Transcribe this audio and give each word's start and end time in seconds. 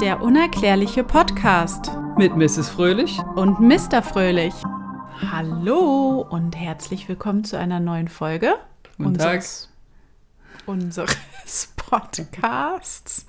Der 0.00 0.22
unerklärliche 0.22 1.04
Podcast 1.04 1.90
Mit 2.16 2.36
Mrs. 2.36 2.68
Fröhlich. 2.68 3.18
und 3.34 3.60
Mr. 3.60 4.02
Fröhlich. 4.02 4.54
Hallo 5.30 6.26
und 6.28 6.56
herzlich 6.56 7.08
willkommen 7.08 7.44
zu 7.44 7.58
einer 7.58 7.80
neuen 7.80 8.08
Folge 8.08 8.54
Guten 8.96 9.18
Tag. 9.18 9.36
unseres, 9.36 9.68
unseres 10.66 11.72
Podcasts. 11.76 13.26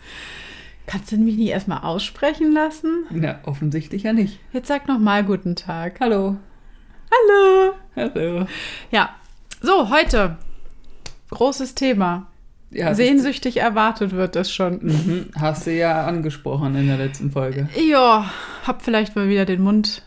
Kannst 0.86 1.12
du 1.12 1.18
mich 1.18 1.38
nicht 1.38 1.50
erstmal 1.50 1.82
aussprechen 1.82 2.52
lassen? 2.52 3.06
Na, 3.10 3.40
offensichtlich 3.44 4.04
ja 4.04 4.14
nicht. 4.14 4.40
Jetzt 4.54 4.68
sag 4.68 4.88
noch 4.88 5.00
mal 5.00 5.24
guten 5.24 5.56
Tag. 5.56 6.00
Hallo. 6.00 6.38
Hallo. 7.12 7.74
Hallo. 7.96 8.46
Ja, 8.92 9.10
so 9.62 9.90
heute 9.90 10.38
großes 11.32 11.76
Thema. 11.76 12.28
Ja, 12.72 12.94
Sehnsüchtig 12.94 13.58
erwartet 13.58 14.12
wird 14.12 14.36
es 14.36 14.52
schon. 14.52 14.80
Mhm, 14.84 15.26
hast 15.36 15.66
du 15.66 15.72
ja 15.76 16.06
angesprochen 16.06 16.76
in 16.76 16.88
der 16.88 16.98
letzten 16.98 17.32
Folge. 17.32 17.68
Ja, 17.90 18.30
hab 18.66 18.84
vielleicht 18.84 19.16
mal 19.16 19.28
wieder 19.28 19.46
den 19.46 19.62
Mund 19.62 20.04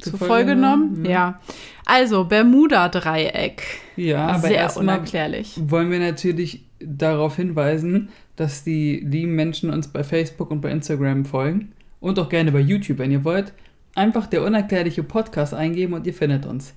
Zu 0.00 0.10
zu 0.12 0.16
voll 0.18 0.28
voll 0.28 0.44
genommen. 0.44 0.88
genommen, 0.90 1.04
Ja. 1.10 1.40
Also, 1.84 2.24
Bermuda-Dreieck. 2.24 3.62
Ja, 3.96 4.26
aber 4.28 4.48
Sehr 4.48 4.76
unerklärlich. 4.76 5.54
wollen 5.60 5.90
wir 5.90 5.98
natürlich 5.98 6.64
darauf 6.80 7.36
hinweisen, 7.36 8.10
dass 8.36 8.64
die 8.64 9.00
lieben 9.00 9.34
Menschen 9.34 9.70
uns 9.70 9.88
bei 9.88 10.04
Facebook 10.04 10.50
und 10.50 10.60
bei 10.60 10.70
Instagram 10.70 11.24
folgen 11.24 11.72
und 12.00 12.18
auch 12.18 12.28
gerne 12.28 12.52
bei 12.52 12.60
YouTube, 12.60 12.98
wenn 12.98 13.10
ihr 13.10 13.24
wollt. 13.24 13.52
Einfach 13.94 14.26
der 14.26 14.42
unerklärliche 14.44 15.02
Podcast 15.02 15.54
eingeben 15.54 15.94
und 15.94 16.06
ihr 16.06 16.12
findet 16.14 16.44
uns. 16.44 16.74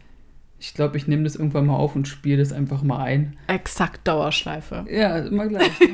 Ich 0.59 0.73
glaube, 0.73 0.97
ich 0.97 1.07
nehme 1.07 1.23
das 1.23 1.35
irgendwann 1.35 1.65
mal 1.67 1.75
auf 1.75 1.95
und 1.95 2.07
spiele 2.07 2.37
das 2.37 2.51
einfach 2.51 2.81
mal 2.83 2.99
ein. 3.03 3.37
Exakt 3.47 4.05
Dauerschleife. 4.07 4.85
Ja, 4.91 5.17
immer 5.19 5.47
gleich. 5.47 5.79
Ne? 5.79 5.87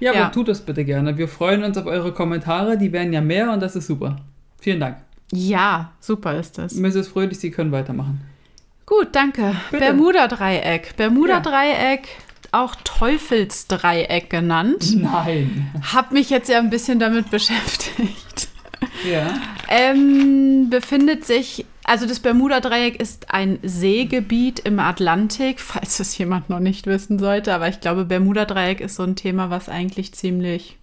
ja, 0.00 0.12
Ja. 0.14 0.22
aber 0.24 0.32
tut 0.32 0.48
das 0.48 0.62
bitte 0.62 0.84
gerne. 0.84 1.16
Wir 1.16 1.28
freuen 1.28 1.62
uns 1.62 1.78
auf 1.78 1.86
eure 1.86 2.12
Kommentare, 2.12 2.76
die 2.76 2.92
werden 2.92 3.12
ja 3.12 3.20
mehr 3.20 3.52
und 3.52 3.60
das 3.60 3.76
ist 3.76 3.86
super. 3.86 4.16
Vielen 4.60 4.80
Dank. 4.80 4.96
Ja, 5.32 5.92
super 6.00 6.38
ist 6.38 6.58
das. 6.58 6.74
Mrs. 6.74 7.08
Fröhlich, 7.08 7.38
Sie 7.38 7.50
können 7.50 7.70
weitermachen. 7.72 8.20
Gut, 8.86 9.08
danke. 9.12 9.54
Bermuda-Dreieck. 9.70 10.96
Bermuda-Dreieck, 10.96 12.06
auch 12.52 12.74
Teufelsdreieck 12.84 14.28
genannt. 14.30 14.96
Nein. 14.96 15.70
Hab 15.92 16.12
mich 16.12 16.30
jetzt 16.30 16.48
ja 16.48 16.58
ein 16.58 16.70
bisschen 16.70 16.98
damit 16.98 17.30
beschäftigt. 17.30 18.48
Ja. 19.10 19.34
Ähm, 19.68 20.68
befindet 20.70 21.24
sich, 21.24 21.64
also 21.84 22.06
das 22.06 22.20
Bermuda-Dreieck 22.20 23.00
ist 23.00 23.30
ein 23.30 23.58
Seegebiet 23.62 24.60
im 24.60 24.78
Atlantik, 24.80 25.60
falls 25.60 25.98
das 25.98 26.16
jemand 26.18 26.50
noch 26.50 26.60
nicht 26.60 26.86
wissen 26.86 27.18
sollte. 27.18 27.54
Aber 27.54 27.68
ich 27.68 27.80
glaube, 27.80 28.04
Bermuda-Dreieck 28.04 28.80
ist 28.80 28.96
so 28.96 29.02
ein 29.02 29.16
Thema, 29.16 29.50
was 29.50 29.68
eigentlich 29.68 30.12
ziemlich 30.14 30.78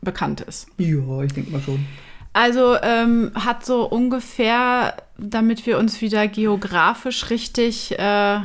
bekannt 0.00 0.40
ist. 0.40 0.68
Ja, 0.78 1.22
ich 1.22 1.32
denke 1.32 1.50
mal 1.50 1.60
schon. 1.60 1.84
Also 2.32 2.76
ähm, 2.82 3.32
hat 3.34 3.64
so 3.64 3.88
ungefähr, 3.88 4.94
damit 5.16 5.66
wir 5.66 5.78
uns 5.78 6.00
wieder 6.00 6.28
geografisch 6.28 7.30
richtig 7.30 7.98
äh, 7.98 8.40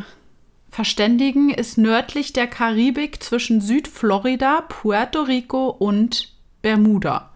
verständigen, 0.71 1.51
ist 1.51 1.77
nördlich 1.77 2.33
der 2.33 2.47
Karibik 2.47 3.21
zwischen 3.21 3.61
Südflorida, 3.61 4.61
Puerto 4.67 5.21
Rico 5.21 5.69
und 5.69 6.33
Bermuda. 6.63 7.29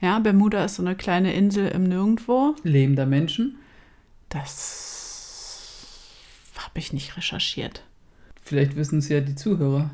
Ja, 0.00 0.18
Bermuda 0.18 0.64
ist 0.64 0.76
so 0.76 0.82
eine 0.82 0.96
kleine 0.96 1.34
Insel 1.34 1.68
im 1.68 1.84
Nirgendwo. 1.84 2.56
Lebender 2.64 3.06
Menschen. 3.06 3.58
Das 4.30 5.76
habe 6.58 6.78
ich 6.78 6.92
nicht 6.92 7.16
recherchiert. 7.16 7.82
Vielleicht 8.42 8.76
wissen 8.76 8.98
es 9.00 9.08
ja 9.08 9.20
die 9.20 9.34
Zuhörer. 9.34 9.90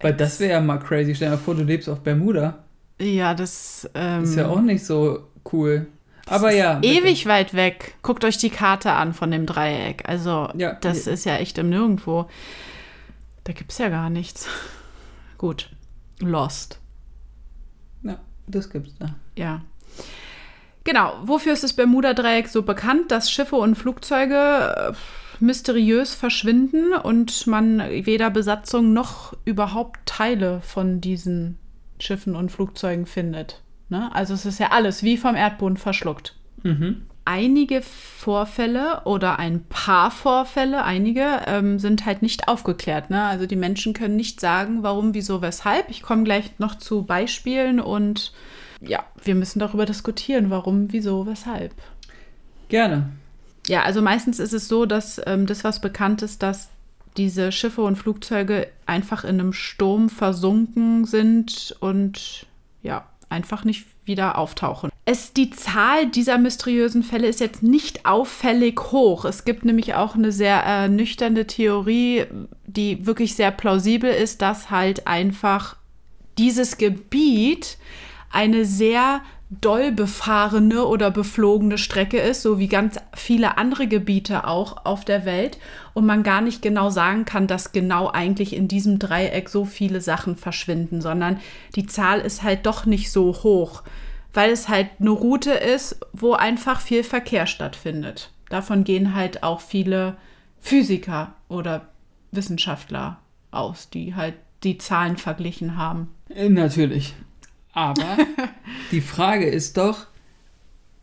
Weil 0.00 0.14
das 0.14 0.40
wäre 0.40 0.52
ja 0.52 0.60
mal 0.60 0.78
crazy. 0.78 1.14
Stell 1.14 1.28
dir 1.30 1.36
mal 1.36 1.40
vor, 1.42 1.54
du 1.54 1.62
lebst 1.62 1.88
auf 1.88 2.00
Bermuda. 2.00 2.64
Ja, 3.00 3.34
das 3.34 3.88
ähm, 3.94 4.24
Ist 4.24 4.34
ja 4.34 4.48
auch 4.48 4.60
nicht 4.60 4.84
so 4.84 5.28
cool. 5.52 5.86
Aber 6.26 6.52
ja. 6.52 6.74
bitte. 6.80 6.92
ewig 6.94 7.26
weit 7.26 7.54
weg. 7.54 7.94
Guckt 8.02 8.24
euch 8.24 8.36
die 8.38 8.50
Karte 8.50 8.92
an 8.92 9.14
von 9.14 9.30
dem 9.30 9.46
Dreieck. 9.46 10.08
Also, 10.08 10.50
Ja, 10.56 10.72
das 10.74 11.04
je- 11.06 11.12
ist 11.12 11.24
ja 11.24 11.36
echt 11.36 11.56
im 11.58 11.70
Nirgendwo. 11.70 12.28
Da 13.44 13.52
gibt 13.52 13.70
es 13.72 13.78
ja 13.78 13.88
gar 13.88 14.10
nichts. 14.10 14.48
Gut. 15.38 15.70
Lost. 16.20 16.80
Ja, 18.02 18.18
das 18.48 18.68
gibt's 18.70 18.94
da. 18.98 19.14
Ja. 19.36 19.62
Genau. 20.86 21.14
Wofür 21.24 21.52
ist 21.52 21.64
das 21.64 21.72
Bermuda-Dreieck 21.72 22.46
so 22.46 22.62
bekannt, 22.62 23.10
dass 23.10 23.30
Schiffe 23.30 23.56
und 23.56 23.74
Flugzeuge 23.74 24.92
äh, 24.92 24.92
mysteriös 25.40 26.14
verschwinden 26.14 26.92
und 26.92 27.46
man 27.48 27.80
weder 27.80 28.30
Besatzung 28.30 28.92
noch 28.92 29.34
überhaupt 29.44 29.98
Teile 30.06 30.60
von 30.62 31.00
diesen 31.00 31.58
Schiffen 31.98 32.36
und 32.36 32.52
Flugzeugen 32.52 33.04
findet? 33.04 33.62
Ne? 33.88 34.14
Also, 34.14 34.32
es 34.32 34.46
ist 34.46 34.60
ja 34.60 34.70
alles 34.70 35.02
wie 35.02 35.16
vom 35.16 35.34
Erdboden 35.34 35.76
verschluckt. 35.76 36.36
Mhm. 36.62 37.02
einige 37.26 37.82
Vorfälle 37.82 39.02
oder 39.04 39.38
ein 39.38 39.64
paar 39.68 40.10
Vorfälle, 40.10 40.84
einige, 40.84 41.42
ähm, 41.46 41.78
sind 41.78 42.06
halt 42.06 42.22
nicht 42.22 42.48
aufgeklärt. 42.48 43.10
Ne? 43.10 43.22
Also 43.22 43.46
die 43.46 43.56
Menschen 43.56 43.92
können 43.92 44.16
nicht 44.16 44.40
sagen, 44.40 44.82
warum, 44.82 45.12
wieso, 45.12 45.42
weshalb. 45.42 45.90
Ich 45.90 46.02
komme 46.02 46.22
gleich 46.22 46.58
noch 46.58 46.76
zu 46.76 47.02
Beispielen 47.02 47.80
und 47.80 48.32
ja, 48.80 49.04
wir 49.22 49.34
müssen 49.34 49.58
darüber 49.58 49.86
diskutieren, 49.86 50.50
warum, 50.50 50.92
wieso, 50.92 51.26
weshalb. 51.26 51.72
Gerne. 52.68 53.10
Ja, 53.66 53.82
also 53.82 54.02
meistens 54.02 54.38
ist 54.38 54.52
es 54.52 54.68
so, 54.68 54.86
dass 54.86 55.20
ähm, 55.26 55.46
das, 55.46 55.64
was 55.64 55.80
bekannt 55.80 56.22
ist, 56.22 56.42
dass 56.42 56.68
diese 57.16 57.50
Schiffe 57.52 57.82
und 57.82 57.96
Flugzeuge 57.96 58.68
einfach 58.84 59.24
in 59.24 59.40
einem 59.40 59.52
Sturm 59.52 60.08
versunken 60.08 61.04
sind 61.04 61.74
und 61.80 62.46
ja, 62.82 63.06
einfach 63.28 63.64
nicht 63.64 63.86
wieder 64.04 64.38
auftauchen. 64.38 64.90
Es, 65.04 65.32
die 65.32 65.50
Zahl 65.50 66.06
dieser 66.06 66.38
mysteriösen 66.38 67.02
Fälle 67.02 67.26
ist 67.26 67.40
jetzt 67.40 67.62
nicht 67.62 68.06
auffällig 68.06 68.80
hoch. 68.92 69.24
Es 69.24 69.44
gibt 69.44 69.64
nämlich 69.64 69.94
auch 69.94 70.14
eine 70.14 70.30
sehr 70.30 70.64
äh, 70.64 70.88
nüchterne 70.88 71.46
Theorie, 71.46 72.26
die 72.66 73.06
wirklich 73.06 73.34
sehr 73.34 73.50
plausibel 73.50 74.10
ist, 74.10 74.42
dass 74.42 74.70
halt 74.70 75.06
einfach 75.06 75.76
dieses 76.38 76.76
Gebiet 76.76 77.78
eine 78.30 78.64
sehr 78.64 79.22
doll 79.48 79.92
befahrene 79.92 80.84
oder 80.86 81.10
beflogene 81.10 81.78
Strecke 81.78 82.18
ist, 82.18 82.42
so 82.42 82.58
wie 82.58 82.66
ganz 82.66 82.96
viele 83.14 83.58
andere 83.58 83.86
Gebiete 83.86 84.46
auch 84.46 84.84
auf 84.84 85.04
der 85.04 85.24
Welt 85.24 85.58
und 85.94 86.04
man 86.04 86.24
gar 86.24 86.40
nicht 86.40 86.62
genau 86.62 86.90
sagen 86.90 87.24
kann, 87.24 87.46
dass 87.46 87.70
genau 87.70 88.10
eigentlich 88.10 88.56
in 88.56 88.66
diesem 88.66 88.98
Dreieck 88.98 89.48
so 89.48 89.64
viele 89.64 90.00
Sachen 90.00 90.36
verschwinden, 90.36 91.00
sondern 91.00 91.38
die 91.76 91.86
Zahl 91.86 92.20
ist 92.20 92.42
halt 92.42 92.66
doch 92.66 92.86
nicht 92.86 93.12
so 93.12 93.32
hoch, 93.44 93.84
weil 94.34 94.50
es 94.50 94.68
halt 94.68 94.88
eine 94.98 95.10
Route 95.10 95.52
ist, 95.52 96.00
wo 96.12 96.32
einfach 96.32 96.80
viel 96.80 97.04
Verkehr 97.04 97.46
stattfindet. 97.46 98.32
Davon 98.48 98.82
gehen 98.82 99.14
halt 99.14 99.44
auch 99.44 99.60
viele 99.60 100.16
Physiker 100.58 101.34
oder 101.48 101.88
Wissenschaftler 102.32 103.18
aus, 103.52 103.90
die 103.90 104.16
halt 104.16 104.34
die 104.64 104.78
Zahlen 104.78 105.16
verglichen 105.16 105.76
haben. 105.76 106.08
Natürlich. 106.28 107.14
Aber 107.76 108.16
die 108.90 109.02
Frage 109.02 109.44
ist 109.44 109.76
doch, 109.76 110.06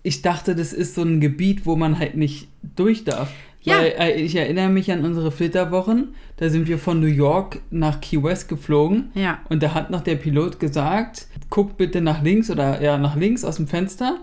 ich 0.01 0.23
dachte, 0.23 0.55
das 0.55 0.73
ist 0.73 0.95
so 0.95 1.03
ein 1.03 1.21
Gebiet, 1.21 1.67
wo 1.67 1.75
man 1.75 1.99
halt 1.99 2.17
nicht 2.17 2.47
durch 2.75 3.03
darf. 3.05 3.31
Ja. 3.61 3.77
Weil 3.77 3.93
äh, 3.99 4.13
ich 4.19 4.35
erinnere 4.35 4.69
mich 4.69 4.91
an 4.91 5.05
unsere 5.05 5.31
Flitterwochen. 5.31 6.15
Da 6.37 6.49
sind 6.49 6.67
wir 6.67 6.79
von 6.79 6.99
New 6.99 7.05
York 7.05 7.61
nach 7.69 8.01
Key 8.01 8.21
West 8.21 8.49
geflogen. 8.49 9.11
Ja. 9.13 9.39
Und 9.49 9.61
da 9.61 9.75
hat 9.75 9.91
noch 9.91 10.01
der 10.01 10.15
Pilot 10.15 10.59
gesagt, 10.59 11.27
guck 11.51 11.77
bitte 11.77 12.01
nach 12.01 12.23
links 12.23 12.49
oder 12.49 12.81
ja, 12.81 12.97
nach 12.97 13.15
links 13.15 13.45
aus 13.45 13.57
dem 13.57 13.67
Fenster. 13.67 14.17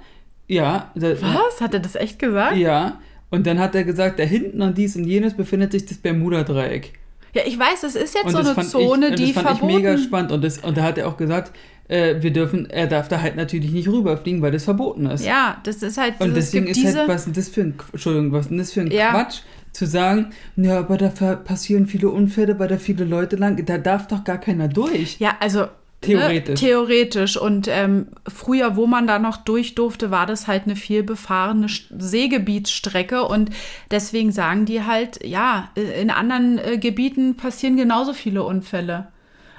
Ja. 0.49 0.91
Da, 0.97 1.13
Was? 1.23 1.61
Hat 1.61 1.73
er 1.73 1.81
das 1.81 1.95
echt 1.95 2.19
gesagt? 2.19 2.57
Ja. 2.57 2.99
Und 3.31 3.47
dann 3.47 3.61
hat 3.61 3.77
er 3.77 3.85
gesagt, 3.85 4.19
da 4.19 4.25
hinten 4.25 4.61
und 4.61 4.77
dies 4.77 4.97
und 4.97 5.05
jenes 5.05 5.35
befindet 5.35 5.71
sich 5.71 5.87
das 5.87 5.99
Bermuda-Dreieck. 5.99 6.95
Ja, 7.35 7.43
ich 7.47 7.59
weiß, 7.59 7.83
es 7.85 7.95
ist 7.95 8.15
jetzt 8.15 8.27
Und 8.27 8.33
so 8.33 8.39
das 8.43 8.59
eine 8.59 8.67
Zone, 8.67 9.09
ich, 9.11 9.15
die 9.17 9.33
das 9.33 9.43
fand 9.43 9.59
verboten 9.59 9.71
ich 9.71 9.77
mega 9.77 9.99
spannend. 9.99 10.33
Und, 10.33 10.43
das, 10.43 10.59
und 10.59 10.77
da 10.77 10.83
hat 10.83 10.99
er 10.99 11.09
auch 11.09 11.17
gesagt, 11.17 11.53
äh, 11.89 12.23
wir 12.23 12.33
dürfen, 12.33 12.69
er 12.71 12.87
darf 12.87 13.09
da 13.09 13.21
halt 13.21 13.37
natürlich 13.37 13.73
nicht 13.73 13.89
rüberfliegen, 13.89 14.43
weil 14.43 14.53
das 14.53 14.65
verboten 14.65 15.07
ist. 15.07 15.25
Ja, 15.25 15.59
das 15.65 15.83
ist 15.83 15.99
halt. 15.99 16.21
und 16.21 16.29
es 16.31 16.51
deswegen 16.51 16.67
ist 16.67 16.77
diese, 16.77 17.01
halt, 17.01 17.09
was 17.09 17.27
ist 17.27 17.37
das 17.37 17.49
für 17.49 17.63
ein, 17.63 17.75
Entschuldigung, 17.93 18.33
was 18.33 18.47
ist 18.47 18.59
das 18.59 18.73
für 18.73 18.81
ein 18.83 18.91
Ja. 18.91 19.11
Quatsch, 19.11 19.41
zu 19.73 19.87
sagen, 19.87 20.33
ja, 20.57 20.81
aber 20.81 20.97
da 20.97 21.09
passieren 21.09 21.87
viele 21.87 22.09
Unfälle, 22.09 22.59
weil 22.59 22.69
da 22.69 22.77
viele 22.77 23.05
Leute 23.05 23.37
lang, 23.37 23.65
da 23.65 23.79
darf 23.79 24.09
doch 24.09 24.25
gar 24.25 24.39
keiner 24.39 24.69
durch. 24.69 25.19
Ja, 25.19 25.37
also. 25.41 25.67
Theoretisch. 26.01 26.61
Ne, 26.61 26.67
theoretisch. 26.69 27.37
Und 27.37 27.69
ähm, 27.69 28.09
früher, 28.27 28.77
wo 28.77 28.87
man 28.87 29.07
da 29.07 29.19
noch 29.19 29.37
durch 29.37 29.75
durfte, 29.75 30.11
war 30.11 30.27
das 30.27 30.47
halt 30.47 30.65
eine 30.65 30.77
viel 30.77 31.03
befahrene 31.03 31.67
Seegebietsstrecke. 31.69 33.25
Und 33.25 33.51
deswegen 33.91 34.33
sagen 34.33 34.65
die 34.65 34.85
halt, 34.85 35.25
ja, 35.27 35.71
in 35.75 36.11
anderen 36.11 36.59
äh, 36.59 36.79
Gebieten 36.79 37.37
passieren 37.37 37.77
genauso 37.77 38.15
viele 38.15 38.43
Unfälle. 38.43 39.09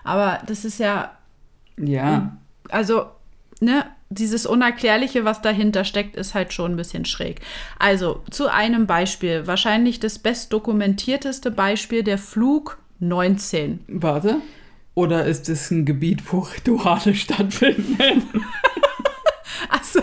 Aber 0.03 0.39
das 0.47 0.65
ist 0.65 0.79
ja 0.79 1.11
Ja, 1.77 2.37
also, 2.69 3.05
ne, 3.59 3.85
dieses 4.09 4.45
Unerklärliche, 4.45 5.23
was 5.25 5.41
dahinter 5.41 5.83
steckt, 5.83 6.15
ist 6.15 6.33
halt 6.33 6.53
schon 6.53 6.71
ein 6.73 6.77
bisschen 6.77 7.05
schräg. 7.05 7.41
Also, 7.77 8.23
zu 8.31 8.51
einem 8.51 8.87
Beispiel. 8.87 9.45
Wahrscheinlich 9.45 9.99
das 9.99 10.17
bestdokumentierteste 10.17 11.51
Beispiel, 11.51 12.03
der 12.03 12.17
Flug 12.17 12.79
19. 12.99 13.81
warte. 13.87 14.37
Oder 14.93 15.25
ist 15.25 15.47
es 15.49 15.71
ein 15.71 15.85
Gebiet, 15.85 16.21
wo 16.31 16.39
Rituale 16.39 17.15
stattfinden? 17.15 18.23
Achso. 19.69 20.01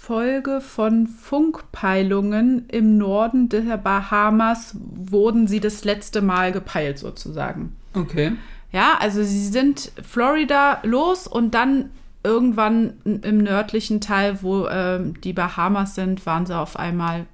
Folge 0.00 0.60
von 0.60 1.06
Funkpeilungen 1.06 2.66
im 2.68 2.98
Norden 2.98 3.48
der 3.48 3.76
Bahamas 3.76 4.74
wurden 4.80 5.46
sie 5.46 5.60
das 5.60 5.84
letzte 5.84 6.22
Mal 6.22 6.50
gepeilt 6.52 6.98
sozusagen. 6.98 7.76
Okay. 7.94 8.32
Ja, 8.72 8.98
also 8.98 9.22
sie 9.22 9.46
sind 9.46 9.92
Florida 10.02 10.80
los 10.84 11.26
und 11.26 11.54
dann 11.54 11.90
irgendwann 12.22 12.94
im 13.04 13.38
nördlichen 13.38 14.00
Teil, 14.00 14.42
wo 14.42 14.68
ähm, 14.68 15.20
die 15.22 15.32
Bahamas 15.32 15.94
sind, 15.94 16.24
waren 16.26 16.46
sie 16.46 16.56
auf 16.56 16.76
einmal 16.76 17.26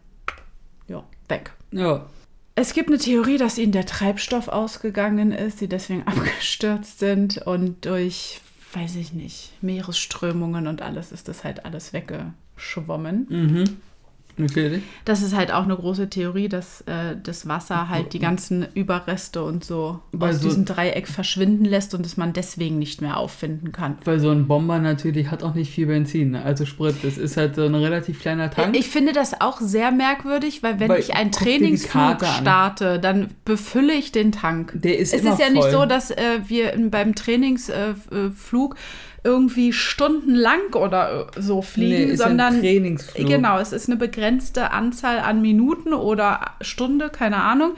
ja, 0.88 1.02
weg. 1.28 1.52
Ja. 1.72 2.06
Es 2.54 2.72
gibt 2.72 2.88
eine 2.88 2.98
Theorie, 2.98 3.36
dass 3.36 3.58
ihnen 3.58 3.72
der 3.72 3.84
Treibstoff 3.84 4.48
ausgegangen 4.48 5.32
ist, 5.32 5.58
sie 5.58 5.68
deswegen 5.68 6.02
abgestürzt 6.06 6.98
sind 7.00 7.38
und 7.38 7.84
durch, 7.84 8.40
weiß 8.72 8.96
ich 8.96 9.12
nicht, 9.12 9.52
Meeresströmungen 9.60 10.66
und 10.66 10.82
alles 10.82 11.12
ist 11.12 11.28
das 11.28 11.44
halt 11.44 11.64
alles 11.64 11.92
weggeschwommen. 11.92 13.26
Mhm. 13.28 13.76
Natürlich. 14.38 14.82
Das 15.06 15.22
ist 15.22 15.34
halt 15.34 15.50
auch 15.52 15.64
eine 15.64 15.74
große 15.76 16.10
Theorie, 16.10 16.48
dass 16.48 16.82
äh, 16.82 17.16
das 17.22 17.48
Wasser 17.48 17.88
halt 17.88 18.12
die 18.12 18.18
ganzen 18.18 18.66
Überreste 18.74 19.42
und 19.42 19.64
so 19.64 20.00
Weil 20.12 20.30
aus 20.34 20.40
so- 20.40 20.48
diesem 20.48 20.64
Dreieck 20.66 21.08
verschwinden 21.08 21.64
lässt 21.64 21.94
und 21.94 22.04
dass 22.04 22.16
man 22.18 22.32
deswegen 22.34 22.78
nicht 22.78 23.00
mehr 23.00 23.16
auffinden 23.16 23.72
kann. 23.72 23.96
Weil 24.04 24.20
so 24.20 24.30
ein 24.30 24.46
Bomber 24.46 24.78
natürlich 24.78 25.30
hat 25.30 25.42
auch 25.42 25.54
nicht 25.54 25.70
viel 25.72 25.86
Benzin, 25.86 26.32
ne? 26.32 26.42
also 26.42 26.66
Sprit. 26.66 26.96
Das 27.02 27.16
ist 27.16 27.36
halt 27.38 27.54
so 27.54 27.62
ein 27.64 27.74
relativ 27.74 28.20
kleiner 28.20 28.50
Tank. 28.50 28.76
Ich 28.76 28.88
finde 28.88 29.12
das 29.12 29.40
auch 29.40 29.60
sehr 29.60 29.90
merkwürdig, 29.90 30.62
weil 30.62 30.80
wenn 30.80 30.90
Weil, 30.90 31.00
ich 31.00 31.14
einen 31.14 31.32
Trainingsflug 31.32 32.22
starte, 32.24 32.98
dann 32.98 33.30
befülle 33.46 33.94
ich 33.94 34.12
den 34.12 34.32
Tank. 34.32 34.72
Der 34.74 34.98
ist 34.98 35.14
es 35.14 35.22
immer 35.22 35.32
ist 35.32 35.40
ja 35.40 35.48
nicht 35.48 35.62
voll. 35.62 35.70
so, 35.72 35.86
dass 35.86 36.10
äh, 36.10 36.40
wir 36.46 36.74
beim 36.90 37.14
Trainingsflug 37.14 38.76
irgendwie 39.24 39.72
stundenlang 39.72 40.72
oder 40.74 41.28
äh, 41.36 41.40
so 41.40 41.60
fliegen, 41.60 42.12
ein 42.12 42.16
sondern 42.16 42.60
Trainingsflug. 42.60 43.26
genau, 43.26 43.58
es 43.58 43.72
ist 43.72 43.88
eine 43.88 43.98
begrenzte 44.26 44.72
Anzahl 44.72 45.20
an 45.20 45.40
Minuten 45.40 45.92
oder 45.94 46.40
Stunde, 46.60 47.10
keine 47.10 47.42
Ahnung. 47.42 47.74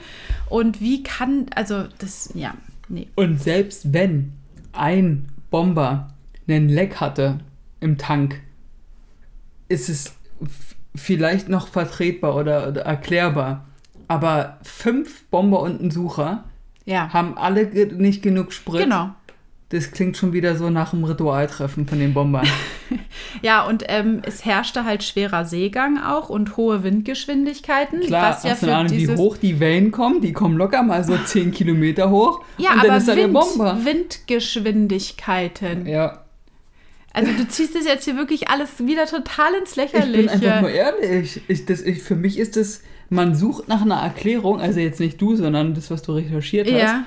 Und 0.49 0.81
wie 0.81 1.03
kann, 1.03 1.45
also 1.55 1.85
das, 1.99 2.31
ja, 2.33 2.53
nee. 2.87 3.07
Und 3.15 3.39
selbst 3.39 3.93
wenn 3.93 4.33
ein 4.73 5.27
Bomber 5.51 6.13
einen 6.47 6.69
Leck 6.69 6.99
hatte 6.99 7.39
im 7.79 7.97
Tank, 7.97 8.41
ist 9.67 9.89
es 9.89 10.15
vielleicht 10.95 11.49
noch 11.49 11.67
vertretbar 11.67 12.35
oder, 12.35 12.67
oder 12.69 12.81
erklärbar. 12.81 13.65
Aber 14.07 14.57
fünf 14.63 15.25
Bomber 15.25 15.59
und 15.61 15.81
ein 15.81 15.91
Sucher 15.91 16.45
Ja, 16.85 17.13
haben 17.13 17.37
alle 17.37 17.67
nicht 17.95 18.23
genug 18.23 18.53
Sprit. 18.53 18.81
genau. 18.81 19.11
Das 19.69 19.91
klingt 19.91 20.17
schon 20.17 20.33
wieder 20.33 20.55
so 20.55 20.71
nach 20.71 20.93
einem 20.93 21.03
Ritualtreffen 21.03 21.87
von 21.87 21.99
den 21.99 22.13
Bombern. 22.13 22.47
Ja, 23.43 23.65
und 23.65 23.83
ähm, 23.87 24.21
es 24.25 24.43
herrschte 24.43 24.85
halt 24.85 25.03
schwerer 25.03 25.45
Seegang 25.45 25.99
auch 26.01 26.29
und 26.29 26.57
hohe 26.57 26.83
Windgeschwindigkeiten. 26.83 28.01
Klar, 28.01 28.31
was 28.35 28.43
ja 28.43 28.51
hast 28.51 28.63
du 28.63 28.67
eine 28.67 28.77
Ahnung, 28.77 28.91
wie 28.91 29.07
hoch 29.15 29.37
die 29.37 29.59
Wellen 29.59 29.91
kommen? 29.91 30.21
Die 30.21 30.33
kommen 30.33 30.57
locker 30.57 30.81
mal 30.81 31.03
so 31.03 31.15
10 31.15 31.51
Kilometer 31.51 32.09
hoch. 32.09 32.41
Ja, 32.57 32.71
und 32.73 32.77
dann 32.77 32.89
aber 32.89 32.97
ist 32.97 33.07
da 33.07 33.15
der 33.15 33.25
Wind, 33.25 33.33
Bomber. 33.33 33.77
Windgeschwindigkeiten. 33.83 35.85
Ja, 35.85 36.23
Also 37.13 37.31
du 37.33 37.47
ziehst 37.47 37.75
das 37.75 37.85
jetzt 37.85 38.05
hier 38.05 38.17
wirklich 38.17 38.49
alles 38.49 38.79
wieder 38.85 39.05
total 39.05 39.53
ins 39.59 39.77
ich 39.77 39.91
bin 39.91 40.01
Lächerliche. 40.01 40.31
einfach 40.31 40.61
nur 40.61 40.71
ehrlich. 40.71 41.41
Ich, 41.47 41.65
das, 41.65 41.81
ich, 41.81 42.01
für 42.01 42.15
mich 42.15 42.39
ist 42.39 42.55
das, 42.55 42.81
man 43.09 43.35
sucht 43.35 43.67
nach 43.67 43.81
einer 43.81 43.97
Erklärung, 44.01 44.59
also 44.59 44.79
jetzt 44.79 44.99
nicht 44.99 45.21
du, 45.21 45.35
sondern 45.35 45.73
das, 45.73 45.91
was 45.91 46.01
du 46.01 46.13
recherchiert 46.13 46.67
hast. 46.67 46.79
ja, 46.81 47.03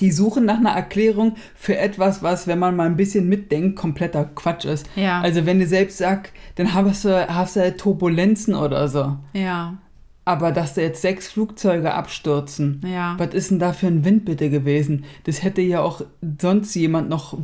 Die 0.00 0.12
suchen 0.12 0.44
nach 0.44 0.58
einer 0.58 0.70
Erklärung 0.70 1.34
für 1.54 1.76
etwas, 1.76 2.22
was, 2.22 2.46
wenn 2.46 2.58
man 2.58 2.76
mal 2.76 2.86
ein 2.86 2.96
bisschen 2.96 3.28
mitdenkt, 3.28 3.76
kompletter 3.76 4.24
Quatsch 4.24 4.64
ist. 4.64 4.86
ja, 4.96 5.20
Also 5.20 5.44
wenn 5.44 5.58
du 5.58 5.66
selbst 5.66 5.98
sagst, 5.98 6.32
dann 6.54 6.72
hast 6.72 7.04
du, 7.04 7.28
hast 7.28 7.56
du 7.56 7.60
halt 7.60 7.78
Turbulenzen 7.78 8.54
oder 8.54 8.86
so. 8.88 9.16
ja, 9.32 9.76
Aber 10.24 10.52
dass 10.52 10.74
da 10.74 10.82
jetzt 10.82 11.02
sechs 11.02 11.26
Flugzeuge 11.28 11.92
abstürzen, 11.94 12.80
ja. 12.86 13.16
was 13.18 13.34
ist 13.34 13.50
denn 13.50 13.58
da 13.58 13.72
für 13.72 13.88
ein 13.88 14.04
Wind 14.04 14.24
bitte 14.24 14.50
gewesen? 14.50 15.04
Das 15.24 15.42
hätte 15.42 15.60
ja 15.62 15.80
auch 15.82 16.02
sonst 16.40 16.74
jemand 16.76 17.08
noch 17.08 17.36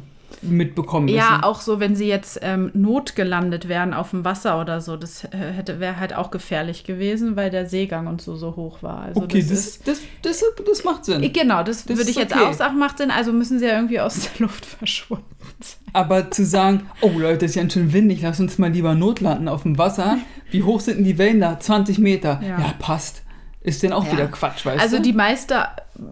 mitbekommen 0.42 1.06
müssen. 1.06 1.16
Ja, 1.16 1.40
auch 1.42 1.60
so, 1.60 1.80
wenn 1.80 1.96
sie 1.96 2.06
jetzt 2.06 2.38
ähm, 2.42 2.70
notgelandet 2.74 3.68
wären 3.68 3.94
auf 3.94 4.10
dem 4.10 4.24
Wasser 4.24 4.60
oder 4.60 4.80
so, 4.80 4.96
das 4.96 5.24
äh, 5.24 5.28
hätte 5.36 5.80
wäre 5.80 5.98
halt 5.98 6.14
auch 6.14 6.30
gefährlich 6.30 6.84
gewesen, 6.84 7.36
weil 7.36 7.50
der 7.50 7.66
Seegang 7.66 8.06
und 8.06 8.22
so 8.22 8.36
so 8.36 8.56
hoch 8.56 8.82
war. 8.82 9.02
Also 9.02 9.22
okay, 9.22 9.40
das, 9.40 9.48
das, 9.48 9.58
ist 9.58 9.86
das, 9.86 10.00
das, 10.22 10.44
das, 10.66 10.84
macht 10.84 11.04
Sinn. 11.04 11.32
genau, 11.32 11.62
das, 11.62 11.84
das 11.84 11.96
würde 11.96 12.10
ich 12.10 12.16
jetzt 12.16 12.34
okay. 12.34 12.44
auch 12.44 12.52
sagen, 12.52 12.78
macht 12.78 12.98
Sinn. 12.98 13.10
Also 13.10 13.32
müssen 13.32 13.58
sie 13.58 13.66
ja 13.66 13.74
irgendwie 13.74 14.00
aus 14.00 14.20
der 14.20 14.30
Luft 14.46 14.64
verschwunden 14.64 15.24
sein. 15.60 15.78
Aber 15.92 16.30
zu 16.30 16.44
sagen, 16.44 16.88
oh 17.00 17.10
Leute, 17.16 17.46
ist 17.46 17.54
ja 17.54 17.62
ganz 17.62 17.72
schön 17.72 17.92
windig, 17.92 18.22
lass 18.22 18.38
uns 18.40 18.58
mal 18.58 18.70
lieber 18.70 18.94
notlanden 18.94 19.48
auf 19.48 19.62
dem 19.62 19.78
Wasser. 19.78 20.18
Wie 20.50 20.62
hoch 20.62 20.80
sind 20.80 20.98
denn 20.98 21.04
die 21.04 21.18
Wellen 21.18 21.40
da? 21.40 21.58
20 21.58 21.98
Meter. 21.98 22.40
Ja. 22.42 22.60
Ja, 22.60 22.74
passt. 22.78 23.22
Ist 23.60 23.82
denn 23.82 23.92
auch 23.92 24.06
Ja. 24.06 24.12
wieder 24.12 24.28
Quatsch, 24.28 24.64
weißt 24.64 24.80
Also 24.80 24.96
du? 24.96 25.02
die 25.02 25.12
meiste 25.12 25.66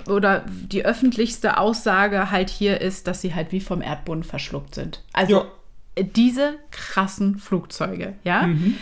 oder 0.09 0.45
die 0.49 0.85
öffentlichste 0.85 1.59
Aussage 1.59 2.31
halt 2.31 2.50
hier 2.50 2.81
ist, 2.81 3.07
dass 3.07 3.21
sie 3.21 3.35
halt 3.35 3.52
wie 3.52 3.61
vom 3.61 3.83
Erdboden 3.83 4.25
verschluckt 4.25 4.75
sind. 4.75 5.02
Also 5.12 5.33
Ja. 5.99 6.02
diese 6.02 6.55
krassen 6.71 7.38
Flugzeuge, 7.38 8.14
ja. 8.25 8.47
Mhm. 8.49 8.76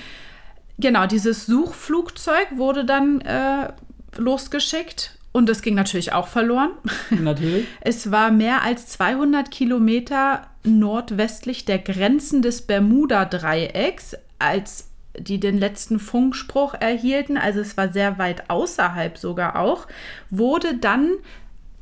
Genau, 0.79 1.07
dieses 1.07 1.47
Suchflugzeug 1.47 2.49
wurde 2.57 2.85
dann 2.85 3.21
äh, 3.21 3.73
losgeschickt 4.17 5.19
und 5.33 5.49
es 5.49 5.63
ging 5.63 5.75
natürlich 5.75 6.13
auch 6.13 6.27
verloren. 6.29 6.71
Natürlich. 7.11 7.67
Es 7.81 8.11
war 8.11 8.31
mehr 8.33 8.63
als 8.63 8.87
200 8.89 9.51
Kilometer 9.51 10.47
nordwestlich 10.65 11.65
der 11.65 11.79
Grenzen 11.79 12.43
des 12.43 12.63
Bermuda-Dreiecks, 12.63 14.17
als 14.39 14.91
die 15.19 15.39
den 15.41 15.59
letzten 15.59 15.99
Funkspruch 15.99 16.75
erhielten. 16.75 17.37
Also 17.37 17.61
es 17.61 17.77
war 17.77 17.93
sehr 17.93 18.19
weit 18.19 18.51
außerhalb 18.51 19.17
sogar 19.19 19.59
auch. 19.59 19.87
Wurde 20.31 20.77
dann 20.77 21.13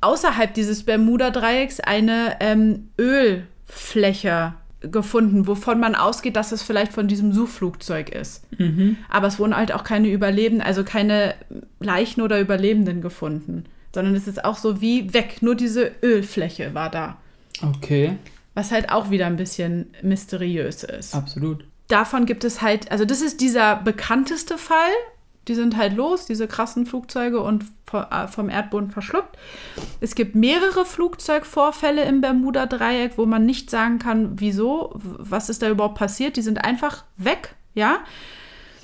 außerhalb 0.00 0.52
dieses 0.52 0.82
Bermuda-Dreiecks 0.84 1.80
eine 1.80 2.36
ähm, 2.40 2.88
Ölfläche 2.98 4.54
gefunden, 4.80 5.46
wovon 5.46 5.78
man 5.78 5.94
ausgeht, 5.94 6.34
dass 6.34 6.50
es 6.50 6.62
vielleicht 6.62 6.92
von 6.92 7.06
diesem 7.06 7.32
Suchflugzeug 7.32 8.08
ist. 8.10 8.42
Mhm. 8.58 8.96
Aber 9.08 9.28
es 9.28 9.38
wurden 9.38 9.56
halt 9.56 9.72
auch 9.72 9.84
keine 9.84 10.08
Überlebenden, 10.08 10.66
also 10.66 10.82
keine 10.82 11.34
Leichen 11.78 12.20
oder 12.20 12.40
Überlebenden 12.40 13.00
gefunden, 13.00 13.64
sondern 13.94 14.16
es 14.16 14.26
ist 14.26 14.44
auch 14.44 14.56
so 14.56 14.80
wie 14.80 15.14
weg. 15.14 15.36
Nur 15.40 15.54
diese 15.54 15.92
Ölfläche 16.02 16.74
war 16.74 16.90
da. 16.90 17.16
Okay, 17.62 18.16
Was 18.54 18.72
halt 18.72 18.90
auch 18.90 19.10
wieder 19.10 19.26
ein 19.26 19.36
bisschen 19.36 19.94
mysteriös 20.02 20.82
ist. 20.82 21.14
absolut. 21.14 21.64
Davon 21.92 22.24
gibt 22.24 22.42
es 22.44 22.62
halt, 22.62 22.90
also 22.90 23.04
das 23.04 23.20
ist 23.20 23.42
dieser 23.42 23.76
bekannteste 23.76 24.56
Fall. 24.56 24.90
Die 25.46 25.54
sind 25.54 25.76
halt 25.76 25.94
los, 25.94 26.24
diese 26.24 26.48
krassen 26.48 26.86
Flugzeuge 26.86 27.42
und 27.42 27.66
äh, 27.92 28.28
vom 28.28 28.48
Erdboden 28.48 28.90
verschluckt. 28.90 29.36
Es 30.00 30.14
gibt 30.14 30.34
mehrere 30.34 30.86
Flugzeugvorfälle 30.86 32.02
im 32.04 32.22
Bermuda-Dreieck, 32.22 33.18
wo 33.18 33.26
man 33.26 33.44
nicht 33.44 33.68
sagen 33.68 33.98
kann, 33.98 34.40
wieso, 34.40 34.94
was 34.94 35.50
ist 35.50 35.60
da 35.60 35.68
überhaupt 35.68 35.98
passiert. 35.98 36.38
Die 36.38 36.42
sind 36.42 36.64
einfach 36.64 37.04
weg, 37.18 37.56
ja. 37.74 37.98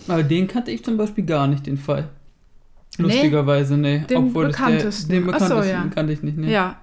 Aber 0.07 0.23
den 0.23 0.47
kannte 0.47 0.71
ich 0.71 0.85
zum 0.85 0.99
Beispiel 0.99 1.25
gar 1.25 1.47
nicht, 1.47 1.67
den 1.67 1.79
Fall. 1.79 2.11
Lustigerweise, 2.99 3.79
nee. 3.79 4.01
den 4.01 4.19
Obwohl 4.19 4.47
es 4.47 4.53
bekanntesten. 4.53 5.13
Der, 5.13 5.21
den 5.23 5.31
Ach 5.31 5.39
so, 5.39 5.45
bekanntesten 5.47 5.89
ja. 5.89 5.95
kannte 5.95 6.13
ich 6.13 6.23
nicht, 6.23 6.37
nee. 6.37 6.53
Ja. 6.53 6.77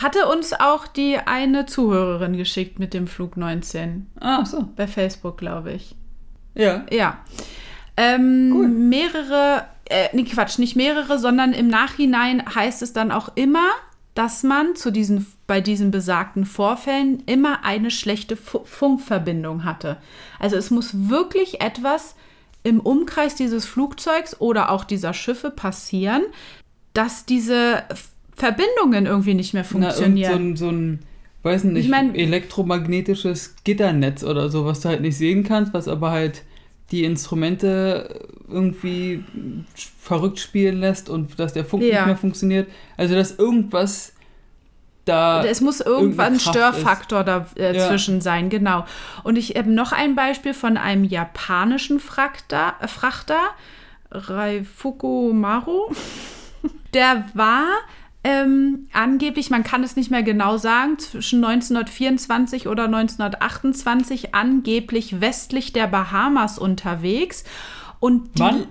Hatte 0.00 0.26
uns 0.28 0.52
auch 0.52 0.86
die 0.86 1.18
eine 1.18 1.66
Zuhörerin 1.66 2.36
geschickt 2.36 2.78
mit 2.78 2.94
dem 2.94 3.06
Flug 3.06 3.36
19. 3.36 4.06
Ah, 4.20 4.44
so. 4.44 4.68
Bei 4.76 4.86
Facebook, 4.86 5.36
glaube 5.36 5.72
ich. 5.72 5.94
Ja. 6.54 6.86
Ja. 6.90 7.18
Ähm, 7.96 8.50
Cool. 8.54 8.68
Mehrere, 8.68 9.66
äh, 9.90 10.08
nee, 10.12 10.24
Quatsch, 10.24 10.58
nicht 10.58 10.74
mehrere, 10.74 11.18
sondern 11.18 11.52
im 11.52 11.68
Nachhinein 11.68 12.42
heißt 12.54 12.80
es 12.80 12.92
dann 12.94 13.12
auch 13.12 13.30
immer, 13.34 13.68
dass 14.14 14.42
man 14.42 14.74
zu 14.74 14.90
diesen, 14.90 15.26
bei 15.46 15.60
diesen 15.60 15.90
besagten 15.90 16.46
Vorfällen 16.46 17.22
immer 17.26 17.64
eine 17.64 17.90
schlechte 17.90 18.36
Fu 18.36 18.64
Funkverbindung 18.64 19.64
hatte. 19.64 19.98
Also 20.38 20.56
es 20.56 20.70
muss 20.70 21.08
wirklich 21.10 21.60
etwas 21.60 22.16
im 22.62 22.80
Umkreis 22.80 23.34
dieses 23.34 23.66
Flugzeugs 23.66 24.40
oder 24.40 24.70
auch 24.70 24.84
dieser 24.84 25.14
Schiffe 25.14 25.50
passieren, 25.50 26.22
dass 26.92 27.24
diese 27.24 27.84
Verbindungen 28.40 29.06
irgendwie 29.06 29.34
nicht 29.34 29.54
mehr 29.54 29.62
Na, 29.64 29.68
funktionieren. 29.90 30.32
so 30.32 30.38
ein, 30.38 30.56
so 30.56 30.68
ein, 30.70 30.98
weiß 31.42 31.64
nicht, 31.64 31.84
Ich 31.84 31.90
mein- 31.90 32.14
elektromagnetisches 32.14 33.56
Gitternetz 33.64 34.24
oder 34.24 34.48
so, 34.48 34.64
was 34.64 34.80
du 34.80 34.88
halt 34.88 35.00
nicht 35.02 35.16
sehen 35.16 35.44
kannst, 35.44 35.72
was 35.74 35.86
aber 35.88 36.10
halt 36.10 36.42
die 36.90 37.04
Instrumente 37.04 38.26
irgendwie 38.48 39.22
verrückt 40.00 40.40
spielen 40.40 40.80
lässt 40.80 41.08
und 41.08 41.38
dass 41.38 41.52
der 41.52 41.64
Funk 41.64 41.82
Ja. 41.84 41.98
nicht 42.00 42.06
mehr 42.06 42.16
funktioniert. 42.16 42.68
Also, 42.96 43.14
dass 43.14 43.38
irgendwas 43.38 44.12
da. 45.04 45.44
Es 45.44 45.60
muss 45.60 45.80
irgendwann 45.80 46.32
ein 46.34 46.38
irgendeine 46.38 46.38
Kraft 46.38 46.74
Störfaktor 47.12 47.24
Ja. 47.56 47.72
dazwischen 47.72 48.20
sein, 48.20 48.48
genau. 48.50 48.84
Und 49.22 49.36
ich 49.38 49.50
habe 49.56 49.70
noch 49.70 49.92
ein 49.92 50.14
Beispiel 50.16 50.52
von 50.52 50.76
einem 50.76 51.04
japanischen 51.04 52.00
Frachter, 52.00 52.74
äh, 52.80 52.88
Frachter 52.88 53.38
Raifuku 54.10 55.32
Maru. 55.32 55.92
Der 56.94 57.24
war 57.34 57.66
ähm, 58.22 58.88
angeblich, 58.92 59.50
man 59.50 59.62
kann 59.62 59.82
es 59.82 59.96
nicht 59.96 60.10
mehr 60.10 60.22
genau 60.22 60.58
sagen, 60.58 60.98
zwischen 60.98 61.42
1924 61.42 62.68
oder 62.68 62.84
1928 62.84 64.34
angeblich 64.34 65.20
westlich 65.20 65.72
der 65.72 65.86
Bahamas 65.86 66.58
unterwegs. 66.58 67.44
Und 67.98 68.38
die 68.38 68.42
Wann? 68.42 68.66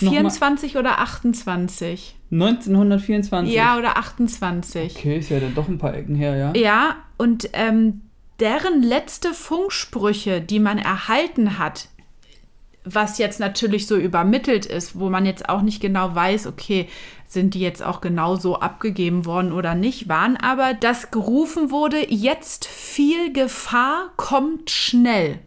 Nochmal. 0.00 0.12
24 0.22 0.76
oder 0.76 1.00
28? 1.00 2.16
1924. 2.30 3.54
Ja, 3.54 3.76
oder 3.76 3.98
28. 3.98 4.96
Okay, 4.96 5.18
ist 5.18 5.28
ja 5.28 5.38
dann 5.38 5.54
doch 5.54 5.68
ein 5.68 5.78
paar 5.78 5.94
Ecken 5.94 6.14
her, 6.14 6.36
ja. 6.36 6.52
Ja, 6.56 6.96
und 7.18 7.50
ähm, 7.52 8.00
deren 8.40 8.82
letzte 8.82 9.34
Funksprüche, 9.34 10.40
die 10.40 10.58
man 10.58 10.78
erhalten 10.78 11.58
hat, 11.58 11.88
was 12.84 13.18
jetzt 13.18 13.40
natürlich 13.40 13.86
so 13.86 13.96
übermittelt 13.96 14.66
ist, 14.66 14.98
wo 14.98 15.08
man 15.08 15.26
jetzt 15.26 15.48
auch 15.48 15.62
nicht 15.62 15.80
genau 15.80 16.14
weiß, 16.14 16.46
okay, 16.46 16.88
sind 17.28 17.54
die 17.54 17.60
jetzt 17.60 17.82
auch 17.82 18.00
genau 18.00 18.36
so 18.36 18.58
abgegeben 18.58 19.24
worden 19.24 19.52
oder 19.52 19.74
nicht, 19.74 20.08
waren 20.08 20.36
aber, 20.36 20.74
dass 20.74 21.10
gerufen 21.10 21.70
wurde, 21.70 22.12
jetzt 22.12 22.66
viel 22.66 23.32
Gefahr 23.32 24.12
kommt 24.16 24.70
schnell. 24.70 25.38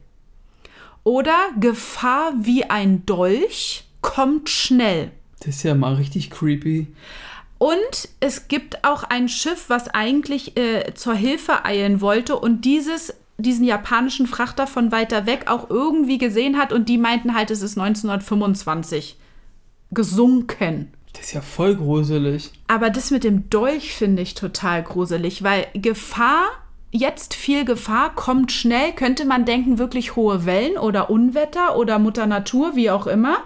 Oder 1.03 1.37
Gefahr 1.59 2.33
wie 2.37 2.63
ein 2.65 3.05
Dolch 3.05 3.83
kommt 4.01 4.49
schnell. 4.49 5.11
Das 5.39 5.57
ist 5.57 5.63
ja 5.63 5.75
mal 5.75 5.93
richtig 5.95 6.31
creepy. 6.31 6.87
Und 7.57 8.09
es 8.19 8.47
gibt 8.47 8.83
auch 8.83 9.03
ein 9.03 9.29
Schiff, 9.29 9.65
was 9.69 9.87
eigentlich 9.89 10.57
äh, 10.57 10.93
zur 10.93 11.13
Hilfe 11.13 11.63
eilen 11.63 12.01
wollte 12.01 12.37
und 12.37 12.65
dieses, 12.65 13.13
diesen 13.37 13.65
japanischen 13.65 14.27
Frachter 14.27 14.67
von 14.67 14.91
weiter 14.91 15.25
weg 15.25 15.45
auch 15.47 15.69
irgendwie 15.69 16.17
gesehen 16.17 16.57
hat 16.57 16.71
und 16.71 16.87
die 16.89 16.97
meinten 16.97 17.35
halt, 17.35 17.51
es 17.51 17.61
ist 17.61 17.77
1925 17.77 19.17
gesunken. 19.91 20.91
Das 21.13 21.25
ist 21.27 21.33
ja 21.33 21.41
voll 21.41 21.75
gruselig. 21.75 22.51
Aber 22.67 22.89
das 22.89 23.11
mit 23.11 23.23
dem 23.23 23.49
Dolch 23.49 23.93
finde 23.95 24.21
ich 24.21 24.33
total 24.33 24.83
gruselig, 24.83 25.43
weil 25.43 25.67
Gefahr, 25.73 26.45
jetzt 26.91 27.33
viel 27.33 27.65
Gefahr, 27.65 28.13
kommt 28.15 28.51
schnell, 28.51 28.91
könnte 28.93 29.25
man 29.25 29.45
denken, 29.45 29.77
wirklich 29.77 30.15
hohe 30.15 30.45
Wellen 30.45 30.77
oder 30.77 31.09
Unwetter 31.09 31.77
oder 31.77 31.99
Mutter 31.99 32.25
Natur, 32.27 32.75
wie 32.75 32.89
auch 32.89 33.07
immer. 33.07 33.37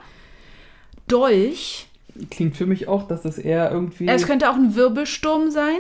Dolch, 1.08 1.88
Klingt 2.30 2.58
für 2.58 2.66
mich 2.66 2.88
auch, 2.88 3.08
dass 3.08 3.22
das 3.22 3.38
eher 3.38 3.72
irgendwie. 3.72 4.08
es 4.08 4.26
könnte 4.26 4.50
auch 4.50 4.56
ein 4.56 4.76
Wirbelsturm 4.76 5.52
sein, 5.52 5.78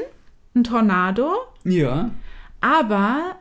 ein 0.55 0.63
Tornado. 0.63 1.33
ja. 1.63 2.11
Aber 2.61 3.37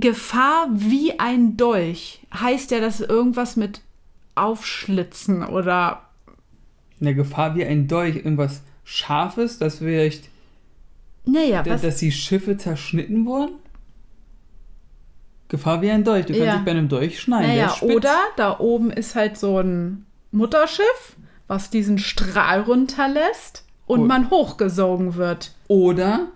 Gefahr 0.00 0.68
wie 0.72 1.18
ein 1.18 1.56
Dolch 1.56 2.20
heißt 2.34 2.70
ja, 2.70 2.80
dass 2.80 3.00
irgendwas 3.00 3.56
mit 3.56 3.80
Aufschlitzen 4.34 5.44
oder 5.44 6.02
Eine 7.00 7.14
Gefahr 7.14 7.54
wie 7.54 7.64
ein 7.64 7.86
Dolch, 7.88 8.16
irgendwas 8.16 8.62
Scharfes, 8.84 9.58
dass 9.58 9.78
vielleicht, 9.78 10.28
naja, 11.24 11.62
da- 11.62 11.72
was 11.72 11.82
dass 11.82 11.96
die 11.98 12.10
Schiffe 12.12 12.56
zerschnitten 12.56 13.24
wurden? 13.26 13.54
Gefahr 15.48 15.80
wie 15.80 15.90
ein 15.90 16.04
Dolch. 16.04 16.26
Du 16.26 16.32
kannst 16.34 16.46
Ja. 16.46 16.56
dich 16.56 16.64
bei 16.64 16.72
einem 16.72 16.88
Dolch 16.88 17.20
schneiden. 17.20 17.48
naja, 17.50 17.74
oder 17.82 18.16
da 18.36 18.58
oben 18.58 18.90
ist 18.90 19.14
halt 19.14 19.38
so 19.38 19.58
ein 19.58 20.04
Mutterschiff, 20.30 21.16
was 21.46 21.70
diesen 21.70 21.98
Strahl 21.98 22.60
runterlässt 22.62 23.64
und 23.86 24.00
Cool. 24.00 24.06
man 24.08 24.30
hochgesogen 24.30 25.14
wird. 25.14 25.54
Oder 25.68 26.28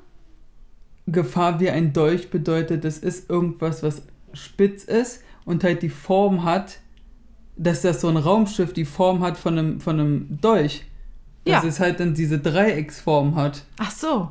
Gefahr 1.07 1.59
wie 1.61 1.71
ein 1.71 1.93
Dolch 1.93 2.31
bedeutet, 2.31 2.85
es 2.85 2.99
ist 2.99 3.29
irgendwas, 3.29 3.83
was 3.83 4.03
spitz 4.33 4.85
ist 4.85 5.23
und 5.45 5.65
halt 5.65 5.83
die 5.83 5.89
Form 5.89 6.45
hat, 6.45 6.79
dass 7.57 7.83
das 7.83 8.01
so 8.01 8.09
ein 8.09 8.17
Raumschiff 8.17 8.73
die 8.73 8.85
Form 8.85 9.23
hat 9.23 9.37
von 9.37 9.59
einem, 9.59 9.81
von 9.81 9.99
einem 10.01 10.41
Dolch. 10.41 10.85
Dass 11.45 11.65
Ja. 11.65 11.69
es 11.69 11.81
halt 11.81 11.99
dann 11.99 12.15
diese 12.15 12.39
Dreiecksform 12.39 13.35
hat. 13.35 13.65
Ach 13.79 13.91
so. 13.91 14.31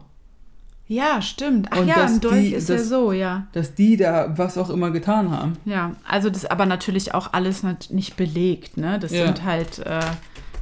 Ja, 0.87 1.21
stimmt. 1.21 1.67
Ach 1.71 1.79
Und 1.79 1.87
ja, 1.87 1.95
dass 1.95 2.13
ein 2.13 2.19
Dolch 2.21 2.35
die- 2.49 2.53
ist 2.53 2.69
ja 2.69 2.75
das- 2.75 2.89
so, 2.89 3.11
ja. 3.11 3.47
Dass 3.53 3.75
die 3.75 3.97
da 3.97 4.33
was 4.37 4.57
auch 4.57 4.69
immer 4.69 4.91
getan 4.91 5.29
haben. 5.31 5.53
Ja, 5.65 5.91
also 6.07 6.29
das 6.29 6.43
ist 6.43 6.51
aber 6.51 6.65
natürlich 6.65 7.13
auch 7.13 7.33
alles 7.33 7.63
nicht 7.89 8.15
belegt, 8.17 8.77
ne? 8.77 8.97
Das 8.99 9.11
Ja. 9.11 9.25
sind 9.25 9.43
halt 9.43 9.79
äh, 9.79 9.99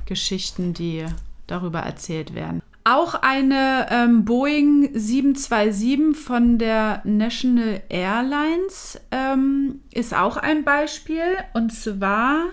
Geschichten, 0.05 0.73
die 0.73 1.05
darüber 1.47 1.79
erzählt 1.79 2.33
werden. 2.35 2.61
Auch 2.89 3.13
eine 3.13 3.85
ähm, 3.91 4.25
Boeing 4.25 4.89
727 4.95 6.17
von 6.17 6.57
der 6.57 7.01
National 7.03 7.83
Airlines 7.87 8.99
ähm, 9.11 9.81
ist 9.93 10.15
auch 10.15 10.37
ein 10.37 10.63
Beispiel. 10.63 11.21
Und 11.53 11.71
zwar 11.71 12.45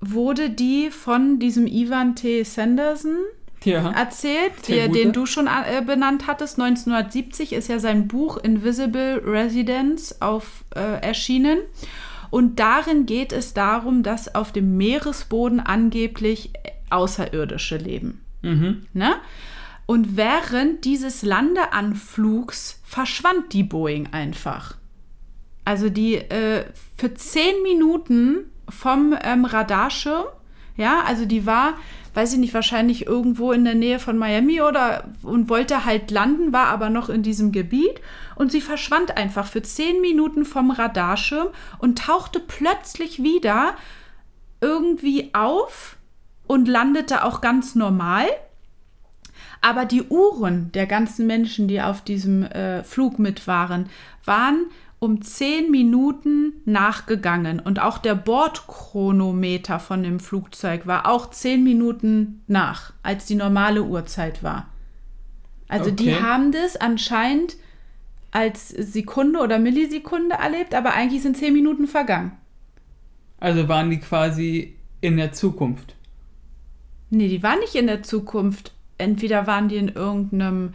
wurde 0.00 0.50
die 0.50 0.90
von 0.90 1.38
diesem 1.38 1.66
Ivan 1.66 2.14
T. 2.14 2.42
Sanderson 2.42 3.16
Ja. 3.64 3.92
erzählt, 3.92 4.68
Der 4.68 4.88
den 4.88 5.12
du 5.12 5.24
schon 5.24 5.46
äh, 5.46 5.80
benannt 5.80 6.26
hattest. 6.26 6.60
1970 6.60 7.54
ist 7.54 7.68
ja 7.68 7.78
sein 7.78 8.08
Buch 8.08 8.36
Invisible 8.36 9.22
Residence 9.24 10.20
auf, 10.20 10.64
äh, 10.74 11.00
erschienen. 11.00 11.60
Und 12.28 12.58
darin 12.58 13.06
geht 13.06 13.32
es 13.32 13.54
darum, 13.54 14.02
dass 14.02 14.34
auf 14.34 14.52
dem 14.52 14.76
Meeresboden 14.76 15.58
angeblich 15.58 16.50
Außerirdische 16.90 17.78
leben. 17.78 18.20
Mhm. 18.42 18.86
Ne? 18.92 19.14
Und 19.86 20.16
während 20.16 20.84
dieses 20.84 21.22
Landeanflugs 21.22 22.80
verschwand 22.84 23.52
die 23.52 23.64
Boeing 23.64 24.08
einfach. 24.12 24.76
Also 25.64 25.88
die 25.88 26.16
äh, 26.16 26.64
für 26.96 27.14
zehn 27.14 27.62
Minuten 27.62 28.46
vom 28.68 29.14
ähm, 29.22 29.44
Radarschirm, 29.44 30.24
ja, 30.76 31.02
also 31.02 31.26
die 31.26 31.46
war, 31.46 31.74
weiß 32.14 32.32
ich 32.32 32.38
nicht, 32.38 32.54
wahrscheinlich 32.54 33.06
irgendwo 33.06 33.52
in 33.52 33.64
der 33.64 33.74
Nähe 33.74 33.98
von 33.98 34.16
Miami 34.16 34.62
oder 34.62 35.04
und 35.22 35.48
wollte 35.48 35.84
halt 35.84 36.10
landen, 36.10 36.52
war 36.52 36.66
aber 36.66 36.88
noch 36.90 37.08
in 37.08 37.22
diesem 37.22 37.52
Gebiet 37.52 38.00
und 38.34 38.50
sie 38.50 38.60
verschwand 38.60 39.16
einfach 39.16 39.46
für 39.46 39.62
zehn 39.62 40.00
Minuten 40.00 40.44
vom 40.44 40.70
Radarschirm 40.70 41.48
und 41.78 41.98
tauchte 41.98 42.40
plötzlich 42.40 43.22
wieder 43.22 43.76
irgendwie 44.60 45.34
auf 45.34 45.96
und 46.46 46.68
landete 46.68 47.24
auch 47.24 47.40
ganz 47.40 47.74
normal. 47.74 48.26
Aber 49.60 49.84
die 49.84 50.02
Uhren 50.02 50.72
der 50.72 50.86
ganzen 50.86 51.26
Menschen, 51.26 51.68
die 51.68 51.80
auf 51.80 52.02
diesem 52.02 52.42
äh, 52.44 52.82
Flug 52.82 53.18
mit 53.18 53.46
waren, 53.46 53.88
waren 54.24 54.66
um 54.98 55.22
zehn 55.22 55.70
Minuten 55.70 56.52
nachgegangen. 56.64 57.58
Und 57.58 57.80
auch 57.80 57.98
der 57.98 58.14
Bordchronometer 58.14 59.80
von 59.80 60.02
dem 60.02 60.20
Flugzeug 60.20 60.86
war 60.86 61.06
auch 61.06 61.30
zehn 61.30 61.64
Minuten 61.64 62.42
nach, 62.46 62.92
als 63.02 63.24
die 63.26 63.34
normale 63.34 63.82
Uhrzeit 63.82 64.42
war. 64.42 64.68
Also 65.68 65.90
die 65.90 66.10
Okay. 66.10 66.22
haben 66.22 66.52
das 66.52 66.76
anscheinend 66.76 67.56
als 68.30 68.68
Sekunde 68.68 69.40
oder 69.40 69.58
Millisekunde 69.58 70.36
erlebt, 70.36 70.74
aber 70.74 70.94
eigentlich 70.94 71.22
sind 71.22 71.36
zehn 71.36 71.52
Minuten 71.52 71.86
vergangen. 71.86 72.32
Also 73.40 73.68
waren 73.68 73.90
die 73.90 73.98
quasi 73.98 74.76
in 75.00 75.16
der 75.16 75.32
Zukunft. 75.32 75.96
Nee, 77.14 77.28
die 77.28 77.42
waren 77.42 77.58
nicht 77.58 77.74
in 77.74 77.86
der 77.86 78.02
Zukunft. 78.02 78.72
Entweder 78.96 79.46
waren 79.46 79.68
die 79.68 79.76
in 79.76 79.88
irgendeinem 79.88 80.72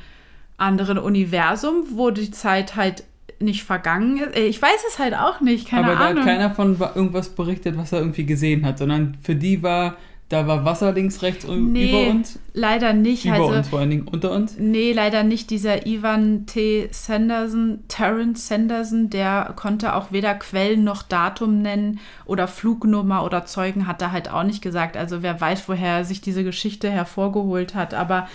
anderen 0.57 0.97
Universum, 0.97 1.83
wo 1.93 2.11
die 2.11 2.29
Zeit 2.31 2.75
halt 2.75 3.03
nicht 3.39 3.63
vergangen 3.63 4.17
ist. 4.17 4.35
Äh, 4.35 4.45
Ich 4.47 4.61
weiß 4.61 4.83
es 4.87 4.99
halt 4.99 5.15
auch 5.15 5.41
nicht, 5.41 5.67
keine 5.67 5.85
Aber 5.87 5.95
da 5.95 6.07
Ahnung. 6.09 6.19
hat 6.23 6.25
keiner 6.29 6.51
von 6.51 6.79
wa- 6.79 6.91
irgendwas 6.95 7.29
berichtet, 7.29 7.77
was 7.77 7.91
er 7.91 7.99
irgendwie 7.99 8.25
gesehen 8.25 8.65
hat, 8.65 8.77
sondern 8.77 9.17
für 9.21 9.35
die 9.35 9.61
war 9.63 9.97
Da 10.29 10.45
war 10.45 10.65
Wasser 10.65 10.91
links, 10.91 11.21
rechts 11.21 11.45
und 11.45 11.71
Nee, 11.71 11.89
über 11.89 12.11
uns. 12.11 12.37
leider 12.53 12.91
nicht. 12.91 13.23
Über 13.23 13.35
also, 13.35 13.47
uns 13.47 13.69
vor 13.69 13.79
allen 13.79 13.91
Dingen, 13.91 14.07
unter 14.09 14.31
uns. 14.31 14.57
Nee, 14.59 14.91
leider 14.91 15.23
nicht. 15.23 15.49
Dieser 15.49 15.87
Ivan 15.87 16.45
T. 16.45 16.89
Sanderson, 16.91 17.79
Terrence 17.87 18.47
Sanderson, 18.47 19.09
der 19.09 19.53
konnte 19.55 19.95
auch 19.95 20.11
weder 20.11 20.35
Quellen 20.35 20.83
noch 20.83 21.01
Datum 21.01 21.61
nennen 21.61 21.99
oder 22.25 22.49
Flugnummer 22.49 23.23
oder 23.23 23.45
Zeugen 23.45 23.87
hat 23.87 24.01
er 24.01 24.11
halt 24.11 24.29
auch 24.29 24.43
nicht 24.43 24.61
gesagt. 24.61 24.97
Also 24.97 25.23
wer 25.23 25.39
weiß, 25.39 25.69
woher 25.69 25.99
er 25.99 26.05
sich 26.05 26.19
diese 26.19 26.43
Geschichte 26.43 26.89
hervorgeholt 26.89 27.73
hat. 27.73 27.93
Aber 27.93 28.27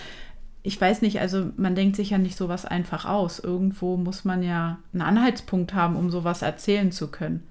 ich 0.63 0.81
weiß 0.81 1.03
nicht, 1.03 1.21
also 1.21 1.51
man 1.59 1.75
denkt 1.75 1.97
sich 1.97 2.09
ja 2.11 2.19
nicht 2.19 2.37
sowas 2.39 2.65
einfach 2.65 3.05
aus. 3.05 3.39
Irgendwo 3.39 3.99
muss 3.99 4.25
man 4.25 4.43
ja 4.43 4.79
einen 4.95 5.03
Anhaltspunkt 5.03 5.75
haben, 5.75 5.97
um 5.97 6.11
sowas 6.11 6.41
erzählen 6.41 6.91
zu 6.91 7.09
können. 7.09 7.43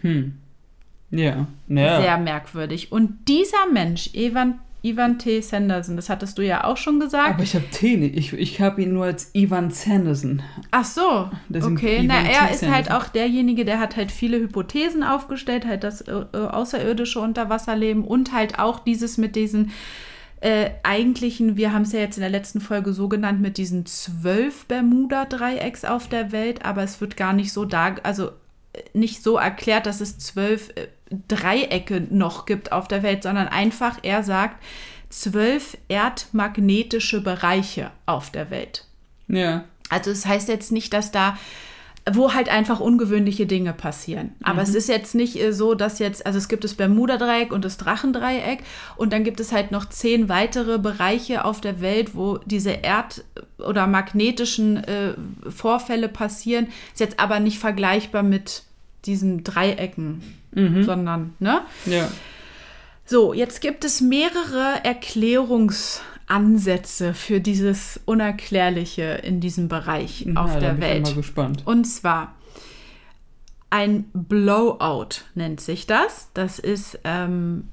Hm. 0.00 0.38
Ja. 1.10 1.46
Naja. 1.66 2.00
Sehr 2.00 2.18
merkwürdig. 2.18 2.92
Und 2.92 3.28
dieser 3.28 3.66
Mensch, 3.72 4.10
Ivan, 4.14 4.60
Ivan 4.82 5.18
T. 5.18 5.40
Sanderson, 5.40 5.96
das 5.96 6.08
hattest 6.08 6.38
du 6.38 6.42
ja 6.42 6.64
auch 6.64 6.76
schon 6.76 7.00
gesagt. 7.00 7.34
Aber 7.34 7.42
ich 7.42 7.54
habe 7.54 7.66
T 7.70 7.96
nicht. 7.96 8.16
Ich, 8.16 8.32
ich 8.32 8.60
habe 8.60 8.82
ihn 8.82 8.92
nur 8.92 9.06
als 9.06 9.30
Ivan 9.34 9.70
Sanderson. 9.70 10.42
Ach 10.70 10.84
so, 10.84 11.30
Deswegen 11.48 11.76
okay. 11.76 12.02
Na, 12.04 12.22
er 12.22 12.48
T. 12.48 12.54
ist 12.54 12.68
halt 12.68 12.86
Sanderson. 12.86 12.92
auch 12.96 13.08
derjenige, 13.08 13.64
der 13.64 13.80
hat 13.80 13.96
halt 13.96 14.10
viele 14.10 14.38
Hypothesen 14.38 15.02
aufgestellt, 15.02 15.66
halt 15.66 15.84
das 15.84 16.02
äh, 16.02 16.12
äh, 16.32 16.36
außerirdische 16.36 17.20
Unterwasserleben 17.20 18.04
und 18.04 18.32
halt 18.32 18.58
auch 18.58 18.78
dieses 18.80 19.18
mit 19.18 19.36
diesen 19.36 19.72
äh, 20.40 20.70
eigentlichen, 20.82 21.56
wir 21.56 21.72
haben 21.72 21.82
es 21.82 21.92
ja 21.92 22.00
jetzt 22.00 22.16
in 22.16 22.22
der 22.22 22.30
letzten 22.30 22.60
Folge 22.60 22.94
so 22.94 23.08
genannt, 23.08 23.42
mit 23.42 23.58
diesen 23.58 23.84
zwölf 23.84 24.64
Bermuda-Dreiecks 24.66 25.84
auf 25.84 26.08
der 26.08 26.32
Welt, 26.32 26.64
aber 26.64 26.82
es 26.82 27.00
wird 27.00 27.18
gar 27.18 27.34
nicht 27.34 27.52
so 27.52 27.66
da, 27.66 27.96
also 28.02 28.28
äh, 28.72 28.80
nicht 28.94 29.22
so 29.22 29.36
erklärt, 29.36 29.84
dass 29.84 30.00
es 30.00 30.18
zwölf 30.18 30.70
äh, 30.76 30.88
Dreiecke 31.28 32.06
noch 32.10 32.46
gibt 32.46 32.72
auf 32.72 32.88
der 32.88 33.02
Welt, 33.02 33.22
sondern 33.22 33.48
einfach, 33.48 33.98
er 34.02 34.22
sagt, 34.22 34.62
zwölf 35.10 35.76
erdmagnetische 35.88 37.20
Bereiche 37.20 37.90
auf 38.06 38.30
der 38.30 38.50
Welt. 38.50 38.86
Ja. 39.28 39.64
Also 39.88 40.10
es 40.10 40.24
heißt 40.24 40.48
jetzt 40.48 40.70
nicht, 40.70 40.92
dass 40.92 41.10
da, 41.10 41.36
wo 42.10 42.32
halt 42.32 42.48
einfach 42.48 42.78
ungewöhnliche 42.78 43.46
Dinge 43.46 43.72
passieren. 43.72 44.32
Aber 44.42 44.62
es 44.62 44.74
ist 44.74 44.88
jetzt 44.88 45.16
nicht 45.16 45.38
so, 45.50 45.74
dass 45.74 45.98
jetzt, 45.98 46.24
also 46.24 46.38
es 46.38 46.48
gibt 46.48 46.62
das 46.62 46.74
Bermuda-Dreieck 46.74 47.52
und 47.52 47.64
das 47.64 47.76
Drachendreieck 47.76 48.62
und 48.96 49.12
dann 49.12 49.24
gibt 49.24 49.40
es 49.40 49.50
halt 49.50 49.72
noch 49.72 49.88
zehn 49.88 50.28
weitere 50.28 50.78
Bereiche 50.78 51.44
auf 51.44 51.60
der 51.60 51.80
Welt, 51.80 52.14
wo 52.14 52.38
diese 52.38 52.70
erd- 52.70 53.24
oder 53.58 53.88
magnetischen 53.88 54.76
äh, 54.84 55.14
Vorfälle 55.48 56.08
passieren. 56.08 56.68
Ist 56.92 57.00
jetzt 57.00 57.18
aber 57.18 57.40
nicht 57.40 57.58
vergleichbar 57.58 58.22
mit 58.22 58.62
diesen 59.04 59.44
Dreiecken, 59.44 60.22
sondern, 60.52 61.34
ne? 61.38 61.62
Ja. 61.86 62.08
So, 63.04 63.32
jetzt 63.34 63.60
gibt 63.60 63.84
es 63.84 64.00
mehrere 64.00 64.84
Erklärungsansätze 64.84 67.14
für 67.14 67.40
dieses 67.40 68.00
Unerklärliche 68.04 69.20
in 69.22 69.40
diesem 69.40 69.68
Bereich 69.68 70.26
auf 70.36 70.54
ja, 70.54 70.60
da 70.60 70.62
der 70.72 70.74
Ich 70.74 70.80
Welt. 70.80 71.04
bin 71.04 71.14
mal 71.14 71.16
gespannt. 71.16 71.62
Und 71.66 71.84
zwar 71.84 72.34
ein 73.70 74.04
Blowout 74.12 75.22
nennt 75.34 75.60
sich 75.60 75.86
das. 75.86 76.28
Das 76.34 76.58
ist 76.58 76.98
ähm, 77.04 77.68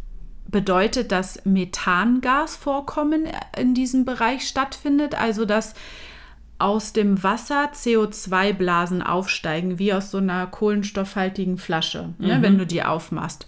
bedeutet, 0.48 1.12
dass 1.12 1.43
Methangasvorkommen 1.46 3.27
in 3.57 3.74
diesem 3.74 4.05
Bereich 4.05 4.48
stattfindet, 4.48 5.15
also 5.15 5.46
dass 5.46 5.74
aus 6.59 6.93
dem 6.93 7.23
Wasser 7.23 7.71
CO2-Blasen 7.73 9.03
aufsteigen, 9.03 9.79
wie 9.79 9.93
aus 9.93 10.11
so 10.11 10.17
einer 10.17 10.47
kohlenstoffhaltigen 10.47 11.57
Flasche, 11.57 12.13
ne, 12.17 12.41
wenn 12.41 12.57
du 12.57 12.65
die 12.65 12.83
aufmachst. 12.83 13.47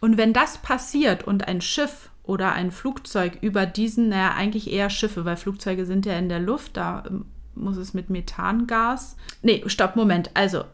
Und 0.00 0.16
wenn 0.16 0.32
das 0.32 0.58
passiert 0.58 1.24
und 1.24 1.46
ein 1.46 1.60
Schiff 1.60 2.10
oder 2.24 2.52
ein 2.52 2.70
Flugzeug 2.70 3.38
über 3.40 3.66
diesen, 3.66 4.10
naja, 4.10 4.34
eigentlich 4.36 4.70
eher 4.70 4.90
Schiffe, 4.90 5.24
weil 5.24 5.36
Flugzeuge 5.36 5.86
sind 5.86 6.06
ja 6.06 6.18
in 6.18 6.28
der 6.28 6.40
Luft, 6.40 6.76
da 6.76 7.04
ähm, 7.08 7.26
muss 7.54 7.76
es 7.76 7.94
mit 7.94 8.10
Methangas. 8.10 9.16
Nee, 9.42 9.64
stopp, 9.66 9.96
Moment. 9.96 10.30
Also, 10.34 10.64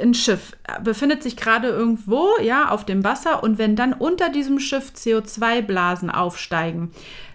ein 0.00 0.14
Schiff 0.14 0.56
befindet 0.82 1.22
sich 1.22 1.36
gerade 1.36 1.68
irgendwo, 1.68 2.28
ja, 2.42 2.70
auf 2.70 2.84
dem 2.84 3.04
Wasser 3.04 3.42
und 3.42 3.58
wenn 3.58 3.76
dann 3.76 3.92
unter 3.92 4.30
diesem 4.30 4.58
Schiff 4.58 4.92
CO2-Blasen 4.96 6.10
aufsteigen, 6.10 6.90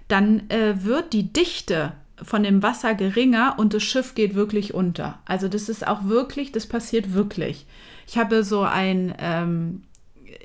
dann 0.08 0.50
äh, 0.50 0.84
wird 0.84 1.14
die 1.14 1.32
Dichte 1.32 1.94
von 2.24 2.44
dem 2.44 2.62
Wasser 2.64 2.96
geringer 2.96 3.56
und 3.58 3.74
das 3.74 3.84
Schiff 3.84 4.16
geht 4.16 4.36
wirklich 4.36 4.74
unter. 4.74 5.20
Also 5.26 5.48
das 5.48 5.70
ist 5.70 5.88
auch 5.88 6.06
wirklich, 6.06 6.52
das 6.52 6.68
passiert 6.68 7.14
wirklich. 7.14 7.66
Ich 8.08 8.18
habe 8.18 8.44
so 8.44 8.62
ein 8.62 9.14
ähm, 9.20 9.84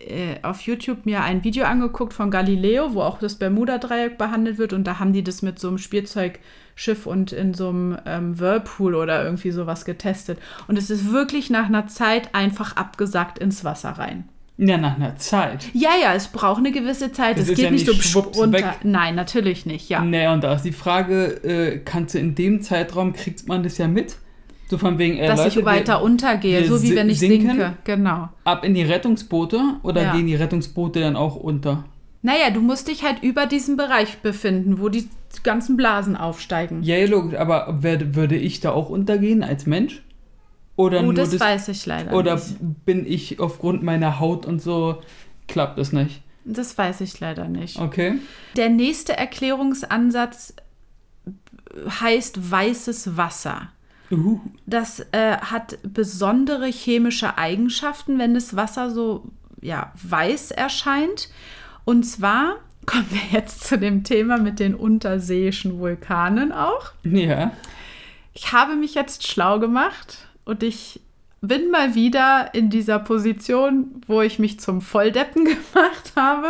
äh, 0.07 0.37
auf 0.43 0.61
YouTube 0.63 1.07
mir 1.07 1.23
ein 1.23 1.45
Video 1.45 1.65
angeguckt 1.65 2.13
von 2.13 2.31
Galileo, 2.31 2.95
wo 2.95 3.03
auch 3.03 3.19
das 3.19 3.37
Bermuda-Dreieck 3.37 4.19
behandelt 4.19 4.59
wird 4.59 4.73
und 4.73 4.85
da 4.85 4.99
haben 4.99 5.13
die 5.13 5.25
das 5.25 5.43
mit 5.43 5.59
so 5.59 5.69
einem 5.69 5.79
Spielzeugschiff 5.79 7.07
und 7.07 7.33
in 7.33 7.55
so 7.55 7.69
einem 7.69 7.99
ähm, 8.07 8.39
Whirlpool 8.39 8.95
oder 8.95 9.25
irgendwie 9.25 9.51
sowas 9.51 9.85
getestet. 9.85 10.39
Und 10.69 10.79
es 10.79 10.91
ist 10.91 11.13
wirklich 11.13 11.51
nach 11.51 11.67
einer 11.67 11.87
Zeit 11.87 12.35
einfach 12.35 12.77
abgesackt 12.77 13.39
ins 13.39 13.65
Wasser 13.65 13.91
rein. 13.91 14.29
Ja, 14.59 14.79
nach 14.79 14.97
einer 14.97 15.17
Zeit. 15.17 15.67
Ja, 15.75 15.91
ja, 16.03 16.15
es 16.15 16.29
braucht 16.29 16.59
eine 16.59 16.73
gewisse 16.73 17.13
Zeit. 17.13 17.39
Es 17.39 17.49
geht 17.49 17.59
ja 17.59 17.71
nicht 17.71 17.85
so 17.87 17.93
schwupps 17.93 18.39
runter. 18.39 18.59
weg. 18.59 18.65
Nein, 18.85 19.15
natürlich 19.15 19.67
nicht, 19.67 19.89
ja. 19.91 20.01
Naja, 20.03 20.33
und 20.33 20.43
da 20.43 20.55
ist 20.55 20.63
die 20.63 20.73
Frage, 20.73 21.27
äh, 21.45 21.79
kannst 21.85 22.15
du 22.15 22.19
in 22.19 22.35
dem 22.35 22.63
Zeitraum, 22.63 23.13
kriegt 23.13 23.47
man 23.49 23.63
das 23.63 23.77
ja 23.77 23.87
mit? 23.87 24.17
So 24.69 24.79
von 24.79 24.99
wegen, 24.99 25.19
äh, 25.19 25.27
Dass 25.27 25.45
Leute, 25.45 25.61
ich 25.61 25.65
weiter 25.67 25.99
wir, 25.99 26.03
untergehe, 26.03 26.63
wir 26.63 26.69
so 26.69 26.83
wie 26.83 26.97
wenn 26.97 27.11
ich 27.11 27.19
sinken? 27.21 27.49
sinke. 27.51 27.77
Genau. 27.85 28.31
ab 28.45 28.65
in 28.65 28.75
die 28.75 28.83
Rettungsboote 28.83 29.61
oder 29.83 30.03
Ja. 30.03 30.13
gehen 30.17 30.27
die 30.27 30.35
Rettungsboote 30.35 31.01
dann 31.01 31.17
auch 31.17 31.37
unter? 31.37 31.85
Naja, 32.23 32.51
du 32.53 32.61
musst 32.61 32.89
dich 32.89 33.05
halt 33.05 33.23
über 33.23 33.47
diesem 33.47 33.77
Bereich 33.77 34.19
befinden, 34.19 34.81
wo 34.81 34.89
die 34.89 35.09
ganzen 35.45 35.77
Blasen 35.77 36.17
aufsteigen. 36.17 36.83
Ja, 36.83 36.97
ja, 36.97 37.07
logisch, 37.07 37.39
aber 37.39 37.79
wer, 37.83 38.17
würde 38.17 38.37
ich 38.37 38.59
da 38.61 38.73
auch 38.73 38.89
untergehen 38.89 39.45
als 39.45 39.67
Mensch? 39.67 40.03
Oder 40.77 41.01
oh, 41.01 41.05
nur 41.05 41.15
das, 41.15 41.31
das, 41.31 41.41
weiß 41.41 41.69
ich 41.69 41.87
leider 41.87 42.13
oder 42.13 42.35
nicht. 42.35 42.85
bin 42.85 43.07
ich 43.07 43.41
aufgrund 43.41 43.83
meiner 43.83 44.21
Haut 44.21 44.45
und 44.45 44.61
so, 44.61 45.03
klappt 45.49 45.79
das 45.79 45.93
nicht? 45.93 46.21
Das 46.45 46.77
weiß 46.77 47.01
ich 47.01 47.19
leider 47.19 47.49
nicht. 47.49 47.79
Okay. 47.79 48.19
Der 48.57 48.69
nächste 48.69 49.17
Erklärungsansatz 49.17 50.55
heißt 52.01 52.51
weißes 52.51 53.17
Wasser. 53.17 53.71
Uh, 54.11 54.39
Das 54.67 55.01
äh, 55.11 55.39
hat 55.39 55.79
besondere 55.83 56.67
chemische 56.67 57.37
Eigenschaften, 57.39 58.21
wenn 58.21 58.35
das 58.35 58.55
Wasser 58.55 58.91
so 58.91 59.25
ja, 59.61 59.93
weiß 60.01 60.53
erscheint. 60.53 61.31
Und 61.85 62.05
zwar 62.05 62.57
kommen 62.87 63.07
wir 63.11 63.41
jetzt 63.41 63.65
zu 63.65 63.79
dem 63.79 64.05
Thema 64.05 64.39
mit 64.39 64.61
den 64.61 64.75
unterseeischen 64.75 65.81
Vulkanen 65.81 66.53
auch. 66.53 66.93
ja. 67.03 67.53
Ich 68.33 68.53
habe 68.53 68.77
mich 68.77 68.95
jetzt 68.95 69.27
schlau 69.27 69.59
gemacht 69.59 70.26
und 70.47 70.63
ich 70.63 71.01
bin 71.43 71.71
mal 71.71 71.95
wieder 71.95 72.51
in 72.55 72.71
dieser 72.71 72.99
Position, 72.99 74.01
wo 74.07 74.23
ich 74.23 74.39
mich 74.39 74.59
zum 74.59 74.81
Volldeppen 74.81 75.45
gemacht 75.45 76.13
habe, 76.17 76.49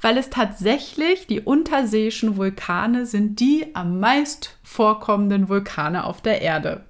weil 0.00 0.16
es 0.16 0.30
tatsächlich 0.30 1.26
die 1.26 1.40
unterseeischen 1.40 2.36
Vulkane 2.36 3.04
sind 3.06 3.40
die 3.40 3.66
am 3.74 3.98
meist 4.00 4.56
vorkommenden 4.62 5.48
Vulkane 5.48 6.04
auf 6.04 6.20
der 6.22 6.40
Erde. 6.40 6.84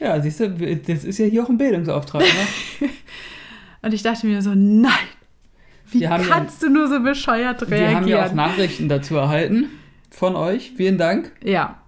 Ja, 0.00 0.20
siehst 0.20 0.40
du, 0.40 0.50
das 0.50 1.04
ist 1.04 1.18
ja 1.18 1.26
hier 1.26 1.44
auch 1.44 1.48
ein 1.48 1.58
Bildungsauftrag. 1.58 2.22
Ne? 2.22 2.88
Und 3.82 3.94
ich 3.94 4.02
dachte 4.02 4.26
mir 4.26 4.42
so, 4.42 4.50
nein, 4.54 4.90
wie 5.90 6.00
Wir 6.00 6.10
haben 6.10 6.24
ja- 6.24 6.28
kannst 6.28 6.62
du 6.62 6.68
nur 6.70 6.88
so 6.88 7.00
bescheuert 7.00 7.70
Wir 7.70 7.94
haben 7.94 8.08
ja 8.08 8.16
auch 8.16 8.22
reagieren? 8.22 8.36
Nachrichten 8.36 8.88
dazu 8.88 9.16
erhalten 9.16 9.68
von 10.10 10.34
euch. 10.36 10.72
Vielen 10.76 10.98
Dank. 10.98 11.30
Ja, 11.42 11.78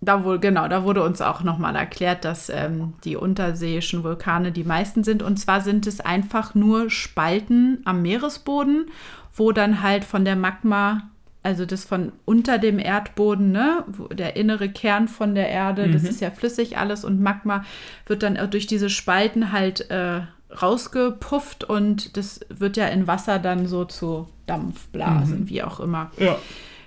da 0.00 0.24
wurde, 0.24 0.40
genau, 0.40 0.66
da 0.68 0.84
wurde 0.84 1.02
uns 1.02 1.20
auch 1.20 1.42
nochmal 1.42 1.76
erklärt, 1.76 2.24
dass 2.24 2.48
ähm, 2.48 2.94
die 3.04 3.16
unterseeischen 3.16 4.02
Vulkane 4.02 4.50
die 4.50 4.64
meisten 4.64 5.04
sind. 5.04 5.22
Und 5.22 5.36
zwar 5.36 5.60
sind 5.60 5.86
es 5.86 6.00
einfach 6.00 6.54
nur 6.54 6.88
Spalten 6.88 7.82
am 7.84 8.00
Meeresboden, 8.00 8.86
wo 9.34 9.52
dann 9.52 9.82
halt 9.82 10.04
von 10.04 10.24
der 10.24 10.36
Magma, 10.36 11.10
also 11.42 11.66
das 11.66 11.84
von 11.84 12.12
unter 12.24 12.58
dem 12.58 12.78
Erdboden, 12.78 13.52
ne, 13.52 13.84
der 14.12 14.36
innere 14.36 14.70
Kern 14.70 15.06
von 15.06 15.34
der 15.34 15.50
Erde, 15.50 15.90
das 15.90 16.04
ist 16.04 16.20
ja 16.20 16.30
flüssig 16.30 16.78
alles 16.78 17.04
und 17.04 17.20
Magma 17.20 17.64
wird 18.06 18.22
dann 18.22 18.38
durch 18.50 18.66
diese 18.66 18.88
Spalten 18.88 19.52
halt 19.52 19.90
äh, 19.90 20.22
rausgepufft 20.60 21.64
und 21.64 22.16
das 22.16 22.40
wird 22.48 22.76
ja 22.76 22.86
in 22.88 23.06
Wasser 23.06 23.38
dann 23.38 23.66
so 23.66 23.84
zu 23.84 24.28
Dampfblasen, 24.46 25.48
wie 25.48 25.62
auch 25.62 25.78
immer. 25.78 26.10
Ja. 26.18 26.38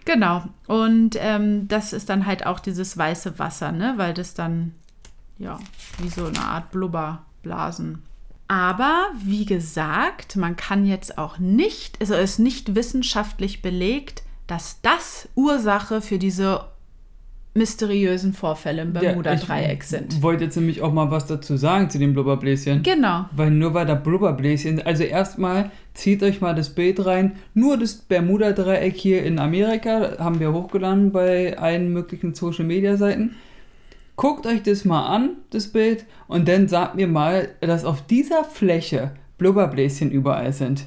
Genau. 0.05 0.43
Und 0.67 1.15
ähm, 1.19 1.67
das 1.67 1.93
ist 1.93 2.09
dann 2.09 2.25
halt 2.25 2.45
auch 2.45 2.59
dieses 2.59 2.97
weiße 2.97 3.39
Wasser, 3.39 3.71
ne? 3.71 3.93
Weil 3.97 4.13
das 4.13 4.33
dann, 4.33 4.73
ja, 5.37 5.59
wie 5.99 6.09
so 6.09 6.25
eine 6.25 6.41
Art 6.41 6.71
Blubberblasen. 6.71 8.03
Aber 8.47 9.07
wie 9.23 9.45
gesagt, 9.45 10.35
man 10.35 10.55
kann 10.55 10.85
jetzt 10.85 11.17
auch 11.17 11.39
nicht, 11.39 11.99
also 12.01 12.13
es 12.13 12.33
ist 12.33 12.39
nicht 12.39 12.75
wissenschaftlich 12.75 13.61
belegt, 13.61 14.23
dass 14.47 14.81
das 14.81 15.29
Ursache 15.35 16.01
für 16.01 16.19
diese 16.19 16.65
mysteriösen 17.55 18.33
Vorfälle 18.33 18.81
im 18.81 18.93
Bermuda-Dreieck 18.93 19.83
sind. 19.83 20.13
Ich 20.13 20.21
wollte 20.23 20.45
jetzt 20.45 20.55
nämlich 20.55 20.81
auch 20.81 20.91
mal 20.91 21.11
was 21.11 21.27
dazu 21.27 21.55
sagen 21.55 21.89
zu 21.89 21.99
den 21.99 22.13
Blubberbläschen. 22.13 22.81
Genau. 22.81 23.25
Weil 23.31 23.51
nur 23.51 23.73
weil 23.73 23.85
da 23.85 23.93
Blubberbläschen, 23.93 24.81
also 24.81 25.03
erstmal 25.03 25.69
zieht 25.93 26.23
euch 26.23 26.41
mal 26.41 26.55
das 26.55 26.69
Bild 26.69 27.05
rein. 27.05 27.33
Nur 27.53 27.77
das 27.77 27.95
Bermuda-Dreieck 27.95 28.95
hier 28.95 29.23
in 29.23 29.37
Amerika 29.37 30.17
haben 30.17 30.39
wir 30.39 30.51
hochgeladen 30.51 31.11
bei 31.11 31.57
allen 31.57 31.93
möglichen 31.93 32.33
Social-Media-Seiten. 32.33 33.35
Guckt 34.15 34.45
euch 34.45 34.63
das 34.63 34.85
mal 34.85 35.07
an, 35.07 35.37
das 35.49 35.67
Bild, 35.67 36.05
und 36.27 36.47
dann 36.47 36.67
sagt 36.67 36.95
mir 36.95 37.07
mal, 37.07 37.49
dass 37.61 37.83
auf 37.83 38.05
dieser 38.05 38.43
Fläche 38.43 39.11
Blubberbläschen 39.37 40.11
überall 40.11 40.53
sind. 40.53 40.85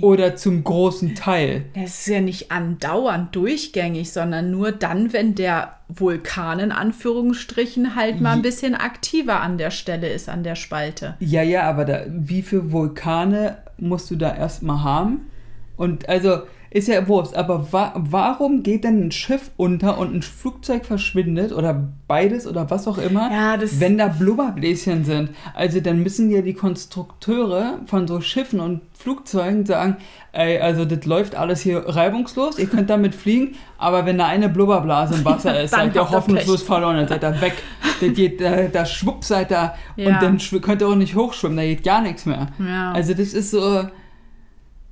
Oder 0.00 0.36
zum 0.36 0.64
großen 0.64 1.14
Teil. 1.14 1.64
Es 1.74 2.00
ist 2.00 2.06
ja 2.08 2.20
nicht 2.20 2.50
andauernd 2.50 3.34
durchgängig, 3.34 4.12
sondern 4.12 4.50
nur 4.50 4.70
dann, 4.72 5.12
wenn 5.12 5.34
der 5.34 5.76
Vulkan 5.88 6.58
in 6.58 6.72
Anführungsstrichen 6.72 7.94
halt 7.94 8.20
mal 8.20 8.34
ein 8.34 8.42
bisschen 8.42 8.74
aktiver 8.74 9.40
an 9.40 9.56
der 9.56 9.70
Stelle 9.70 10.08
ist, 10.08 10.28
an 10.28 10.42
der 10.42 10.56
Spalte. 10.56 11.16
Ja, 11.20 11.42
ja, 11.42 11.62
aber 11.62 11.84
da, 11.86 12.02
wie 12.08 12.42
viele 12.42 12.70
Vulkane 12.70 13.58
musst 13.78 14.10
du 14.10 14.16
da 14.16 14.34
erstmal 14.34 14.82
haben? 14.82 15.30
Und 15.76 16.08
also, 16.08 16.42
ist 16.70 16.88
ja 16.88 17.08
Wurst, 17.08 17.34
aber 17.36 17.72
wa 17.72 17.92
warum 17.96 18.62
geht 18.62 18.84
denn 18.84 19.06
ein 19.06 19.10
Schiff 19.12 19.50
unter 19.56 19.98
und 19.98 20.14
ein 20.14 20.22
Flugzeug 20.22 20.84
verschwindet 20.84 21.52
oder 21.52 21.88
beides 22.06 22.46
oder 22.46 22.70
was 22.70 22.86
auch 22.86 22.98
immer, 22.98 23.30
Ja, 23.32 23.56
das- 23.56 23.80
wenn 23.80 23.96
da 23.98 24.08
Blubberbläschen 24.08 25.04
sind? 25.04 25.30
Also 25.54 25.80
dann 25.80 26.02
müssen 26.02 26.30
ja 26.30 26.42
die 26.42 26.54
Konstrukteure 26.54 27.80
von 27.86 28.06
so 28.06 28.20
Schiffen 28.20 28.60
und 28.60 28.80
Flugzeugen 28.92 29.64
sagen, 29.64 29.96
ey, 30.32 30.58
also 30.58 30.84
das 30.84 31.04
läuft 31.06 31.34
alles 31.34 31.60
hier 31.62 31.84
reibungslos, 31.88 32.58
ihr 32.58 32.66
könnt 32.66 32.90
damit 32.90 33.14
fliegen, 33.14 33.54
aber 33.78 34.04
wenn 34.06 34.18
da 34.18 34.26
eine 34.26 34.48
Blubberblase 34.48 35.14
im 35.14 35.24
Wasser 35.24 35.60
ist, 35.62 35.72
Dann 35.72 35.86
seid 35.86 35.94
ihr 35.96 36.10
hoffnungslos 36.10 36.62
verloren, 36.62 36.96
dann 36.96 37.08
seid 37.08 37.22
ihr 37.22 37.40
weg. 37.40 37.54
Da 38.00 38.06
geht, 38.06 38.40
da, 38.40 38.62
da 38.68 38.86
schwupp 38.86 39.24
seid 39.24 39.50
ihr 39.50 39.72
Ja. 39.96 40.08
und 40.08 40.22
dann 40.22 40.38
könnt 40.62 40.82
ihr 40.82 40.86
auch 40.88 40.94
nicht 40.94 41.16
hochschwimmen, 41.16 41.56
da 41.56 41.64
geht 41.64 41.82
gar 41.82 42.00
nichts 42.00 42.26
mehr. 42.26 42.46
Ja. 42.64 42.92
Also 42.92 43.12
das 43.12 43.32
ist 43.32 43.50
so. 43.50 43.84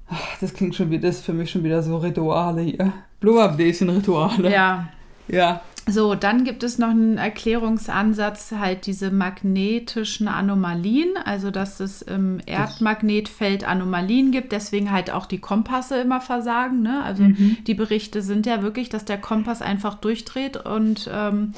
Ach, 0.08 0.38
Das 0.40 0.54
klingt 0.54 0.74
schon 0.74 0.90
wieder, 0.90 1.08
das 1.08 1.16
ist 1.16 1.24
für 1.24 1.32
mich 1.32 1.50
schon 1.50 1.64
wieder 1.64 1.82
so 1.82 1.96
Rituale 1.96 2.62
hier. 2.62 2.92
Blubberbläschen-Rituale. 3.20 4.52
ja. 4.52 4.88
Ja. 5.28 5.62
So, 5.88 6.16
dann 6.16 6.42
gibt 6.42 6.64
es 6.64 6.78
noch 6.78 6.88
einen 6.90 7.16
Erklärungsansatz, 7.16 8.52
halt 8.58 8.86
diese 8.86 9.12
magnetischen 9.12 10.26
Anomalien, 10.26 11.10
also 11.24 11.52
dass 11.52 11.78
es 11.78 12.02
im 12.02 12.40
Erdmagnetfeld 12.44 13.62
Anomalien 13.62 14.32
gibt, 14.32 14.50
deswegen 14.50 14.90
halt 14.90 15.12
auch 15.12 15.26
die 15.26 15.38
Kompasse 15.38 16.00
immer 16.00 16.20
versagen. 16.20 16.82
Ne? 16.82 17.04
Also 17.04 17.24
die 17.66 17.74
Berichte 17.74 18.20
sind 18.22 18.46
ja 18.46 18.62
wirklich, 18.62 18.88
dass 18.88 19.04
der 19.04 19.18
Kompass 19.18 19.62
einfach 19.62 19.94
durchdreht 19.94 20.56
und 20.56 21.08
ähm, 21.12 21.52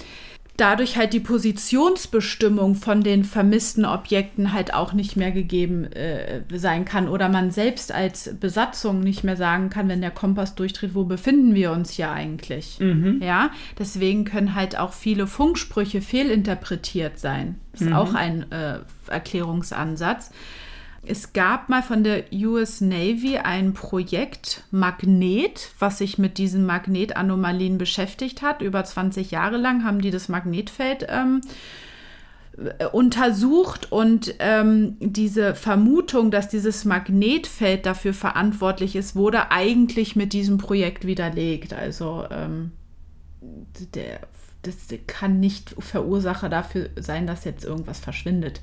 dadurch 0.59 0.97
halt 0.97 1.13
die 1.13 1.21
Positionsbestimmung 1.21 2.75
von 2.75 3.03
den 3.03 3.25
vermissten 3.25 3.85
Objekten 3.85 4.53
halt 4.53 4.75
auch 4.75 4.93
nicht 4.93 5.17
mehr 5.17 5.31
gegeben 5.31 5.85
äh, 5.85 6.43
sein 6.53 6.85
kann 6.85 7.09
oder 7.09 7.29
man 7.29 7.51
selbst 7.51 7.93
als 7.93 8.35
Besatzung 8.39 9.01
nicht 9.01 9.25
mehr 9.25 9.37
sagen 9.37 9.71
kann, 9.71 9.89
wenn 9.89 10.01
der 10.01 10.11
Kompass 10.11 10.55
durchdreht, 10.57 10.95
wo 10.95 11.05
befinden 11.05 11.55
wir 11.55 11.73
uns 11.73 11.91
hier 11.93 12.11
eigentlich. 12.11 12.79
Ja, 13.23 13.51
deswegen 13.79 14.25
können 14.25 14.55
halt 14.55 14.77
auch 14.79 14.93
viele 14.93 15.27
Funksprüche 15.27 16.03
fehlinterpretiert 16.03 17.19
sein. 17.19 17.55
Das 17.73 17.83
ist 17.83 17.93
auch 17.93 18.15
ein 18.15 18.51
äh, 18.51 18.81
Erklärungsansatz. 19.07 20.33
Es 21.11 21.33
gab 21.33 21.71
mal 21.71 21.83
von 21.83 22.05
der 22.05 22.25
US 22.33 22.83
Navy 22.83 23.39
ein 23.39 23.73
Projekt 23.73 24.65
Magnet, 24.71 25.71
was 25.79 25.99
sich 25.99 26.19
mit 26.19 26.37
diesen 26.37 26.67
Magnetanomalien 26.67 27.79
beschäftigt 27.79 28.43
hat. 28.43 28.61
Über 28.61 28.85
20 28.85 29.31
Jahre 29.31 29.57
lang 29.57 29.85
haben 29.85 30.03
die 30.03 30.11
das 30.11 30.29
Magnetfeld 30.29 31.07
ähm, 31.09 31.41
äh, 32.79 32.85
untersucht 32.87 33.91
und 33.91 34.35
ähm, 34.39 34.97
diese 35.01 35.55
Vermutung, 35.55 36.31
dass 36.31 36.49
dieses 36.49 36.85
Magnetfeld 36.85 37.87
dafür 37.87 38.13
verantwortlich 38.13 38.95
ist, 38.95 39.17
wurde 39.17 39.51
eigentlich 39.51 40.15
mit 40.15 40.35
diesem 40.35 40.59
Projekt 40.59 41.07
widerlegt. 41.07 41.73
Also 41.73 42.27
ähm, 42.31 42.73
der, 43.95 44.21
das 44.61 44.77
kann 45.07 45.41
nicht 45.41 45.75
Verursacher 45.79 46.51
dafür 46.51 46.91
sein, 46.97 47.27
dass 47.27 47.45
jetzt 47.45 47.65
irgendwas 47.65 47.99
verschwindet. 47.99 48.61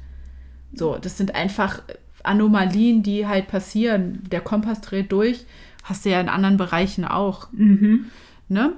So, 0.74 0.98
das 0.98 1.18
sind 1.18 1.34
einfach 1.34 1.82
Anomalien, 2.26 3.04
die 3.04 3.28
halt 3.28 3.48
passieren. 3.48 4.24
Der 4.32 4.42
Kompass 4.42 4.82
dreht 4.82 5.12
durch, 5.12 5.46
hast 5.84 6.06
du 6.06 6.10
ja 6.10 6.20
in 6.20 6.30
anderen 6.30 6.58
Bereichen 6.58 7.06
auch. 7.06 7.48
Ne? 8.48 8.74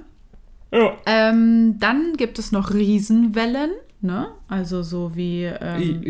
Ja. 0.72 0.96
Ähm, 1.06 1.76
dann 1.78 2.14
gibt 2.16 2.38
es 2.38 2.52
noch 2.52 2.74
Riesenwellen, 2.74 3.70
ne? 4.02 4.28
Also 4.48 4.82
so 4.82 5.12
wie. 5.14 5.44
Ähm, 5.44 6.04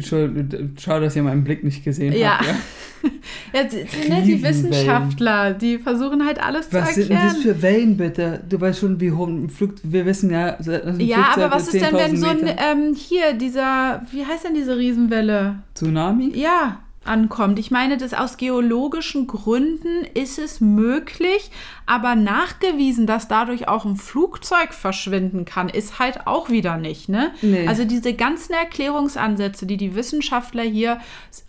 schau, 0.77 1.01
dass 1.01 1.14
ihr 1.14 1.22
meinen 1.22 1.44
Blick 1.44 1.62
nicht 1.62 1.85
gesehen 1.85 2.12
ja. 2.12 2.38
habt. 2.38 2.46
Ja. 2.46 2.55
ja, 3.53 3.64
die, 3.64 3.85
die, 3.85 4.09
ne, 4.09 4.22
die. 4.22 4.42
Wissenschaftler, 4.42 5.55
die 5.55 5.79
versuchen 5.79 6.24
halt 6.27 6.42
alles 6.42 6.72
Was 6.72 6.88
zu 6.88 6.94
sind 6.94 7.11
denn 7.11 7.16
erklären. 7.18 7.35
das 7.37 7.42
für 7.44 7.62
Wellen, 7.62 7.96
bitte? 7.96 8.42
Du 8.48 8.61
weißt 8.61 8.81
schon, 8.81 9.01
wie 9.01 9.12
hoch 9.12 9.29
ein 9.29 9.48
Flug... 9.48 9.74
Wir 9.85 10.05
wissen 10.07 10.31
ja... 10.31 10.57
ja, 10.61 10.62
Flugzeug 10.62 10.98
aber 11.37 11.55
was 11.55 11.68
ist 11.68 11.74
denn, 11.74 11.94
wenn 11.94 12.16
10.000 12.16 12.16
so 12.16 12.27
ein, 12.27 12.38
ähm, 12.46 12.94
hier, 12.96 13.35
dieser, 13.35 14.03
wie 14.11 14.24
heißt 14.24 14.44
denn 14.44 14.55
diese 14.55 14.77
Riesenwelle? 14.77 15.61
Tsunami? 15.74 16.33
Ja, 16.35 16.81
ankommt. 17.09 17.59
Ich 17.59 17.71
meine, 17.71 17.97
das 17.97 18.14
aus 18.14 18.37
geologischen 18.37 19.27
Gründen 19.27 20.05
ist 20.14 20.38
es 20.38 20.61
möglich, 20.61 21.51
aber 21.87 22.14
nachgewiesen, 22.14 23.07
dass 23.07 23.29
dadurch 23.29 23.66
auch 23.66 23.85
ein 23.85 23.97
Flugzeug 23.97 24.73
verschwinden 24.73 25.44
kann, 25.44 25.68
ist 25.68 25.99
halt 25.99 26.27
auch 26.27 26.51
wieder 26.51 26.77
nicht. 26.77 27.09
Ne? 27.09 27.33
Nee. 27.42 27.66
Also 27.66 27.85
diese 27.85 28.14
ganzen 28.14 28.53
Erklärungsansätze, 28.53 29.66
die 29.66 29.77
die 29.77 29.94
Wissenschaftler 29.94 30.62
hier 30.62 31.01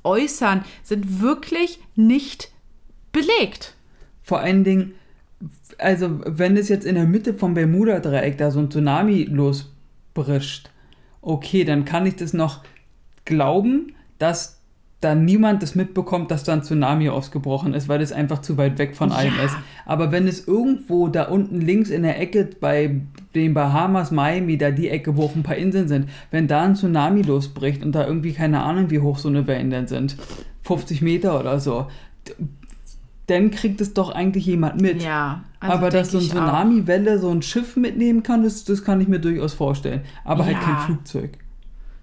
äußern, 0.03 0.63
sind 0.83 1.21
wirklich 1.21 1.79
nicht 1.95 2.51
belegt. 3.11 3.75
Vor 4.23 4.39
allen 4.39 4.63
Dingen, 4.63 4.93
also 5.77 6.21
wenn 6.25 6.57
es 6.57 6.69
jetzt 6.69 6.85
in 6.85 6.95
der 6.95 7.05
Mitte 7.05 7.33
vom 7.33 7.53
Bermuda-Dreieck 7.53 8.37
da 8.37 8.51
so 8.51 8.59
ein 8.59 8.69
Tsunami 8.69 9.23
losbrischt, 9.23 10.69
okay, 11.21 11.63
dann 11.63 11.85
kann 11.85 12.05
ich 12.05 12.15
das 12.15 12.33
noch 12.33 12.63
glauben, 13.25 13.93
dass 14.17 14.58
da 15.01 15.15
niemand 15.15 15.63
das 15.63 15.75
mitbekommt, 15.75 16.29
dass 16.29 16.43
da 16.43 16.51
ein 16.53 16.61
Tsunami 16.63 17.07
ausgebrochen 17.07 17.73
ist, 17.73 17.87
weil 17.87 17.99
das 17.99 18.11
einfach 18.11 18.39
zu 18.41 18.57
weit 18.57 18.77
weg 18.79 18.97
von 18.97 19.13
allem 19.13 19.33
Ja. 19.37 19.45
ist. 19.45 19.55
Aber 19.85 20.11
wenn 20.11 20.27
es 20.27 20.45
irgendwo 20.45 21.07
da 21.07 21.23
unten 21.29 21.61
links 21.61 21.89
in 21.89 22.03
der 22.03 22.19
Ecke 22.19 22.49
bei 22.59 22.99
den 23.33 23.53
Bahamas, 23.53 24.11
Miami, 24.11 24.57
da 24.57 24.71
die 24.71 24.89
Ecke, 24.89 25.15
wo 25.15 25.23
auch 25.23 25.35
ein 25.35 25.43
paar 25.43 25.55
Inseln 25.55 25.87
sind, 25.87 26.09
wenn 26.31 26.47
da 26.47 26.63
ein 26.63 26.75
Tsunami 26.75 27.21
losbricht 27.21 27.81
und 27.83 27.93
da 27.93 28.05
irgendwie 28.05 28.33
keine 28.33 28.61
Ahnung, 28.61 28.89
wie 28.89 28.99
hoch 28.99 29.17
so 29.19 29.29
eine 29.29 29.47
Wellen 29.47 29.69
denn 29.69 29.87
sind, 29.87 30.17
50 30.63 31.01
Meter 31.01 31.39
oder 31.39 31.59
so, 31.61 31.87
dann 33.27 33.51
kriegt 33.51 33.79
es 33.79 33.93
doch 33.93 34.09
eigentlich 34.13 34.45
jemand 34.47 34.81
mit. 34.81 35.03
Ja, 35.03 35.43
also 35.59 35.75
aber 35.75 35.89
dass 35.91 36.11
so 36.11 36.17
eine. 36.17 36.27
Tsunami-Welle 36.27 37.19
so 37.19 37.29
ein 37.29 37.41
Schiff 37.41 37.77
mitnehmen 37.77 38.23
kann, 38.23 38.43
das, 38.43 38.63
das 38.65 38.83
kann 38.83 38.99
ich 39.01 39.07
mir 39.07 39.19
durchaus 39.19 39.53
vorstellen. 39.53 40.01
Aber 40.25 40.45
halt 40.45 40.57
Ja. 40.57 40.63
kein 40.63 40.77
Flugzeug. 40.79 41.31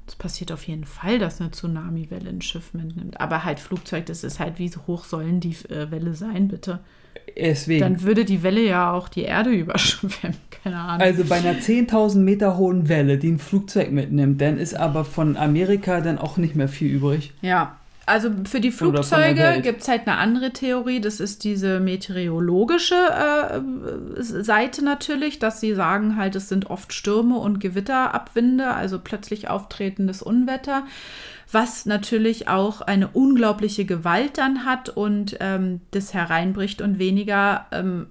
Es 0.07 0.15
passiert 0.15 0.53
auf 0.53 0.67
jeden 0.69 0.85
Fall, 0.85 1.19
dass 1.19 1.41
eine 1.41 1.51
Tsunamiwelle 1.51 2.29
ein 2.31 2.43
Schiff 2.43 2.75
mitnimmt. 2.75 3.21
Aber 3.21 3.45
halt 3.45 3.59
Flugzeug, 3.59 4.07
das 4.07 4.23
ist 4.23 4.39
halt, 4.39 4.59
wie 4.59 4.71
hoch 4.87 5.05
sollen 5.05 5.41
die 5.41 5.57
äh, 5.69 5.91
Welle 5.91 6.15
sein, 6.15 6.49
bitte? 6.49 6.81
Deswegen. 7.37 7.81
Dann 7.81 8.03
würde 8.03 8.25
die 8.25 8.43
Welle 8.43 8.63
ja 8.63 8.93
auch 8.93 9.09
die 9.09 9.23
Erde 9.23 9.51
überschwemmen. 9.53 10.37
Keine 10.63 10.79
Ahnung. 10.79 11.01
also 11.01 11.25
bei 11.25 11.37
einer 11.37 11.55
10.000 11.55 12.19
Meter 12.19 12.57
hohen 12.57 12.89
Welle, 12.89 13.19
die 13.19 13.33
ein 13.33 13.39
Flugzeug 13.39 13.91
mitnimmt, 13.91 14.41
dann 14.41 14.59
ist 14.59 14.75
aber 14.75 15.05
von 15.05 15.37
Amerika 15.37 16.01
dann 16.01 16.19
auch 16.19 16.37
nicht 16.37 16.55
mehr 16.55 16.69
viel 16.69 16.91
übrig. 16.91 17.33
ja. 17.43 17.77
Also 18.09 18.31
für 18.49 18.61
die 18.61 18.71
der 18.71 18.79
Flugzeuge 18.79 19.61
gibt 19.63 19.83
es 19.83 19.89
halt 19.89 20.07
eine 20.07 20.17
andere 20.19 20.53
Theorie. 20.53 21.01
Das 21.01 21.19
ist 21.19 21.43
diese 21.43 21.81
meteorologische 21.81 22.95
äh, 22.95 24.23
Seite 24.23 24.85
natürlich, 24.85 25.41
dass 25.41 25.61
sie 25.61 25.75
sagen 25.75 26.17
halt, 26.17 26.37
es 26.37 26.49
sind 26.49 26.71
oft 26.71 26.93
Stürme 26.93 27.37
und 27.37 27.59
Gewitterabwinde, 27.59 28.69
also 28.69 29.01
plötzlich 29.01 29.51
auftretendes 29.51 30.23
Unwetter, 30.23 30.87
was 31.51 31.85
natürlich 31.85 32.47
auch 32.47 32.81
eine 32.81 33.09
unglaubliche 33.09 33.85
Gewalt 33.85 34.39
dann 34.39 34.65
hat 34.65 34.89
und 34.89 35.37
ähm, 35.41 35.81
das 35.91 36.15
hereinbricht 36.15 36.81
und 36.83 37.01
weniger 37.01 37.67
ähm, 37.73 38.07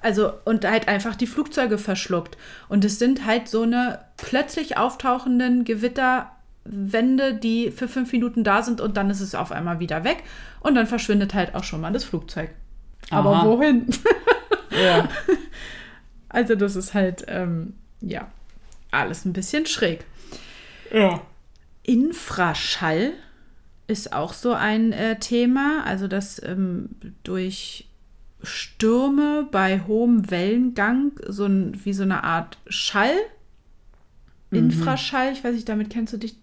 also 0.00 0.32
und 0.44 0.64
halt 0.64 0.88
einfach 0.88 1.16
die 1.16 1.26
Flugzeuge 1.26 1.76
verschluckt. 1.76 2.38
Und 2.68 2.84
es 2.84 2.98
sind 2.98 3.26
halt 3.26 3.48
so 3.48 3.62
eine 3.62 3.98
plötzlich 4.16 4.78
auftauchenden 4.78 5.64
Gewitterwände, 6.68 7.34
die 7.34 7.70
für 7.70 7.88
fünf 7.88 8.12
Minuten 8.12 8.44
da 8.44 8.62
sind 8.62 8.80
und 8.80 8.96
dann 8.96 9.10
ist 9.10 9.20
es 9.20 9.34
auf 9.34 9.52
einmal 9.52 9.80
wieder 9.80 10.04
weg 10.04 10.22
und 10.60 10.74
dann 10.74 10.86
verschwindet 10.86 11.34
halt 11.34 11.54
auch 11.54 11.64
schon 11.64 11.80
mal 11.80 11.92
das 11.92 12.04
Flugzeug. 12.04 12.50
Aber 13.10 13.36
Aha. 13.36 13.46
wohin? 13.46 13.86
Ja. 14.70 15.08
Also 16.30 16.56
das 16.56 16.76
ist 16.76 16.92
halt, 16.92 17.24
ähm, 17.26 17.72
ja, 18.02 18.30
alles 18.90 19.24
ein 19.24 19.32
bisschen 19.32 19.64
schräg. 19.64 20.04
ja. 20.92 21.22
Infraschall 21.84 23.12
ist 23.86 24.12
auch 24.12 24.34
so 24.34 24.52
ein 24.52 24.92
äh, 24.92 25.18
Thema, 25.18 25.84
also 25.86 26.06
dass 26.06 26.40
ähm, 26.42 26.90
durch 27.24 27.88
Stürme 28.42 29.48
bei 29.50 29.80
hohem 29.86 30.30
Wellengang 30.30 31.12
so 31.26 31.46
ein, 31.46 31.82
wie 31.82 31.94
so 31.94 32.02
eine 32.02 32.24
Art 32.24 32.58
Schall 32.68 33.16
Infraschall, 34.50 35.32
ich 35.32 35.44
weiß 35.44 35.54
nicht, 35.54 35.68
damit 35.68 35.90
kennst 35.90 36.12
du 36.12 36.16
dich 36.16 36.36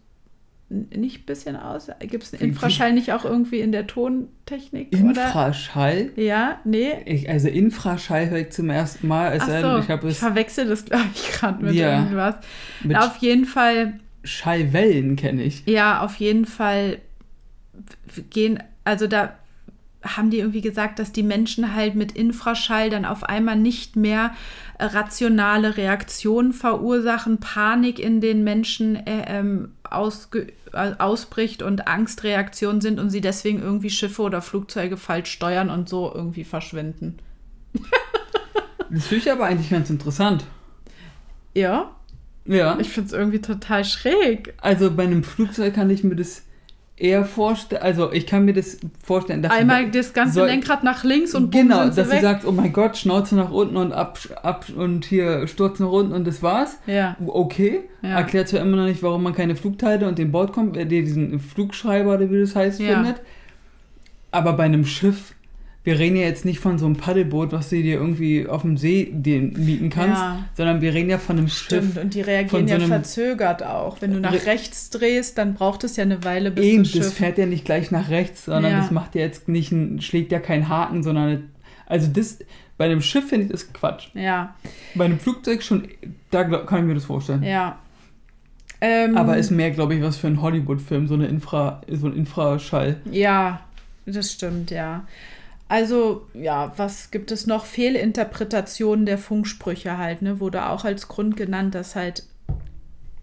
nicht 0.70 1.22
ein 1.22 1.26
bisschen 1.26 1.56
aus? 1.56 1.90
Gibt 2.00 2.24
es 2.24 2.34
einen 2.34 2.50
Infraschall 2.50 2.94
nicht 2.94 3.14
auch 3.14 3.24
irgendwie 3.24 3.60
in 3.60 3.72
der 3.72 3.86
Tontechnik? 3.86 4.88
Oder? 4.94 5.26
Infraschall? 5.26 6.12
Ja, 6.16 6.60
nee. 6.64 6.92
Ich, 7.06 7.30
also 7.30 7.48
Infraschall 7.50 8.30
höre 8.30 8.40
ich 8.40 8.50
zum 8.50 8.70
ersten 8.70 9.08
Mal. 9.08 9.38
Ach 9.40 9.48
so, 9.62 9.78
ich 9.78 9.90
ich 9.90 10.04
es 10.12 10.18
verwechsel 10.20 10.68
das, 10.68 10.86
glaube 10.86 11.06
ich, 11.14 11.32
gerade 11.32 11.64
mit 11.64 11.76
Ja. 11.76 12.00
irgendwas. 12.00 12.36
mit 12.84 12.98
auf 12.98 13.18
jeden 13.18 13.46
Fall 13.46 14.00
Schallwellen 14.24 15.16
kenne 15.16 15.44
ich. 15.44 15.64
Ja, 15.68 16.02
auf 16.02 16.16
jeden 16.16 16.46
Fall 16.46 16.98
gehen, 18.32 18.62
also 18.84 19.06
da 19.08 19.36
haben 20.04 20.30
die 20.30 20.40
irgendwie 20.40 20.62
gesagt, 20.62 21.00
dass 21.00 21.12
die 21.12 21.24
Menschen 21.24 21.76
halt 21.76 21.96
mit 21.96 22.12
Infraschall 22.12 22.90
dann 22.90 23.06
auf 23.06 23.24
einmal 23.24 23.56
nicht 23.56 23.96
mehr 23.96 24.34
äh, 24.78 24.86
rationale 24.86 25.78
Reaktionen 25.78 26.54
verursachen, 26.54 27.40
Panik 27.40 28.00
in 28.00 28.22
den 28.22 28.44
Menschen 28.44 28.96
äh, 28.96 29.26
ähm, 29.28 29.72
ausge, 29.92 30.48
äh, 30.74 30.94
ausbricht 30.98 31.62
und 31.62 31.88
Angstreaktionen 31.88 32.82
sind 32.82 33.00
und 33.00 33.10
sie 33.10 33.22
deswegen 33.22 33.62
irgendwie 33.62 33.90
Schiffe 33.90 34.22
oder 34.22 34.42
Flugzeuge 34.42 34.98
falsch 34.98 35.32
steuern 35.32 35.70
und 35.70 35.90
so 35.90 36.12
irgendwie 36.14 36.44
verschwinden. 36.44 37.18
Das 38.92 39.08
finde 39.08 39.24
ich 39.26 39.32
aber 39.32 39.46
eigentlich 39.46 39.72
ganz 39.72 39.90
interessant. 39.90 40.46
Ja, 41.56 41.92
Ja. 42.46 42.78
ich 42.80 42.90
finde 42.90 43.08
es 43.08 43.14
irgendwie 43.14 43.42
total 43.42 43.84
schräg. 43.84 44.54
Also 44.62 44.92
bei 44.92 45.04
einem 45.04 45.24
Flugzeug 45.24 45.74
kann 45.74 45.90
ich 45.90 46.04
mir 46.04 46.16
das 46.16 46.44
eher 46.98 47.26
vorstellen. 47.26 47.82
Also 47.84 48.12
ich 48.14 48.26
kann 48.26 48.46
mir 48.46 48.54
das 48.54 48.78
vorstellen. 49.04 49.42
Dass 49.42 49.52
Einmal 49.52 49.92
das 49.92 50.14
ganze 50.14 50.36
soll- 50.36 50.48
Lenkrad 50.48 50.84
nach 50.84 51.04
links 51.04 51.36
und 51.36 51.52
Genau, 51.52 51.86
dass 51.86 51.96
du 51.96 52.10
weg. 52.10 52.22
sagst, 52.22 52.48
oh 52.48 52.54
mein 52.54 52.72
Gott, 52.72 52.96
Schnauze 52.96 53.36
nach 53.36 53.52
unten 53.52 53.76
und 53.76 53.92
ab, 53.92 54.18
ab 54.44 54.66
und 54.76 55.04
hier 55.06 55.46
Sturz 55.48 55.80
nach 55.80 55.92
unten 55.92 56.14
und 56.14 56.26
das 56.26 56.42
war's. 56.42 56.78
ja, 56.88 57.18
Okay. 57.28 57.82
Ja. 58.02 58.12
Erklärt 58.20 58.48
zwar 58.48 58.62
immer 58.62 58.78
noch 58.78 58.86
nicht, 58.86 59.04
warum 59.04 59.24
man 59.24 59.34
keine 59.34 59.56
Flugteile 59.58 60.08
und 60.08 60.18
den 60.18 60.32
Bordkom 60.32 60.74
äh, 60.76 60.86
diesen 60.86 61.40
Flugschreiber 61.42 62.14
oder 62.16 62.32
wie 62.32 62.40
das 62.40 62.56
heißt, 62.56 62.80
Ja. 62.80 62.96
findet. 62.96 63.22
Aber 64.32 64.54
bei 64.54 64.64
einem 64.64 64.86
Schiff, 64.86 65.34
wir 65.86 65.98
reden 66.00 66.18
ja 66.18 66.24
jetzt 66.24 66.44
nicht 66.44 66.60
von 66.60 66.78
so 66.78 66.86
einem 66.88 66.98
Paddelboot, 66.98 67.54
was 67.54 67.70
du 67.70 67.78
dir 67.82 67.94
irgendwie 67.96 68.48
auf 68.48 68.64
dem 68.64 68.76
See 68.76 69.10
mieten 69.14 69.90
kannst, 69.90 70.20
Ja. 70.22 70.44
sondern 70.56 70.82
wir 70.82 70.94
reden 70.94 71.10
ja 71.10 71.18
von 71.20 71.38
einem 71.38 71.48
Stimmt, 71.48 71.94
Schiff. 71.94 72.04
und 72.04 72.14
die 72.14 72.22
reagieren 72.22 72.68
ja 72.68 72.80
verzögert 72.80 73.64
auch. 73.64 74.02
Wenn 74.02 74.12
du 74.12 74.20
nach 74.20 74.34
Re- 74.34 74.46
rechts 74.48 74.90
drehst, 74.90 75.38
dann 75.38 75.54
braucht 75.54 75.84
es 75.86 75.96
ja 75.96 76.04
eine 76.04 76.24
Weile, 76.26 76.52
bis 76.52 76.66
Eben, 76.66 76.84
das 76.84 76.92
das 76.92 77.06
Schiff... 77.06 77.14
fährt 77.14 77.38
ja 77.38 77.46
nicht 77.46 77.64
gleich 77.64 77.92
nach 77.92 78.10
rechts, 78.10 78.46
sondern 78.46 78.72
Ja. 78.74 78.82
das 78.82 78.92
macht 78.92 79.16
ja 79.16 79.22
jetzt 79.22 79.48
nicht, 79.48 79.72
ein, 79.72 80.02
schlägt 80.02 80.32
ja 80.32 80.40
keinen 80.40 80.68
Haken, 80.68 81.04
sondern 81.04 81.52
also 81.86 82.08
das, 82.12 82.40
bei 82.78 82.86
einem 82.86 83.02
Schiff 83.02 83.30
finde 83.30 83.46
ich 83.46 83.52
das 83.52 83.72
Quatsch. 83.72 84.08
Ja, 84.16 84.56
Bei 84.96 85.06
einem 85.06 85.20
Flugzeug 85.20 85.62
schon, 85.64 85.88
da 86.32 86.44
glaub, 86.44 86.66
kann 86.68 86.80
ich 86.80 86.86
mir 86.86 86.96
das 86.96 87.06
vorstellen. 87.06 87.44
ja. 87.44 87.78
Ähm, 88.82 89.16
Aber 89.16 89.38
ist 89.38 89.52
mehr, 89.52 89.72
glaube 89.72 89.96
ich, 89.96 90.02
was 90.02 90.18
für 90.18 90.28
ein 90.28 90.42
Hollywood-Film, 90.42 91.08
so, 91.08 91.14
eine 91.14 91.28
Infra, 91.28 91.82
so 91.90 92.08
ein 92.08 92.14
Infraschall. 92.14 92.98
Ja, 93.10 93.62
das 94.06 94.34
stimmt, 94.34 94.70
ja. 94.70 95.06
Also, 95.68 96.28
ja, 96.34 96.74
was 96.78 97.10
gibt 97.10 97.32
es 97.32 97.48
noch? 97.48 97.66
Fehlinterpretationen 97.66 99.06
der 99.06 99.18
Funksprüche 99.18 99.98
halt, 99.98 100.22
ne? 100.22 100.40
Wurde 100.40 100.70
auch 100.70 100.86
als 100.86 101.08
Grund 101.08 101.36
genannt, 101.38 101.74
dass 101.74 101.96
halt, 101.96 102.24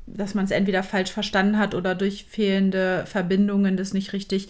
dass 0.07 0.35
man 0.35 0.45
es 0.45 0.51
entweder 0.51 0.83
falsch 0.83 1.13
verstanden 1.13 1.59
hat 1.59 1.75
oder 1.75 1.95
durch 1.95 2.25
fehlende 2.25 3.05
Verbindungen 3.07 3.77
das 3.77 3.95
nicht 3.95 4.13
richtig 4.13 4.49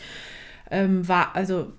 ähm, 0.70 1.06
war, 1.06 1.36
also 1.36 1.72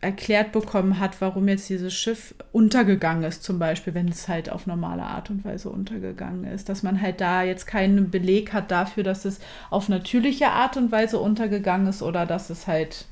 erklärt 0.00 0.52
bekommen 0.52 1.00
hat, 1.00 1.20
warum 1.20 1.48
jetzt 1.48 1.68
dieses 1.68 1.92
Schiff 1.92 2.34
untergegangen 2.52 3.24
ist, 3.24 3.42
zum 3.42 3.58
Beispiel, 3.58 3.94
wenn 3.94 4.08
es 4.08 4.28
halt 4.28 4.50
auf 4.50 4.66
normale 4.66 5.02
Art 5.02 5.30
und 5.30 5.44
Weise 5.44 5.68
untergegangen 5.70 6.44
ist. 6.44 6.68
Dass 6.68 6.84
man 6.84 7.00
halt 7.00 7.20
da 7.20 7.42
jetzt 7.42 7.66
keinen 7.66 8.10
Beleg 8.10 8.52
hat 8.52 8.70
dafür, 8.70 9.02
dass 9.02 9.24
es 9.24 9.40
auf 9.70 9.88
natürliche 9.88 10.48
Art 10.48 10.76
und 10.76 10.92
Weise 10.92 11.18
untergegangen 11.18 11.88
ist 11.88 12.02
oder 12.02 12.24
dass 12.24 12.50
es 12.50 12.68
halt 12.68 13.06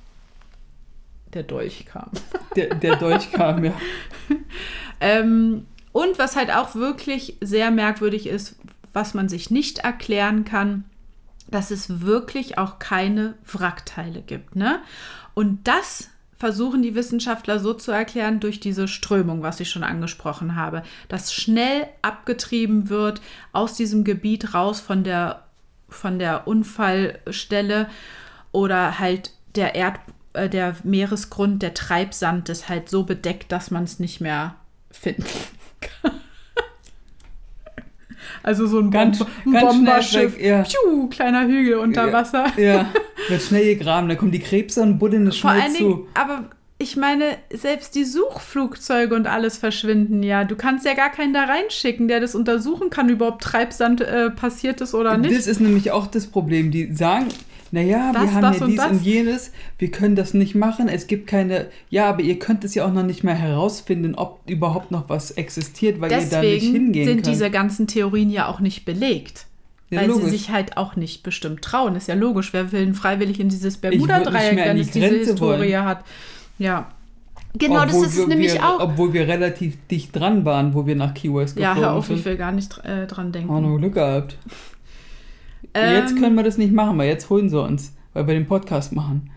der 1.34 1.42
Dolch 1.42 1.86
kam. 1.86 2.10
Der, 2.56 2.72
der 2.72 2.94
Dolch 2.94 3.32
kam, 3.32 3.64
ja. 3.64 3.72
Ähm, 5.00 5.66
und 5.90 6.20
was 6.20 6.36
halt 6.36 6.52
auch 6.54 6.76
wirklich 6.76 7.36
sehr 7.40 7.72
merkwürdig 7.72 8.28
ist, 8.28 8.54
was 8.92 9.12
man 9.12 9.28
sich 9.28 9.50
nicht 9.50 9.80
erklären 9.80 10.44
kann, 10.44 10.84
dass 11.50 11.72
es 11.72 12.00
wirklich 12.00 12.58
auch 12.58 12.78
keine 12.78 13.34
Wrackteile 13.44 14.22
gibt. 14.22 14.54
Ne? 14.54 14.80
Und 15.34 15.66
das 15.66 16.10
versuchen 16.36 16.82
die 16.82 16.94
Wissenschaftler 16.94 17.58
so 17.58 17.74
zu 17.74 17.90
erklären 17.90 18.40
durch 18.40 18.60
diese 18.60 18.88
Strömung, 18.88 19.42
was 19.42 19.60
ich 19.60 19.70
schon 19.70 19.84
angesprochen 19.84 20.56
habe, 20.56 20.82
dass 21.08 21.32
schnell 21.32 21.86
abgetrieben 22.02 22.88
wird 22.88 23.20
aus 23.52 23.74
diesem 23.74 24.04
Gebiet 24.04 24.54
raus 24.54 24.80
von 24.80 25.04
der, 25.04 25.44
von 25.88 26.18
der 26.18 26.46
Unfallstelle 26.46 27.88
oder 28.52 28.98
halt 28.98 29.30
der 29.54 29.74
Erd, 29.74 30.00
äh, 30.34 30.48
der 30.48 30.76
Meeresgrund, 30.84 31.62
der 31.62 31.74
Treibsand 31.74 32.48
ist 32.48 32.68
halt 32.68 32.88
so 32.90 33.02
bedeckt, 33.04 33.50
dass 33.50 33.70
man 33.70 33.84
es 33.84 33.98
nicht 33.98 34.20
mehr 34.20 34.54
finden 34.90 35.24
kann. 35.80 36.12
Also 38.42 38.66
so 38.66 38.78
ein, 38.78 38.90
Ganz- 38.90 39.18
Bomb 39.18 39.30
ein 39.46 39.52
ganz 39.52 39.64
Bomberschiff, 39.74 40.36
weg, 40.36 40.44
ja. 40.44 40.62
Piu, 40.62 41.08
kleiner 41.08 41.46
Hügel 41.46 41.76
unter 41.78 42.06
Ja. 42.08 42.12
Wasser. 42.12 42.46
Ja, 42.58 42.86
wird 43.28 43.42
schnell 43.42 43.76
gegraben, 43.76 44.08
da 44.08 44.16
kommen 44.16 44.32
die 44.32 44.38
Krebse 44.38 44.82
und 44.82 44.98
buddeln 44.98 45.24
das 45.26 45.36
Vor 45.38 45.50
schnell 45.52 45.62
allen 45.62 45.74
zu. 45.74 45.78
Dingen, 45.94 46.06
aber 46.14 46.44
ich 46.78 46.96
meine, 46.96 47.38
selbst 47.52 47.94
die 47.94 48.04
Suchflugzeuge 48.04 49.14
und 49.14 49.26
alles 49.26 49.56
verschwinden 49.56 50.22
ja. 50.22 50.44
Du 50.44 50.56
kannst 50.56 50.84
ja 50.84 50.92
gar 50.94 51.10
keinen 51.10 51.32
da 51.32 51.44
reinschicken, 51.44 52.08
der 52.08 52.20
das 52.20 52.34
untersuchen 52.34 52.90
kann, 52.90 53.08
überhaupt 53.08 53.42
Treibsand 53.42 54.00
äh, 54.02 54.30
passiert 54.30 54.80
ist 54.80 54.94
oder 54.94 55.16
nicht. 55.16 55.34
Das 55.34 55.46
ist 55.46 55.60
nämlich 55.60 55.90
auch 55.92 56.06
das 56.06 56.26
Problem. 56.26 56.70
Die 56.70 56.92
sagen, 56.94 57.28
naja, 57.74 58.12
Das, 58.12 58.22
wir 58.22 58.32
haben 58.34 58.42
das 58.42 58.58
ja 58.58 58.64
und 58.64 58.70
dies 58.70 58.76
das. 58.80 58.90
und 58.92 59.02
jenes, 59.02 59.52
wir 59.78 59.90
können 59.90 60.14
das 60.16 60.32
nicht 60.32 60.54
machen, 60.54 60.88
es 60.88 61.06
gibt 61.08 61.26
keine, 61.26 61.66
ja, 61.90 62.08
aber 62.08 62.22
ihr 62.22 62.38
könnt 62.38 62.64
es 62.64 62.74
ja 62.74 62.86
auch 62.86 62.92
noch 62.92 63.02
nicht 63.02 63.24
mehr 63.24 63.34
herausfinden, 63.34 64.14
ob 64.14 64.40
überhaupt 64.46 64.90
noch 64.92 65.08
was 65.08 65.32
existiert, 65.32 66.00
weil 66.00 66.10
ihr 66.12 66.18
da 66.18 66.22
nicht 66.22 66.32
Deswegen 66.32 66.72
hingehen 66.72 67.04
sind 67.06 67.14
könnt. 67.16 67.26
diese 67.26 67.50
ganzen 67.50 67.86
Theorien 67.88 68.30
ja 68.30 68.46
auch 68.46 68.60
nicht 68.60 68.84
belegt. 68.84 69.46
Ja, 69.90 70.00
weil 70.00 70.08
logisch. 70.08 70.24
sie 70.26 70.30
sich 70.30 70.50
halt 70.50 70.76
auch 70.76 70.94
nicht 70.96 71.22
bestimmt 71.24 71.62
trauen. 71.62 71.94
Ist 71.94 72.08
ja 72.08 72.14
logisch. 72.14 72.52
Wer 72.52 72.72
will 72.72 72.84
denn 72.86 72.94
freiwillig 72.94 73.38
in 73.38 73.48
dieses 73.48 73.76
Bermuda-Dreieck, 73.76 74.56
wenn 74.56 74.78
es 74.78 74.90
diese 74.90 75.06
Historie 75.08 75.72
wollen. 75.72 75.84
hat? 75.84 76.04
Ja. 76.58 76.88
Genau, 77.56 77.82
Obwohl 77.82 77.86
das 77.86 78.02
ist 78.08 78.16
wir, 78.16 78.22
es 78.24 78.28
nämlich 78.28 78.54
wir, 78.54 78.68
auch. 78.68 78.80
Obwohl 78.80 79.12
wir 79.12 79.28
relativ 79.28 79.76
dicht 79.88 80.16
dran 80.16 80.44
waren, 80.44 80.74
wo 80.74 80.86
wir 80.86 80.96
nach 80.96 81.14
Key 81.14 81.32
West 81.32 81.58
Ja, 81.58 81.74
geflogen 81.74 81.90
hör 81.90 81.96
auf, 81.98 82.10
ich 82.10 82.16
sind. 82.16 82.24
will 82.24 82.36
gar 82.36 82.50
nicht 82.50 82.78
äh, 82.84 83.06
dran 83.06 83.30
denken. 83.30 83.50
Auch 83.50 83.60
noch 83.60 83.76
Glück 83.78 83.94
gehabt. 83.94 84.36
Ähm, 85.74 85.94
jetzt 85.96 86.16
können 86.16 86.34
wir 86.36 86.42
das 86.42 86.58
nicht 86.58 86.72
machen, 86.72 86.96
weil 86.98 87.08
jetzt 87.08 87.28
holen 87.30 87.48
sie 87.48 87.60
uns, 87.60 87.94
weil 88.12 88.26
wir 88.26 88.34
den 88.34 88.46
Podcast 88.46 88.92
machen. 88.92 89.30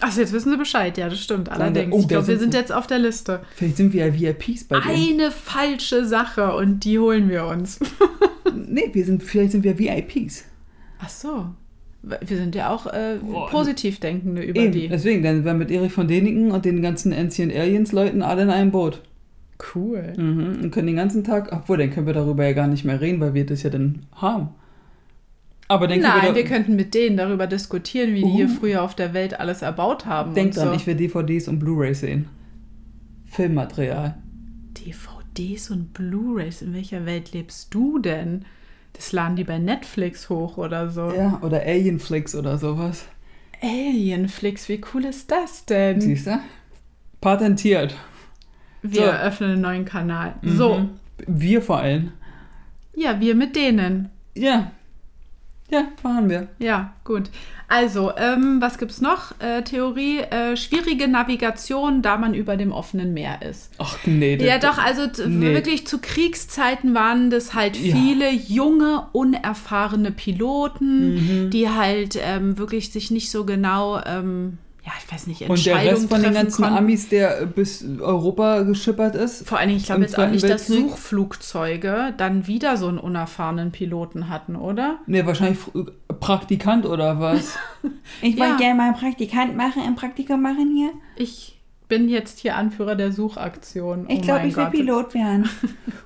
Achso, 0.00 0.20
jetzt 0.20 0.32
wissen 0.32 0.50
sie 0.50 0.56
Bescheid. 0.58 0.98
Ja, 0.98 1.08
das 1.08 1.20
stimmt. 1.20 1.48
Allerdings. 1.48 1.94
oh, 1.94 2.00
ich 2.00 2.08
glaube, 2.08 2.26
wir 2.26 2.38
sind 2.38 2.52
jetzt 2.52 2.72
auf 2.72 2.86
der 2.86 2.98
Liste. 2.98 3.40
Vielleicht 3.54 3.76
sind 3.76 3.92
wir 3.92 4.06
ja 4.06 4.12
VIPs 4.12 4.64
bei 4.64 4.80
denen. 4.80 5.20
Eine 5.20 5.30
falsche 5.30 6.04
Sache 6.04 6.54
und 6.54 6.80
die 6.84 6.98
holen 6.98 7.28
wir 7.28 7.46
uns. 7.46 7.78
Nee, 8.66 8.90
wir 8.92 9.04
sind, 9.04 9.22
vielleicht 9.22 9.52
sind 9.52 9.64
wir 9.64 9.78
VIPs. 9.78 10.44
Ach 11.00 11.08
so. 11.08 11.46
Wir 12.02 12.36
sind 12.36 12.54
ja 12.54 12.70
auch 12.70 12.86
äh, 12.86 13.16
positiv 13.50 13.98
denkende 13.98 14.42
über 14.42 14.60
Eben, 14.60 14.72
die. 14.72 14.88
deswegen, 14.88 15.22
dann 15.22 15.36
sind 15.36 15.44
wir 15.46 15.54
mit 15.54 15.70
Erich 15.70 15.92
von 15.92 16.06
Däniken 16.06 16.52
und 16.52 16.64
den 16.64 16.82
ganzen 16.82 17.12
Ancient 17.12 17.52
Aliens 17.54 17.92
Leuten 17.92 18.22
alle 18.22 18.42
in 18.42 18.50
einem 18.50 18.70
Boot. 18.70 19.00
Cool. 19.74 20.12
Mhm. 20.16 20.62
Und 20.62 20.70
können 20.70 20.88
den 20.88 20.96
ganzen 20.96 21.24
Tag, 21.24 21.50
obwohl, 21.52 21.78
dann 21.78 21.90
können 21.90 22.06
wir 22.06 22.12
darüber 22.14 22.44
ja 22.44 22.52
gar 22.52 22.66
nicht 22.66 22.84
mehr 22.84 23.00
reden, 23.00 23.20
weil 23.20 23.34
wir 23.34 23.46
das 23.46 23.62
ja 23.62 23.70
dann 23.70 24.06
haben. 24.14 24.50
Aber 25.68 25.88
können 25.88 26.02
Nein, 26.02 26.22
wir, 26.22 26.34
wir 26.34 26.44
könnten 26.44 26.76
mit 26.76 26.92
denen 26.94 27.16
darüber 27.16 27.46
diskutieren, 27.46 28.14
wie 28.14 28.22
die 28.22 28.28
hier 28.30 28.46
Uh. 28.46 28.54
früher 28.60 28.82
auf 28.82 28.94
der 28.94 29.14
Welt 29.14 29.40
alles 29.40 29.62
erbaut 29.62 30.04
haben. 30.06 30.34
denkt 30.34 30.56
und 30.56 30.62
dran, 30.64 30.68
so. 30.70 30.74
ich 30.76 30.86
will 30.86 30.94
DVDs 30.94 31.48
und 31.48 31.58
Blu-rays 31.58 32.00
sehen. 32.00 32.28
Filmmaterial. 33.26 34.14
DVDs 34.78 35.70
und 35.70 35.92
Blu-rays, 35.94 36.62
in 36.62 36.74
welcher 36.74 37.06
Welt 37.06 37.32
lebst 37.32 37.72
du 37.74 37.98
denn? 37.98 38.44
Das 38.92 39.10
laden 39.12 39.36
die 39.36 39.44
bei 39.44 39.58
Netflix 39.58 40.28
hoch 40.28 40.56
oder 40.56 40.90
so. 40.90 41.10
Ja, 41.12 41.40
oder 41.42 41.62
Alienflix 41.62 42.34
oder 42.36 42.58
sowas. 42.58 43.06
Alienflix, 43.60 44.68
wie 44.68 44.80
cool 44.92 45.04
ist 45.06 45.30
das 45.30 45.64
denn? 45.64 46.00
Siehst 46.00 46.26
du? 46.26 46.38
Patentiert. 47.20 47.94
Wir 48.82 49.00
So. 49.06 49.10
öffnen 49.10 49.52
einen 49.52 49.60
neuen 49.62 49.84
Kanal. 49.84 50.34
Mhm. 50.42 50.56
So, 50.56 50.88
Wir 51.26 51.62
vor 51.62 51.78
allem. 51.78 52.12
ja, 52.94 53.18
wir 53.20 53.34
mit 53.34 53.56
denen. 53.56 54.10
Ja. 54.36 54.70
Ja, 55.70 55.84
machen 56.02 56.28
wir. 56.28 56.48
Ja, 56.58 56.92
gut. 57.04 57.30
Also, 57.68 58.12
ähm, 58.18 58.60
was 58.60 58.76
gibt's 58.78 59.00
noch? 59.00 59.32
Äh, 59.40 59.62
Theorie, 59.62 60.18
äh, 60.18 60.56
schwierige 60.56 61.08
Navigation, 61.08 62.02
da 62.02 62.18
man 62.18 62.34
über 62.34 62.56
dem 62.58 62.70
offenen 62.70 63.14
Meer 63.14 63.40
ist. 63.42 63.70
Ach 63.78 63.96
nee. 64.04 64.36
Ja, 64.36 64.58
doch, 64.58 64.76
also 64.76 65.06
nee. 65.26 65.54
wirklich 65.54 65.86
zu 65.86 65.98
Kriegszeiten 66.00 66.94
waren 66.94 67.30
das 67.30 67.54
halt 67.54 67.76
Ja. 67.78 67.96
viele 67.96 68.30
junge, 68.30 69.06
unerfahrene 69.12 70.10
Piloten, 70.10 71.14
Mhm. 71.46 71.50
die 71.50 71.70
halt 71.70 72.18
ähm, 72.22 72.58
wirklich 72.58 72.92
sich 72.92 73.10
nicht 73.10 73.30
so 73.30 73.44
genau 73.46 73.98
ähm, 74.04 74.58
ja, 74.84 74.92
ich 75.02 75.10
weiß 75.12 75.26
nicht, 75.28 75.48
Und 75.48 75.64
der 75.64 75.76
Rest 75.76 76.10
von 76.10 76.22
den 76.22 76.34
ganzen 76.34 76.62
konnten. 76.62 76.78
Amis, 76.78 77.08
der 77.08 77.40
äh, 77.42 77.46
bis 77.46 77.84
Europa 78.00 78.62
geschippert 78.62 79.14
ist. 79.14 79.48
Vor 79.48 79.58
allen 79.58 79.68
Dingen, 79.68 79.80
ich 79.80 79.86
glaube 79.86 80.02
jetzt 80.02 80.18
auch 80.18 80.28
nicht, 80.28 80.46
dass. 80.48 80.66
Suchflugzeuge 80.66 82.12
dann 82.16 82.46
wieder 82.46 82.76
so 82.76 82.88
einen 82.88 82.98
unerfahrenen 82.98 83.72
Piloten 83.72 84.28
hatten, 84.28 84.56
oder? 84.56 84.98
Ne, 85.06 85.24
wahrscheinlich 85.26 85.58
Praktikant 86.20 86.84
oder 86.86 87.18
was? 87.20 87.56
Ich 88.22 88.34
Ja. 88.36 88.44
wollte 88.44 88.56
gerne 88.58 88.74
mal 88.76 88.84
einen 88.88 88.96
Praktikant 88.96 89.56
machen, 89.56 89.82
ein 89.82 89.94
Praktikum 89.94 90.40
machen 90.42 90.70
hier. 90.74 90.90
Ich 91.16 91.58
bin 91.88 92.08
jetzt 92.08 92.38
hier 92.40 92.56
Anführer 92.56 92.94
der 92.94 93.12
Suchaktion. 93.12 94.06
Ich 94.08 94.18
oh 94.18 94.22
glaube, 94.22 94.40
mein 94.40 94.48
ich 94.48 94.56
will. 94.56 94.66
Pilot 94.66 95.14
werden. 95.14 95.48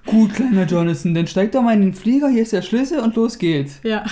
Gut, 0.07 0.35
kleiner 0.35 0.65
Jonathan, 0.67 1.15
dann 1.15 1.27
steig 1.27 1.53
doch 1.53 1.63
mal 1.63 1.75
in 1.75 1.81
den 1.83 1.95
Flieger, 1.95 2.29
hier 2.29 2.43
ist 2.43 2.53
der 2.53 2.63
Schlüssel 2.63 3.01
und 3.01 3.15
los 3.17 3.39
geht's. 3.39 3.81
Ja. 3.85 4.05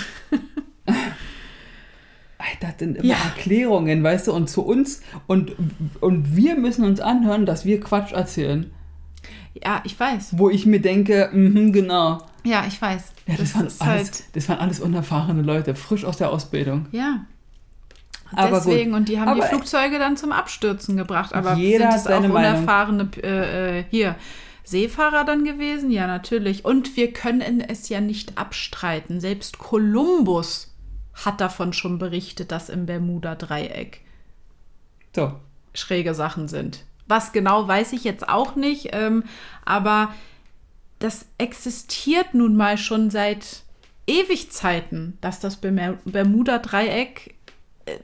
Das 2.59 2.73
sind 2.79 2.97
immer 2.97 3.05
Ja. 3.07 3.15
Erklärungen, 3.35 4.03
weißt 4.03 4.27
du, 4.27 4.33
und 4.33 4.49
zu 4.49 4.63
uns 4.65 5.01
und, 5.27 5.53
und 6.01 6.35
wir 6.35 6.55
müssen 6.57 6.85
uns 6.85 6.99
anhören, 6.99 7.45
dass 7.45 7.65
wir 7.65 7.79
Quatsch 7.79 8.11
erzählen. 8.13 8.71
ja, 9.63 9.81
ich 9.83 9.99
weiß. 9.99 10.37
Wo 10.37 10.49
ich 10.49 10.65
mir 10.65 10.81
denke, 10.81 11.29
mhm, 11.33 11.71
genau. 11.73 12.19
Ja, 12.43 12.63
ich 12.67 12.81
weiß. 12.81 13.13
Ja, 13.27 13.35
das, 13.37 13.55
waren 13.55 13.67
ist 13.67 13.81
alles, 13.81 14.09
halt, 14.11 14.23
das 14.35 14.47
waren 14.49 14.59
alles 14.59 14.79
unerfahrene 14.79 15.41
Leute, 15.41 15.75
frisch 15.75 16.05
aus 16.05 16.17
der 16.17 16.31
Ausbildung. 16.31 16.87
ja. 16.91 17.25
Aber 18.35 18.57
Deswegen, 18.57 18.93
und 18.93 19.07
die 19.07 19.21
haben 19.21 19.35
die 19.35 19.41
Aber- 19.41 19.49
Flugzeuge 19.49 19.99
dann 19.99 20.17
zum 20.17 20.33
Abstürzen 20.33 20.97
gebracht. 20.97 21.33
Aber 21.33 21.53
Jeder 21.53 21.91
sind 21.91 21.99
es 22.01 22.07
auch 22.07 22.09
seine 22.11 22.27
Meinung. 22.27 22.55
unerfahrene 22.59 23.09
äh, 23.23 23.79
äh, 23.79 23.83
hier 23.89 24.15
Seefahrer 24.65 25.23
dann 25.23 25.45
gewesen? 25.45 25.91
Ja, 25.91 26.07
natürlich. 26.07 26.65
Und 26.65 26.97
wir 26.97 27.13
können 27.13 27.61
es 27.61 27.87
ja 27.87 28.01
nicht 28.01 28.37
abstreiten. 28.37 29.21
Selbst 29.21 29.59
Kolumbus 29.59 30.73
hat 31.25 31.41
davon 31.41 31.73
schon 31.73 31.97
berichtet, 31.99 32.51
dass 32.51 32.69
im 32.69 32.85
Bermuda-Dreieck 32.85 34.01
So, 35.15 35.33
schräge 35.73 36.13
Sachen 36.13 36.47
sind. 36.47 36.85
Was 37.07 37.31
genau 37.31 37.67
weiß 37.67 37.93
ich 37.93 38.03
jetzt 38.03 38.27
auch 38.27 38.55
nicht, 38.55 38.89
ähm, 38.91 39.23
aber 39.65 40.13
das 40.99 41.25
existiert 41.37 42.33
nun 42.33 42.55
mal 42.55 42.77
schon 42.77 43.09
seit 43.09 43.63
Ewigzeiten, 44.07 45.17
dass 45.21 45.39
das 45.39 45.61
Bermu- 45.61 45.97
Bermuda-Dreieck 46.05 47.35
äh, 47.85 47.97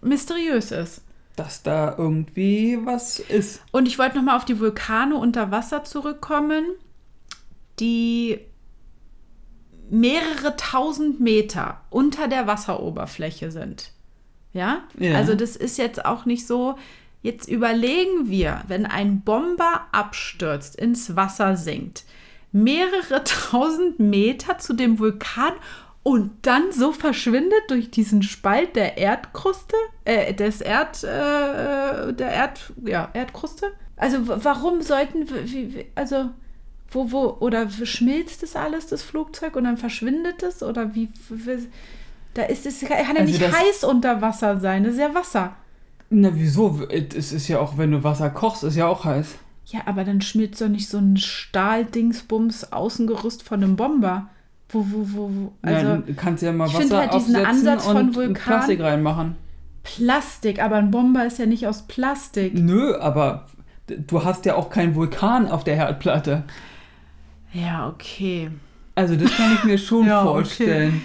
mysteriös 0.00 0.70
ist. 0.72 1.02
dass 1.36 1.62
da 1.62 1.94
irgendwie 1.96 2.78
was 2.84 3.18
ist. 3.18 3.62
Und 3.72 3.86
ich 3.88 3.98
wollte 3.98 4.16
noch 4.16 4.22
mal 4.24 4.36
auf 4.36 4.44
die 4.44 4.60
Vulkane 4.60 5.16
unter 5.16 5.50
Wasser 5.50 5.82
zurückkommen, 5.84 6.64
die 7.80 8.38
mehrere 9.92 10.56
tausend 10.56 11.20
Meter 11.20 11.82
unter 11.90 12.26
der 12.26 12.46
Wasseroberfläche 12.46 13.50
sind. 13.50 13.92
Ja? 14.54 14.84
Ja. 14.98 15.16
Also 15.16 15.34
das 15.34 15.54
ist 15.54 15.76
jetzt 15.76 16.04
auch 16.06 16.24
nicht 16.24 16.46
so. 16.46 16.76
Jetzt 17.20 17.46
überlegen 17.46 18.30
wir, 18.30 18.62
wenn 18.68 18.86
ein 18.86 19.20
Bomber 19.20 19.86
abstürzt, 19.92 20.76
ins 20.76 21.14
Wasser 21.14 21.56
sinkt, 21.56 22.04
mehrere 22.52 23.22
tausend 23.50 24.00
Meter 24.00 24.56
zu 24.56 24.72
dem 24.72 24.98
Vulkan 24.98 25.52
und 26.02 26.32
dann 26.42 26.72
so 26.72 26.92
verschwindet 26.92 27.62
durch 27.68 27.90
diesen 27.90 28.22
Spalt 28.22 28.74
der 28.74 28.96
Erdkruste, 28.96 29.76
äh, 30.06 30.32
des 30.32 30.62
Erd, 30.62 31.04
äh, 31.04 32.14
der 32.14 32.30
Erd, 32.30 32.72
ja, 32.84 33.10
Erdkruste. 33.12 33.72
Also 33.96 34.16
warum 34.26 34.80
sollten 34.80 35.28
wir, 35.28 35.84
also 35.94 36.30
wo, 36.92 37.10
wo, 37.10 37.36
oder 37.40 37.68
schmilzt 37.70 38.42
das 38.42 38.54
alles, 38.56 38.86
das 38.86 39.02
Flugzeug, 39.02 39.56
und 39.56 39.64
dann 39.64 39.76
verschwindet 39.76 40.42
es? 40.42 40.62
Oder 40.62 40.94
wie, 40.94 41.08
wie 41.28 41.68
da 42.34 42.44
ist 42.44 42.66
es, 42.66 42.80
kann 42.80 42.98
ja 42.98 43.20
Also 43.20 43.24
nicht 43.24 43.42
heiß 43.42 43.84
unter 43.84 44.20
Wasser 44.22 44.60
sein, 44.60 44.84
das 44.84 44.94
ist 44.94 45.00
ja 45.00 45.14
Wasser. 45.14 45.56
Na, 46.10 46.30
wieso? 46.34 46.80
Es 46.90 47.32
ist 47.32 47.48
ja 47.48 47.58
auch, 47.58 47.78
wenn 47.78 47.90
du 47.90 48.04
Wasser 48.04 48.30
kochst, 48.30 48.64
ist 48.64 48.76
ja 48.76 48.86
auch 48.86 49.04
heiß. 49.04 49.36
Ja, 49.66 49.80
aber 49.86 50.04
dann 50.04 50.20
schmilzt 50.20 50.60
doch 50.60 50.68
nicht 50.68 50.88
so 50.88 50.98
ein 50.98 51.16
Stahldingsbums 51.16 52.72
Außengerüst 52.72 53.42
von 53.42 53.62
einem 53.62 53.76
Bomber. 53.76 54.28
Wo, 54.68 54.86
wo, 54.90 55.06
wo, 55.12 55.30
wo. 55.30 55.52
Also 55.62 55.86
ja, 55.86 55.96
du 55.98 56.14
kannst 56.14 56.42
ja 56.42 56.52
mal 56.52 56.66
ich 56.66 56.74
Wasser 56.74 56.82
find 56.82 56.92
halt 56.94 57.14
diesen 57.14 57.36
Ansatz 57.36 57.84
von 57.86 58.14
Vulkan- 58.14 58.34
Plastik 58.34 58.80
reinmachen. 58.80 59.36
Plastik, 59.82 60.62
aber 60.62 60.76
ein 60.76 60.90
Bomber 60.90 61.26
ist 61.26 61.38
ja 61.38 61.46
nicht 61.46 61.66
aus 61.66 61.82
Plastik. 61.86 62.54
Nö, 62.54 62.96
aber 62.96 63.46
du 63.86 64.24
hast 64.24 64.44
ja 64.44 64.54
auch 64.54 64.70
keinen 64.70 64.94
Vulkan 64.94 65.48
auf 65.48 65.64
der 65.64 65.76
Herdplatte. 65.76 66.44
Ja, 67.52 67.88
okay. 67.88 68.50
Also 68.94 69.16
das 69.16 69.34
kann 69.36 69.54
ich 69.54 69.64
mir 69.64 69.78
schon 69.78 70.06
Ja, 70.06 70.22
okay. 70.22 70.32
vorstellen, 70.32 71.02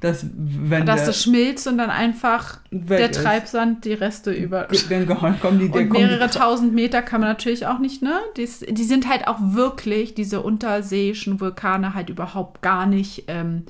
dass 0.00 0.26
wenn 0.34 0.84
Dass 0.84 1.00
der 1.00 1.06
das 1.06 1.22
schmilzt 1.22 1.66
und 1.66 1.78
dann 1.78 1.90
einfach 1.90 2.58
der 2.70 3.10
ist, 3.10 3.22
Treibsand 3.22 3.84
die 3.84 3.94
Reste 3.94 4.32
über. 4.32 4.68
dann 4.70 5.40
kommen 5.40 5.58
die, 5.58 5.68
Und 5.68 5.90
mehrere 5.90 6.28
die, 6.28 6.38
tausend 6.38 6.74
Meter 6.74 7.00
kann 7.00 7.20
man 7.20 7.30
natürlich 7.30 7.66
auch 7.66 7.78
nicht, 7.78 8.02
ne? 8.02 8.18
Die, 8.36 8.46
die 8.74 8.84
sind 8.84 9.08
halt 9.08 9.26
auch 9.26 9.38
wirklich, 9.40 10.14
diese 10.14 10.40
unterseeischen 10.42 11.40
Vulkane, 11.40 11.94
halt 11.94 12.10
überhaupt 12.10 12.60
gar 12.60 12.86
nicht 12.86 13.24
ähm, 13.28 13.62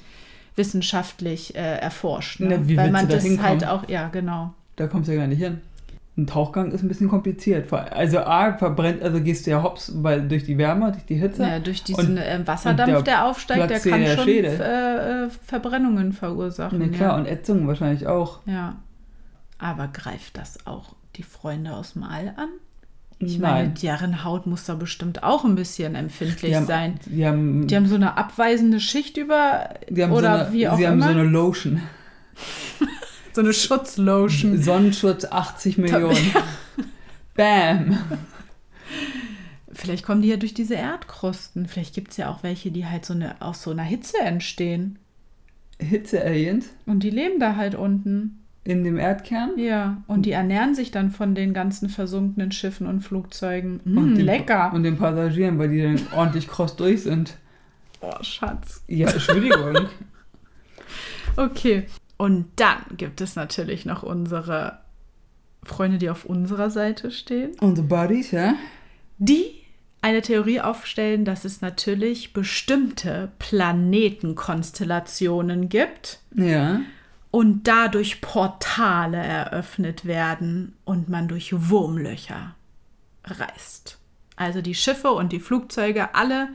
wissenschaftlich 0.56 1.54
äh, 1.54 1.78
erforscht. 1.78 2.40
Ne? 2.40 2.58
Na, 2.58 2.68
wie 2.68 2.76
Weil 2.76 2.90
man 2.90 3.08
das 3.08 3.22
hinkommen? 3.22 3.48
halt 3.48 3.66
auch, 3.66 3.88
ja, 3.88 4.08
genau. 4.08 4.54
da 4.76 4.86
kommst 4.88 5.08
du 5.08 5.12
ja 5.12 5.20
gar 5.20 5.28
nicht 5.28 5.40
hin. 5.40 5.60
Ein 6.16 6.28
Tauchgang 6.28 6.70
ist 6.70 6.82
ein 6.82 6.88
bisschen 6.88 7.08
kompliziert. 7.08 7.72
Also 7.72 8.20
A, 8.20 8.52
verbrennt, 8.56 9.02
also 9.02 9.20
gehst 9.20 9.46
du 9.46 9.50
ja 9.50 9.62
hops, 9.64 9.92
weil 9.96 10.28
durch 10.28 10.44
die 10.44 10.56
Wärme, 10.58 10.92
durch 10.92 11.04
die 11.06 11.16
Hitze. 11.16 11.42
Ja, 11.42 11.58
durch 11.58 11.82
diesen 11.82 12.10
Und- 12.12 12.20
ähm, 12.22 12.46
Wasserdampf, 12.46 12.98
und 12.98 13.06
der 13.06 13.16
der, 13.16 13.24
aufsteigt, 13.26 13.60
der 13.62 13.66
Platz 13.66 13.82
hier 13.82 13.92
kann 13.92 14.00
der 14.02 14.16
schon 14.16 14.28
äh, 14.28 15.24
äh, 15.24 15.28
Verbrennungen 15.44 16.12
verursachen. 16.12 16.78
Na 16.80 16.88
klar, 16.96 17.14
ja. 17.14 17.16
und 17.16 17.26
Ätzungen 17.26 17.66
wahrscheinlich 17.66 18.06
auch. 18.06 18.40
ja. 18.46 18.76
Aber 19.58 19.88
greift 19.88 20.36
das 20.36 20.66
auch 20.66 20.94
die 21.16 21.22
Freunde 21.22 21.72
aus 21.72 21.94
dem 21.94 22.02
All 22.02 22.28
an? 22.36 22.48
Ich 23.20 23.38
meine, 23.38 23.68
Nein. 23.68 23.74
deren 23.80 24.24
Haut 24.24 24.46
muss 24.46 24.64
da 24.66 24.74
bestimmt 24.74 25.22
auch 25.22 25.44
ein 25.44 25.54
bisschen 25.54 25.94
empfindlich 25.94 26.50
Die 26.50 26.56
haben, 26.56 26.66
sein. 26.66 26.98
Die 27.06 27.24
haben, 27.24 27.66
Die 27.66 27.74
haben 27.76 27.86
so 27.86 27.94
eine 27.94 28.16
abweisende 28.18 28.80
Schicht 28.80 29.16
über 29.16 29.70
haben 29.90 30.12
oder 30.12 30.38
so 30.38 30.44
eine, 30.46 30.52
wie 30.52 30.68
auch 30.68 30.76
sie 30.76 30.86
haben 30.86 30.94
immer. 30.94 31.06
so 31.06 31.10
eine 31.12 31.22
Lotion. 31.22 31.80
So 33.34 33.40
eine 33.40 33.52
Schutzlotion. 33.52 34.60
Sonnenschutz 34.62 35.24
80 35.24 35.78
Millionen. 35.78 36.32
Bam. 37.34 37.98
Vielleicht 39.72 40.04
kommen 40.04 40.22
die 40.22 40.28
ja 40.28 40.36
durch 40.36 40.54
diese 40.54 40.74
Erdkrusten. 40.74 41.66
Vielleicht 41.66 41.94
gibt 41.94 42.12
es 42.12 42.16
ja 42.16 42.28
auch 42.30 42.42
welche, 42.42 42.70
die 42.70 42.86
halt 42.86 43.04
so 43.04 43.12
eine, 43.14 43.40
aus 43.42 43.62
so 43.62 43.70
einer 43.72 43.82
Hitze 43.82 44.18
entstehen. 44.20 44.98
Hitze-Aliens 45.80 46.66
Und 46.86 47.02
die 47.02 47.10
leben 47.10 47.40
da 47.40 47.56
halt 47.56 47.74
unten. 47.74 48.38
in 48.62 48.84
dem 48.84 48.96
Erdkern. 48.96 49.58
Ja. 49.58 50.02
Und 50.06 50.22
die 50.26 50.30
ernähren 50.30 50.76
sich 50.76 50.92
dann 50.92 51.10
von 51.10 51.34
den 51.34 51.52
ganzen 51.52 51.88
versunkenen 51.88 52.52
Schiffen 52.52 52.86
und 52.86 53.00
Flugzeugen. 53.00 53.80
Mm, 53.84 53.98
Und 53.98 54.14
den- 54.14 54.24
lecker. 54.24 54.72
Und 54.72 54.84
den 54.84 54.96
Passagieren, 54.96 55.58
weil 55.58 55.70
die 55.70 55.82
dann 55.82 56.00
ordentlich 56.14 56.46
kross 56.46 56.76
durch 56.76 57.02
sind. 57.02 57.36
oh, 58.00 58.12
Schatz. 58.22 58.82
Ja, 58.86 59.08
Entschuldigung. 59.10 59.88
Okay. 61.36 61.86
Und 62.16 62.46
dann 62.56 62.78
gibt 62.96 63.20
es 63.20 63.36
natürlich 63.36 63.84
noch 63.86 64.02
unsere 64.02 64.78
Freunde, 65.64 65.98
die 65.98 66.10
auf 66.10 66.24
unserer 66.24 66.70
Seite 66.70 67.10
stehen. 67.10 67.52
Unsere 67.60 67.86
Buddies, 67.86 68.30
ja? 68.30 68.54
die 69.18 69.46
eine 70.02 70.22
Theorie 70.22 70.60
aufstellen, 70.60 71.24
dass 71.24 71.44
es 71.46 71.60
natürlich 71.62 72.32
bestimmte 72.34 73.30
Planetenkonstellationen 73.38 75.68
gibt 75.68 76.20
Ja. 76.34 76.80
und 77.30 77.66
dadurch 77.66 78.20
Portale 78.20 79.16
eröffnet 79.16 80.04
werden 80.04 80.76
und 80.84 81.08
man 81.08 81.26
durch 81.28 81.52
Wurmlöcher 81.70 82.54
reist. 83.24 83.98
Also 84.36 84.60
die 84.60 84.74
Schiffe 84.74 85.10
und 85.12 85.32
die 85.32 85.40
Flugzeuge 85.40 86.14
alle 86.14 86.48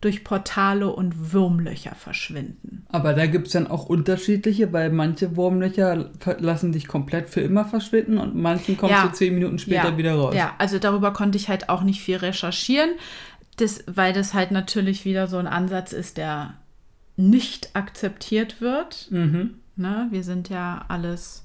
durch 0.00 0.24
Portale 0.24 0.92
und 0.92 1.32
Wurmlöcher 1.32 1.94
verschwinden. 1.94 2.84
Aber 2.90 3.14
da 3.14 3.26
gibt 3.26 3.46
es 3.46 3.54
dann 3.54 3.66
auch 3.66 3.86
unterschiedliche, 3.86 4.72
weil 4.72 4.90
manche 4.90 5.36
Wurmlöcher 5.36 6.10
lassen 6.38 6.72
dich 6.72 6.86
komplett 6.86 7.30
für 7.30 7.40
immer 7.40 7.64
verschwinden 7.64 8.18
und 8.18 8.34
manchen 8.34 8.76
kommst 8.76 8.94
Ja. 8.94 9.06
du 9.06 9.12
zehn 9.12 9.34
Minuten 9.34 9.58
später 9.58 9.90
ja, 9.90 9.96
wieder 9.96 10.14
raus. 10.14 10.34
Ja, 10.34 10.54
also 10.58 10.78
darüber 10.78 11.12
konnte 11.12 11.38
ich 11.38 11.48
halt 11.48 11.68
auch 11.70 11.82
nicht 11.82 12.02
viel 12.02 12.16
recherchieren, 12.16 12.90
das, 13.56 13.84
weil 13.86 14.12
das 14.12 14.34
halt 14.34 14.50
natürlich 14.50 15.04
wieder 15.04 15.28
so 15.28 15.38
ein 15.38 15.46
Ansatz 15.46 15.92
ist, 15.92 16.18
der 16.18 16.54
nicht 17.16 17.70
akzeptiert 17.74 18.60
wird. 18.60 19.08
Mhm. 19.10 19.54
Ne? 19.76 20.08
Wir 20.10 20.22
sind 20.22 20.50
ja 20.50 20.84
alles 20.88 21.42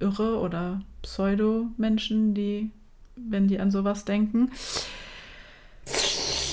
irre 0.00 0.38
oder 0.38 0.80
Pseudo-Menschen, 1.02 2.34
die, 2.34 2.70
wenn 3.16 3.48
die 3.48 3.60
an 3.60 3.70
sowas 3.70 4.04
denken. 4.04 4.50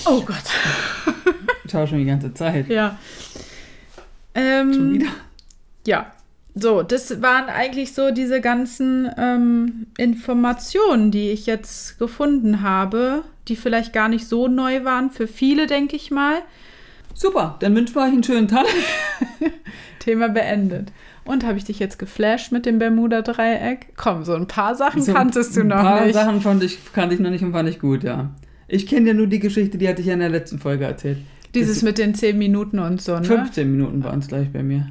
Oh 0.06 0.22
Gott. 0.22 0.44
Ich 1.64 1.72
schaue 1.72 1.88
schon 1.88 1.98
die 2.00 2.06
ganze 2.06 2.34
Zeit. 2.34 2.68
Ja. 2.70 2.98
Ähm, 4.36 4.74
Schon 4.74 4.94
wieder. 4.94 5.08
Ja, 5.88 6.12
so, 6.58 6.84
das 6.84 7.22
waren 7.22 7.50
eigentlich 7.50 7.94
so 7.94 8.12
diese 8.12 8.40
ganzen 8.40 9.12
ähm, 9.18 9.88
Informationen, 9.98 11.12
die 11.12 11.32
ich 11.32 11.46
jetzt 11.46 12.00
gefunden 12.00 12.62
habe, 12.62 13.24
die 13.50 13.58
vielleicht 13.58 13.92
gar 13.92 14.08
nicht 14.08 14.28
so 14.28 14.48
neu 14.48 14.86
waren 14.86 15.12
für 15.12 15.28
viele, 15.28 15.68
denke 15.68 15.98
ich 15.98 16.12
mal. 16.12 16.38
Super, 17.14 17.58
dann 17.60 17.76
wünschen 17.76 17.96
wir 17.96 18.04
euch 18.04 18.14
einen 18.14 18.24
schönen 18.24 18.48
Tag. 18.48 18.66
Thema 20.00 20.30
beendet. 20.30 20.94
Und 21.26 21.44
habe 21.44 21.58
ich 21.58 21.66
dich 21.66 21.80
jetzt 21.80 22.00
geflasht 22.00 22.52
mit 22.52 22.66
dem 22.66 22.80
Bermuda-Dreieck? 22.80 23.88
Komm, 23.98 24.24
so 24.24 24.34
ein 24.34 24.48
paar 24.48 24.76
Sachen 24.76 25.02
So 25.02 25.12
kanntest 25.14 25.58
du 25.58 25.64
noch 25.64 25.78
Ein 25.78 25.84
paar 25.84 26.06
nicht. 26.06 26.14
Sachen 26.14 26.40
fand 26.42 26.64
ich, 26.64 26.94
kannte 26.94 27.16
ich 27.16 27.22
noch 27.22 27.32
nicht 27.32 27.44
und 27.44 27.52
fand 27.52 27.68
ich 27.68 27.80
gut, 27.80 28.04
ja. 28.04 28.30
Ich 28.68 28.88
kenne 28.88 29.10
ja 29.10 29.14
nur 29.14 29.28
die 29.28 29.40
Geschichte, 29.40 29.78
die 29.78 29.88
hatte 29.88 30.02
ich 30.02 30.08
ja 30.08 30.14
in 30.14 30.20
der 30.20 30.30
letzten 30.30 30.60
Folge 30.60 30.86
erzählt. 30.86 31.18
Dieses 31.54 31.82
mit 31.82 31.98
den 31.98 32.16
10 32.16 32.38
Minuten 32.38 32.80
und 32.80 33.02
so, 33.02 33.18
ne? 33.18 33.24
15 33.24 33.70
Minuten 33.70 34.04
waren 34.04 34.20
es 34.20 34.28
gleich 34.28 34.52
bei 34.52 34.64
mir. 34.64 34.90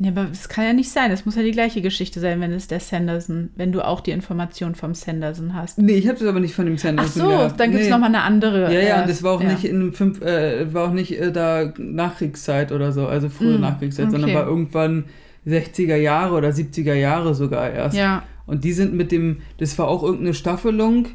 Ja, 0.00 0.10
aber 0.10 0.28
es 0.30 0.48
kann 0.48 0.64
ja 0.64 0.72
nicht 0.72 0.90
sein. 0.90 1.10
Es 1.10 1.26
muss 1.26 1.34
ja 1.34 1.42
die 1.42 1.50
gleiche 1.50 1.82
Geschichte 1.82 2.20
sein, 2.20 2.40
wenn 2.40 2.52
es 2.52 2.68
der 2.68 2.78
Sanderson, 2.78 3.50
wenn 3.56 3.72
du 3.72 3.84
auch 3.84 4.00
die 4.00 4.12
Information 4.12 4.74
vom 4.76 4.94
Sanderson 4.94 5.54
hast. 5.54 5.78
Nee, 5.78 5.94
ich 5.94 6.06
habe 6.06 6.18
das 6.18 6.28
aber 6.28 6.38
nicht 6.38 6.54
von 6.54 6.66
dem 6.66 6.76
Ach 6.76 6.80
Sanderson 6.80 7.22
so, 7.22 7.28
gehabt. 7.28 7.58
dann 7.58 7.70
gibt 7.70 7.80
es 7.80 7.88
nee. 7.88 7.92
nochmal 7.92 8.10
eine 8.10 8.22
andere. 8.22 8.72
Ja, 8.72 8.80
ja, 8.80 8.98
äh, 8.98 9.00
und 9.02 9.10
das 9.10 9.22
war 9.22 9.32
auch 9.32 9.42
ja. 9.42 9.50
nicht 9.50 9.64
in 9.64 9.92
fünf, 9.92 10.22
äh, 10.22 10.72
war 10.72 10.88
auch 10.88 10.92
nicht 10.92 11.18
äh, 11.18 11.32
da 11.32 11.72
Nachkriegszeit 11.78 12.70
oder 12.70 12.92
so, 12.92 13.08
also 13.08 13.28
frühe 13.28 13.58
Mm, 13.58 13.62
Nachkriegszeit, 13.62 14.10
sondern 14.10 14.30
okay. 14.30 14.38
war 14.38 14.46
irgendwann 14.46 15.06
60er 15.46 15.96
Jahre 15.96 16.36
oder 16.36 16.50
70er 16.50 16.94
Jahre 16.94 17.34
sogar 17.34 17.70
erst. 17.70 17.96
Ja, 17.96 18.22
Und 18.46 18.62
die 18.62 18.72
sind 18.72 18.94
mit 18.94 19.10
dem, 19.10 19.38
das 19.58 19.76
war 19.78 19.88
auch 19.88 20.04
irgendeine 20.04 20.34
Staffelung, 20.34 21.08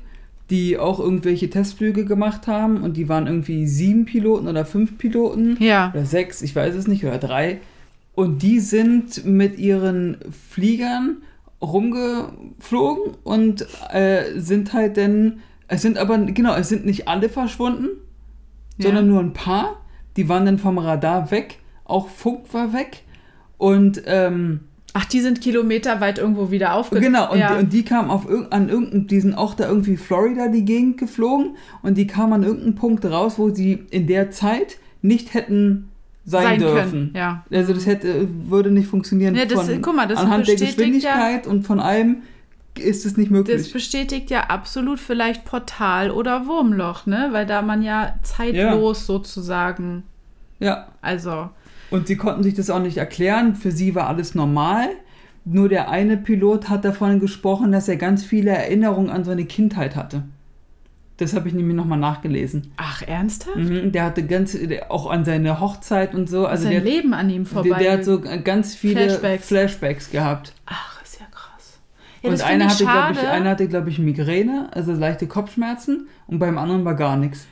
die 0.49 0.77
auch 0.77 0.99
irgendwelche 0.99 1.49
Testflüge 1.49 2.05
gemacht 2.05 2.47
haben 2.47 2.81
und 2.83 2.97
die 2.97 3.09
waren 3.09 3.27
irgendwie 3.27 3.65
sieben 3.67 4.05
Piloten 4.05 4.47
oder 4.47 4.65
fünf 4.65 4.97
Piloten 4.97 5.57
ja. 5.59 5.91
oder 5.93 6.05
sechs, 6.05 6.41
ich 6.41 6.55
weiß 6.55 6.75
es 6.75 6.87
nicht, 6.87 7.05
oder 7.05 7.17
drei. 7.17 7.61
Und 8.13 8.43
die 8.43 8.59
sind 8.59 9.25
mit 9.25 9.57
ihren 9.57 10.17
Fliegern 10.49 11.17
rumgeflogen 11.61 13.15
und 13.23 13.65
äh, 13.91 14.39
sind 14.39 14.73
halt 14.73 14.97
dann, 14.97 15.39
es 15.67 15.81
sind 15.81 15.97
aber, 15.97 16.17
genau, 16.19 16.55
es 16.55 16.69
sind 16.69 16.85
nicht 16.85 17.07
alle 17.07 17.29
verschwunden, 17.29 17.87
Ja. 18.77 18.87
sondern 18.87 19.07
nur 19.07 19.19
ein 19.21 19.33
paar. 19.33 19.77
Die 20.17 20.29
waren 20.29 20.45
dann 20.45 20.59
vom 20.59 20.77
Radar 20.77 21.31
weg, 21.31 21.59
auch 21.85 22.07
Funk 22.09 22.53
war 22.53 22.73
weg. 22.73 23.03
Und 23.57 24.03
ähm, 24.05 24.61
Ach, 24.95 25.05
die 25.05 25.21
sind 25.21 25.41
kilometerweit 25.41 26.19
irgendwo 26.19 26.51
wieder 26.51 26.73
aufgetaucht. 26.75 27.03
Genau, 27.03 27.31
und, 27.31 27.39
ja. 27.39 27.57
und 27.57 27.73
die 27.73 27.83
kamen 27.83 28.11
auf 28.11 28.29
irg 28.29 28.47
an 28.53 28.69
irgendeinem, 28.69 29.07
die 29.07 29.19
sind 29.19 29.33
auch 29.33 29.55
da 29.55 29.67
irgendwie 29.67 29.97
Florida 29.97 30.47
die 30.49 30.63
Gegend 30.65 30.97
geflogen 30.99 31.57
und 31.81 31.97
die 31.97 32.05
kamen 32.05 32.33
an 32.33 32.43
irgendeinem 32.43 32.75
Punkt 32.75 33.03
raus, 33.05 33.39
wo 33.39 33.49
sie 33.49 33.83
in 33.89 34.05
der 34.05 34.29
Zeit 34.29 34.77
nicht 35.01 35.33
hätten 35.33 35.89
sein, 36.25 36.43
sein 36.43 36.59
dürfen. 36.59 36.91
können. 36.91 37.11
Ja. 37.15 37.43
Also 37.51 37.73
das 37.73 37.85
hätte, 37.87 38.27
würde 38.47 38.69
nicht 38.71 38.87
funktionieren. 38.87 39.33
Ja, 39.35 39.45
das- 39.45 39.65
von, 39.67 39.81
guck 39.81 39.95
mal, 39.95 40.07
das 40.07 40.19
anhand 40.19 40.47
der 40.47 40.55
Geschwindigkeit 40.55 41.47
und 41.47 41.65
von 41.65 41.79
allem 41.79 42.21
ist 42.77 43.05
es 43.05 43.17
nicht 43.17 43.29
Das 43.29 43.37
möglich. 43.37 43.73
bestätigt 43.73 44.29
ja 44.31 44.41
absolut 44.45 44.99
vielleicht 44.99 45.43
Portal 45.45 46.09
oder 46.11 46.45
Wurmloch, 46.47 47.05
ne? 47.05 47.29
Weil 47.31 47.45
da 47.45 47.61
man 47.61 47.81
ja 47.83 48.15
zeitlos 48.23 49.05
sozusagen, 49.07 50.03
Ja, 50.59 50.87
also 51.01 51.49
und 51.93 52.07
sie 52.07 52.17
konnten 52.17 52.41
sich 52.41 52.55
das 52.55 52.71
auch 52.71 52.81
nicht 52.81 52.97
erklären. 52.97 53.55
Für 53.55 53.71
sie 53.71 53.93
war 53.93 54.07
alles 54.07 54.33
normal. 54.33 54.89
Nur 55.45 55.69
der 55.69 55.89
eine 55.89 56.17
Pilot 56.17 56.67
hat 56.67 56.85
davon 56.85 57.19
gesprochen, 57.19 57.71
dass 57.71 57.87
er 57.87 57.97
ganz 57.97 58.23
viele 58.23 58.49
Erinnerungen 58.49 59.11
an 59.11 59.23
seine 59.23 59.45
Kindheit 59.45 59.95
hatte. 59.95 60.23
Das 61.17 61.35
habe 61.35 61.47
ich 61.47 61.53
nämlich 61.53 61.75
nochmal 61.75 61.99
nachgelesen. 61.99 62.71
ach 62.77 63.03
ernsthaft? 63.03 63.57
Mhm, 63.57 63.91
der 63.91 64.05
hatte 64.05 64.25
ganz, 64.25 64.57
der, 64.57 64.91
auch 64.91 65.07
an 65.07 65.23
seine 65.23 65.59
Hochzeit 65.59 66.15
und 66.15 66.27
so. 66.27 66.47
Also 66.47 66.63
ist 66.63 66.71
der, 66.71 66.79
sein 66.79 66.87
Leben 66.91 67.13
an 67.13 67.29
ihm 67.29 67.45
vorbei. 67.45 67.69
der, 67.69 67.77
der 67.77 67.91
hat 67.93 68.05
so 68.05 68.19
ganz 68.19 68.73
viele 68.73 69.01
Flashbacks. 69.01 69.47
Flashbacks, 69.47 70.09
gehabt. 70.09 70.53
ach, 70.65 71.03
ist 71.03 71.19
ja 71.19 71.27
krass. 71.29 71.79
Ja, 72.23 72.31
und 72.31 72.41
einer 72.41 72.69
hatte, 72.69 72.85
glaube 72.85 73.13
ich, 73.13 73.27
einer 73.27 73.49
hatte, 73.51 73.67
glaube 73.67 73.89
ich, 73.91 73.99
Migräne, 73.99 74.69
also 74.71 74.93
leichte 74.93 75.27
Kopfschmerzen, 75.27 76.07
und 76.25 76.39
beim 76.39 76.57
anderen 76.57 76.85
war 76.85 76.95
gar 76.95 77.17
nichts. 77.17 77.45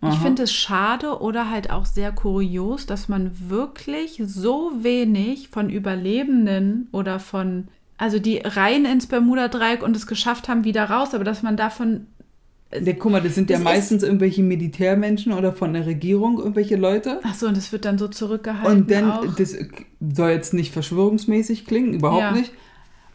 Aha. 0.00 0.12
Ich 0.12 0.18
finde 0.20 0.44
es 0.44 0.52
schade 0.52 1.20
oder 1.20 1.50
halt 1.50 1.70
auch 1.70 1.84
sehr 1.86 2.12
kurios, 2.12 2.86
dass 2.86 3.08
man 3.08 3.32
wirklich 3.48 4.22
so 4.24 4.70
wenig 4.80 5.48
von 5.48 5.70
Überlebenden 5.70 6.88
oder 6.92 7.18
von, 7.18 7.68
also 7.96 8.18
die 8.18 8.38
rein 8.44 8.84
ins 8.84 9.06
Bermuda-Dreieck 9.08 9.82
und 9.82 9.96
es 9.96 10.06
geschafft 10.06 10.48
haben, 10.48 10.64
wieder 10.64 10.84
raus, 10.88 11.14
aber 11.14 11.24
dass 11.24 11.42
man 11.42 11.56
davon, 11.56 12.06
Der, 12.72 12.94
guck 12.94 13.10
mal, 13.10 13.20
das 13.22 13.34
sind 13.34 13.50
ja 13.50 13.54
Das 13.56 13.60
ist- 13.60 13.64
meistens 13.64 14.02
irgendwelche 14.04 14.42
Militärmenschen 14.42 15.32
oder 15.32 15.52
von 15.52 15.72
der 15.72 15.86
Regierung 15.86 16.38
irgendwelche 16.38 16.76
Leute. 16.76 17.18
ach 17.24 17.34
so, 17.34 17.48
und 17.48 17.56
das 17.56 17.72
wird 17.72 17.84
dann 17.84 17.98
so 17.98 18.06
zurückgehalten. 18.08 18.70
Und 18.82 18.90
dann, 18.90 19.10
auch. 19.10 19.34
das 19.34 19.56
soll 20.14 20.30
jetzt 20.30 20.54
nicht 20.54 20.72
verschwörungsmäßig 20.72 21.66
klingen, 21.66 21.94
überhaupt 21.94 22.20
Ja. 22.22 22.32
nicht. 22.32 22.52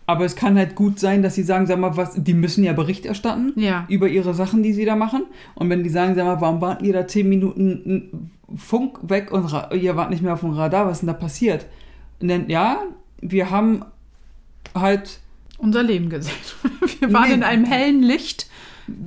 Aber 0.06 0.26
es 0.26 0.36
kann 0.36 0.58
halt 0.58 0.76
gut 0.76 1.00
sein, 1.00 1.24
dass 1.24 1.36
sie 1.36 1.44
sagen, 1.44 1.66
sag 1.66 1.80
mal, 1.80 1.96
was, 1.96 2.14
die 2.16 2.34
müssen 2.34 2.64
ja 2.64 2.74
Bericht 2.74 3.06
erstatten 3.06 3.54
Ja. 3.56 3.86
über 3.88 4.08
ihre 4.10 4.34
Sachen, 4.34 4.62
die 4.62 4.74
sie 4.74 4.84
da 4.86 4.96
machen. 4.98 5.24
Und 5.56 5.70
wenn 5.70 5.84
die 5.84 5.90
sagen, 5.90 6.16
sag 6.16 6.26
mal, 6.26 6.42
warum 6.42 6.60
warten 6.60 6.84
ihr 6.84 6.94
da 6.94 7.08
zehn 7.08 7.30
Minuten 7.30 8.30
Funk 8.58 9.00
weg 9.04 9.32
und 9.32 9.50
ihr 9.74 9.96
wart 9.96 10.10
nicht 10.10 10.22
mehr 10.22 10.34
auf 10.34 10.42
dem 10.42 10.52
Radar, 10.52 10.86
was 10.86 10.94
ist 10.98 11.00
denn 11.02 11.08
da 11.08 11.14
passiert? 11.14 11.66
Und 12.20 12.28
dann, 12.28 12.50
ja, 12.50 12.80
wir 13.22 13.50
haben 13.50 13.86
halt, 14.76 15.20
unser 15.58 15.84
Leben 15.84 16.10
gesehen. 16.10 16.34
Wir 17.00 17.14
waren 17.14 17.30
Nee. 17.30 17.34
in 17.36 17.44
einem 17.44 17.64
hellen 17.66 18.02
Licht. 18.04 18.48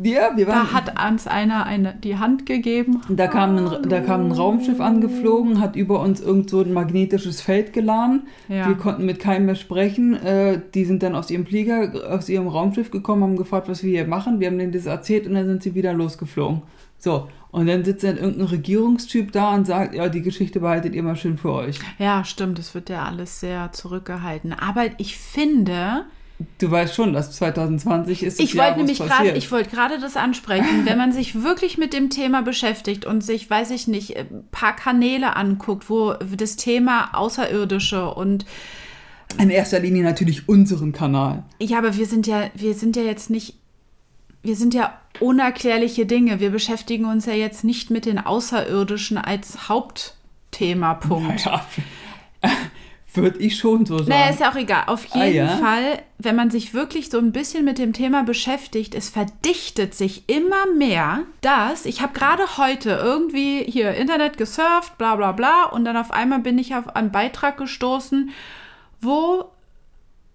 Ja, 0.02 0.30
wir 0.36 0.46
waren, 0.46 0.66
Da 0.66 0.72
hat 0.72 1.10
uns 1.10 1.26
einer 1.26 1.66
eine, 1.66 1.94
die 1.94 2.16
Hand 2.18 2.46
gegeben. 2.46 3.02
da 3.08 3.26
kam, 3.26 3.56
ein, 3.56 3.88
da 3.88 4.00
kam 4.00 4.26
ein 4.26 4.32
Raumschiff 4.32 4.80
angeflogen, 4.80 5.60
hat 5.60 5.76
über 5.76 6.00
uns 6.00 6.20
irgend 6.20 6.50
so 6.50 6.60
ein 6.60 6.72
magnetisches 6.72 7.40
Feld 7.40 7.72
geladen. 7.72 8.28
Ja. 8.48 8.68
Wir 8.68 8.76
konnten 8.76 9.04
mit 9.04 9.20
keinem 9.20 9.46
mehr 9.46 9.54
sprechen. 9.54 10.14
Äh, 10.14 10.60
die 10.74 10.84
sind 10.84 11.02
dann 11.02 11.14
aus 11.14 11.30
ihrem 11.30 11.46
Flieger, 11.46 11.92
aus 12.10 12.28
ihrem 12.28 12.48
Raumschiff 12.48 12.90
gekommen, 12.90 13.22
haben 13.22 13.36
gefragt, 13.36 13.68
was 13.68 13.82
wir 13.82 13.90
hier 13.90 14.06
machen. 14.06 14.40
Wir 14.40 14.48
haben 14.48 14.58
denen 14.58 14.72
das 14.72 14.86
erzählt 14.86 15.26
und 15.26 15.34
dann 15.34 15.46
sind 15.46 15.62
sie 15.62 15.74
wieder 15.74 15.92
losgeflogen. 15.92 16.62
So, 16.98 17.28
und 17.50 17.66
dann 17.66 17.84
sitzt 17.84 18.04
dann 18.04 18.16
irgendein 18.16 18.46
Regierungstyp 18.46 19.32
da 19.32 19.54
und 19.54 19.66
sagt, 19.66 19.94
ja, 19.94 20.08
die 20.08 20.22
Geschichte 20.22 20.60
behaltet 20.60 20.94
ihr 20.94 21.02
mal 21.02 21.16
schön 21.16 21.36
für 21.38 21.52
euch. 21.52 21.78
ja, 21.98 22.24
stimmt, 22.24 22.58
es 22.58 22.74
wird 22.74 22.88
ja 22.88 23.04
alles 23.04 23.40
sehr 23.40 23.72
zurückgehalten. 23.72 24.52
Aber 24.52 24.86
ich 24.98 25.18
finde, 25.18 26.06
Du 26.58 26.70
weißt 26.70 26.94
schon, 26.94 27.14
dass 27.14 27.32
2020 27.32 28.22
ist 28.22 28.40
Ich 28.40 28.56
wollte 28.56 28.78
nämlich 28.78 28.98
gerade, 28.98 29.30
ich 29.30 29.50
wollte 29.50 29.70
gerade 29.70 29.98
das 29.98 30.16
ansprechen, 30.16 30.84
wenn 30.84 30.98
man 30.98 31.12
sich 31.12 31.42
wirklich 31.42 31.78
mit 31.78 31.94
dem 31.94 32.10
Thema 32.10 32.42
beschäftigt 32.42 33.06
und 33.06 33.22
sich, 33.22 33.48
weiß 33.48 33.70
ich 33.70 33.88
nicht, 33.88 34.16
ein 34.16 34.44
paar 34.50 34.76
Kanäle 34.76 35.34
anguckt, 35.34 35.88
wo 35.88 36.12
das 36.14 36.56
Thema 36.56 37.14
Außerirdische 37.14 38.12
und 38.12 38.44
In 39.38 39.48
erster 39.48 39.80
Linie 39.80 40.02
natürlich 40.02 40.46
unseren 40.46 40.92
Kanal. 40.92 41.44
ja, 41.58 41.78
aber 41.78 41.96
wir 41.96 42.06
sind 42.06 42.26
ja, 42.26 42.50
wir 42.54 42.74
sind 42.74 42.96
ja 42.96 43.02
jetzt 43.02 43.30
nicht, 43.30 43.54
wir 44.42 44.56
sind 44.56 44.74
ja 44.74 45.00
unerklärliche 45.20 46.04
Dinge. 46.04 46.38
Wir 46.38 46.50
beschäftigen 46.50 47.06
uns 47.06 47.24
ja 47.24 47.32
jetzt 47.32 47.64
nicht 47.64 47.90
mit 47.90 48.04
den 48.04 48.18
Außerirdischen 48.18 49.16
als 49.16 49.70
Hauptthema. 49.70 50.94
Punkt. 50.94 51.48
Würde 53.16 53.38
ich 53.38 53.56
schon 53.56 53.86
so 53.86 53.98
sagen. 53.98 54.10
Naja, 54.10 54.30
ist 54.30 54.40
ja 54.40 54.50
auch 54.50 54.56
egal. 54.56 54.84
Auf 54.86 55.06
Ah, 55.12 55.24
jeden 55.24 55.36
ja? 55.36 55.56
Fall, 55.56 56.02
wenn 56.18 56.36
man 56.36 56.50
sich 56.50 56.74
wirklich 56.74 57.10
so 57.10 57.18
ein 57.18 57.32
bisschen 57.32 57.64
mit 57.64 57.78
dem 57.78 57.92
Thema 57.92 58.22
beschäftigt, 58.22 58.94
es 58.94 59.08
verdichtet 59.08 59.94
sich 59.94 60.28
immer 60.28 60.66
mehr, 60.76 61.22
dass 61.40 61.86
ich 61.86 62.02
habe 62.02 62.12
gerade 62.12 62.58
heute 62.58 62.90
irgendwie 63.02 63.64
hier 63.64 63.92
Internet 63.94 64.36
gesurft, 64.38 64.98
bla 64.98 65.16
bla 65.16 65.32
bla, 65.32 65.64
und 65.64 65.84
dann 65.84 65.96
auf 65.96 66.10
einmal 66.10 66.40
bin 66.40 66.58
ich 66.58 66.74
auf 66.74 66.94
einen 66.94 67.10
Beitrag 67.12 67.56
gestoßen, 67.56 68.30
wo 69.00 69.46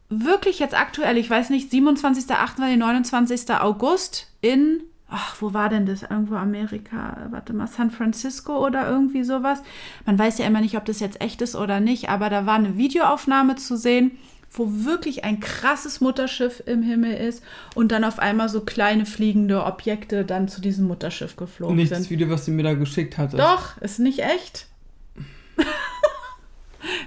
wirklich 0.10 0.60
jetzt 0.60 0.78
aktuell, 0.78 1.18
ich 1.18 1.30
weiß 1.30 1.50
nicht, 1.52 1.72
27., 1.72 2.30
28., 2.30 2.78
29. 2.78 3.50
August 3.60 4.28
in, 4.42 4.82
ach, 5.12 5.36
wo 5.40 5.54
war 5.54 5.70
denn 5.70 5.86
das? 5.86 6.04
Irgendwo 6.04 6.36
Amerika, 6.36 7.28
warte 7.30 7.54
mal, 7.54 7.68
San 7.68 7.92
Francisco 7.92 8.66
oder 8.66 8.90
irgendwie 8.90 9.24
sowas. 9.24 9.62
Man 10.06 10.18
weiß 10.18 10.38
ja 10.40 10.48
immer 10.48 10.62
nicht, 10.62 10.78
ob 10.78 10.86
das 10.86 11.00
jetzt 11.00 11.22
echt 11.22 11.42
ist 11.42 11.56
oder 11.56 11.80
nicht, 11.80 12.10
aber 12.10 12.30
da 12.30 12.46
war 12.46 12.56
eine 12.56 12.78
Videoaufnahme 12.78 13.58
zu 13.58 13.78
sehen, 13.78 14.12
wo 14.52 14.68
wirklich 14.70 15.24
ein 15.24 15.40
krasses 15.40 16.02
Mutterschiff 16.02 16.64
im 16.66 16.82
Himmel 16.82 17.14
ist 17.14 17.44
und 17.76 17.92
dann 17.92 18.04
auf 18.04 18.20
einmal 18.20 18.50
so 18.50 18.62
kleine 18.62 19.06
fliegende 19.06 19.64
Objekte 19.64 20.26
dann 20.26 20.48
zu 20.48 20.60
diesem 20.62 20.88
Mutterschiff 20.88 21.36
geflogen 21.36 21.76
Nicht 21.76 21.90
sind. 21.90 22.00
das 22.00 22.10
Video, 22.10 22.30
was 22.30 22.46
du 22.46 22.52
mir 22.52 22.64
da 22.64 22.74
geschickt 22.74 23.18
hattest. 23.18 23.40
Doch, 23.40 23.78
ist 23.82 24.00
nicht 24.00 24.20
echt. 24.20 24.68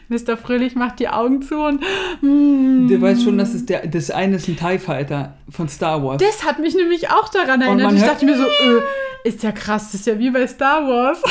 Mr. 0.09 0.37
Fröhlich 0.37 0.75
macht 0.75 0.99
die 1.01 1.09
Augen 1.09 1.43
zu 1.43 1.57
und 1.61 1.81
mm, 2.21 2.89
Du 2.89 3.01
weißt 3.01 3.25
schon, 3.25 3.39
dass 3.39 3.55
es 3.55 3.67
der, 3.67 3.87
das 3.87 4.11
eine 4.11 4.37
ist 4.37 4.49
ein 4.49 4.57
TIE 4.57 4.79
Fighter 4.79 5.35
von 5.51 5.69
Star 5.69 6.03
Wars. 6.05 6.23
das 6.23 6.45
hat 6.45 6.59
mich 6.59 6.75
nämlich 6.75 7.11
auch 7.11 7.29
daran 7.29 7.61
erinnert. 7.61 7.93
Ich 7.93 8.03
dachte 8.03 8.25
mir 8.25 8.37
so, 8.37 8.45
äh, 8.45 9.29
ist 9.29 9.43
ja 9.43 9.53
krass, 9.53 9.93
das 9.93 10.01
ist 10.01 10.07
ja 10.07 10.19
wie 10.19 10.31
bei 10.31 10.47
Star 10.47 10.87
Wars. 10.87 11.23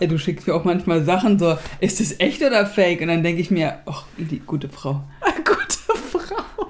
Ey, 0.00 0.06
du 0.06 0.18
schickst 0.18 0.46
mir 0.46 0.54
auch 0.54 0.64
manchmal 0.64 1.02
Sachen 1.04 1.38
so, 1.38 1.56
ist 1.80 1.98
das 1.98 2.20
echt 2.20 2.40
oder 2.42 2.66
fake? 2.66 3.00
Und 3.00 3.08
dann 3.08 3.22
denke 3.22 3.40
ich 3.40 3.50
mir, 3.50 3.80
ach, 3.86 4.04
die 4.16 4.38
gute 4.40 4.68
Frau. 4.68 5.02
Gute 5.44 5.98
Frau. 6.12 6.66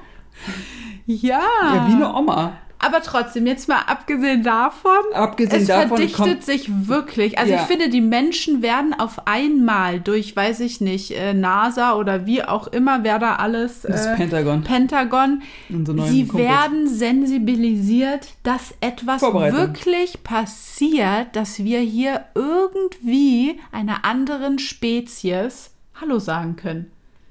Ja. 1.06 1.40
Ja, 1.62 1.86
wie 1.88 1.92
eine 1.94 2.14
Oma. 2.14 2.52
Aber 2.80 3.02
trotzdem, 3.02 3.46
jetzt 3.46 3.68
mal 3.68 3.80
abgesehen 3.86 4.44
davon, 4.44 4.92
Abgesehen 5.12 5.62
es 5.62 5.66
davon 5.66 5.88
verdichtet 5.98 6.44
sich 6.44 6.70
wirklich. 6.88 7.36
Also 7.36 7.52
Ja. 7.52 7.60
ich 7.62 7.66
finde, 7.66 7.88
die 7.88 8.00
Menschen 8.00 8.62
werden 8.62 8.94
auf 8.94 9.26
einmal 9.26 9.98
durch, 10.00 10.36
weiß 10.36 10.60
ich 10.60 10.80
nicht, 10.80 11.10
äh, 11.10 11.34
NASA 11.34 11.96
oder 11.96 12.24
wie 12.26 12.44
auch 12.44 12.68
immer, 12.68 13.02
wer 13.02 13.18
da 13.18 13.34
alles, 13.36 13.82
das 13.82 14.06
äh, 14.06 14.16
Pentagon. 14.16 14.62
Pentagon, 14.62 15.42
sie 15.68 16.26
Kumpels. 16.26 16.34
werden 16.34 16.86
sensibilisiert, 16.88 18.28
dass 18.44 18.74
etwas 18.80 19.22
wirklich 19.22 20.22
passiert, 20.22 21.34
dass 21.34 21.58
wir 21.58 21.80
hier 21.80 22.26
irgendwie 22.34 23.58
einer 23.72 24.04
anderen 24.04 24.58
Spezies 24.60 25.70
Hallo 26.00 26.18
sagen 26.20 26.54
können. 26.56 26.90